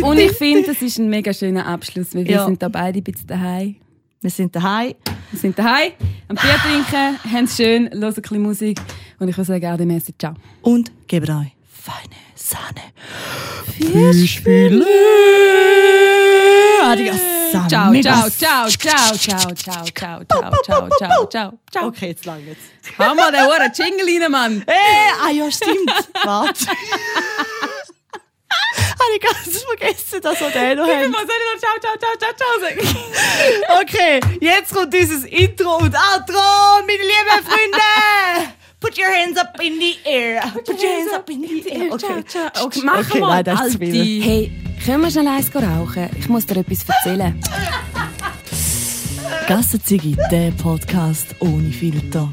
Und 0.02 0.18
ich 0.18 0.32
finde, 0.34 0.64
das 0.68 0.82
ist 0.82 0.98
ein 0.98 1.10
mega 1.10 1.34
schöner 1.34 1.66
Abschluss, 1.66 2.14
weil 2.16 2.26
wir 2.26 2.32
Ja. 2.36 2.46
sind 2.46 2.62
da 2.62 2.70
beide 2.70 3.00
ein 3.00 3.04
bisschen 3.04 3.28
daheim. 3.28 3.76
Wir 4.22 4.30
sind 4.32 4.56
daheim. 4.56 4.94
Wir 5.32 5.40
sind 5.40 5.58
daheim, 5.60 5.92
am 6.30 6.36
Bier 6.36 6.56
trinken, 6.64 7.20
haben 7.34 7.46
es 7.46 7.58
schön, 7.58 7.90
hören 7.92 8.04
ein 8.04 8.14
bisschen 8.14 8.42
Musik 8.42 8.80
und 9.20 9.28
ich 9.28 9.38
würde 9.38 9.60
sagen, 9.60 9.78
dem 9.78 10.02
ciao. 10.18 10.34
und 10.62 10.92
gebt 11.08 11.30
euch 11.30 11.52
feine 11.68 12.16
Sahne. 12.36 12.94
Fischfilet! 13.78 14.86
Adios. 16.84 17.18
Ciao, 17.52 17.68
ciao, 17.68 17.94
ciao, 18.02 18.30
ciao, 18.30 19.16
ciao, 19.16 19.16
ciao, 19.16 19.54
ciao, 19.56 19.86
ciao, 19.94 20.24
ciao, 20.26 20.90
ciao, 20.98 21.28
ciao, 21.30 21.60
ciao. 21.72 21.88
Okay, 21.88 22.08
jetzt 22.10 22.26
lang 22.26 22.40
jetzt. 22.46 22.62
Hau 22.98 23.14
mal 23.16 23.32
den 23.32 23.46
Ohren 23.46 23.72
Jingle 23.74 24.22
rein, 24.24 24.32
Mann. 24.32 24.64
Hey, 24.68 25.12
ah 25.26 25.32
ja, 25.32 25.50
stimmt. 25.52 25.92
Warte. 26.24 26.66
Habe 29.06 29.16
ich 29.16 29.22
ganz 29.22 29.64
vergessen, 29.64 30.22
dass 30.22 30.40
wir 30.40 30.50
den 30.50 30.78
noch 30.78 30.88
noch 30.88 30.94
ciao, 31.60 31.78
ciao, 31.80 31.96
ciao, 32.00 32.16
ciao, 32.18 32.34
ciao? 32.36 32.48
Okay, 33.82 34.20
jetzt 34.42 34.74
kommt 34.74 34.94
dieses 34.94 35.24
Intro 35.26 35.76
und 35.78 35.96
Outro, 35.96 36.42
meine 36.82 37.04
lieben 37.04 37.44
Freunde. 37.46 37.78
Put 38.80 38.98
your 38.98 39.08
hands 39.08 39.38
up 39.38 39.60
in 39.62 39.80
the 39.80 39.98
air. 40.06 40.42
Put 40.54 40.70
your 40.82 40.90
hands 40.90 41.14
up 41.14 41.30
in 41.30 41.42
the 41.42 41.70
air. 41.70 41.92
Okay, 41.92 42.24
Okay, 42.62 42.82
mach 42.84 43.00
Okay, 43.00 43.20
mal, 43.20 43.30
nein, 43.30 43.44
das 43.44 43.62
ist. 43.68 43.80
Hey, 43.82 44.52
können 44.86 45.04
wir 45.04 45.12
schnell 45.12 45.28
eins 45.28 45.54
rauchen? 45.56 46.10
Ich 46.20 46.28
muss 46.30 46.46
dir 46.46 46.58
etwas 46.58 46.80
erzählen. 46.88 47.40
Gassenzigi, 49.48 50.16
der 50.32 50.52
Podcast 50.52 51.28
ohne 51.40 51.72
Filter. 51.72 52.32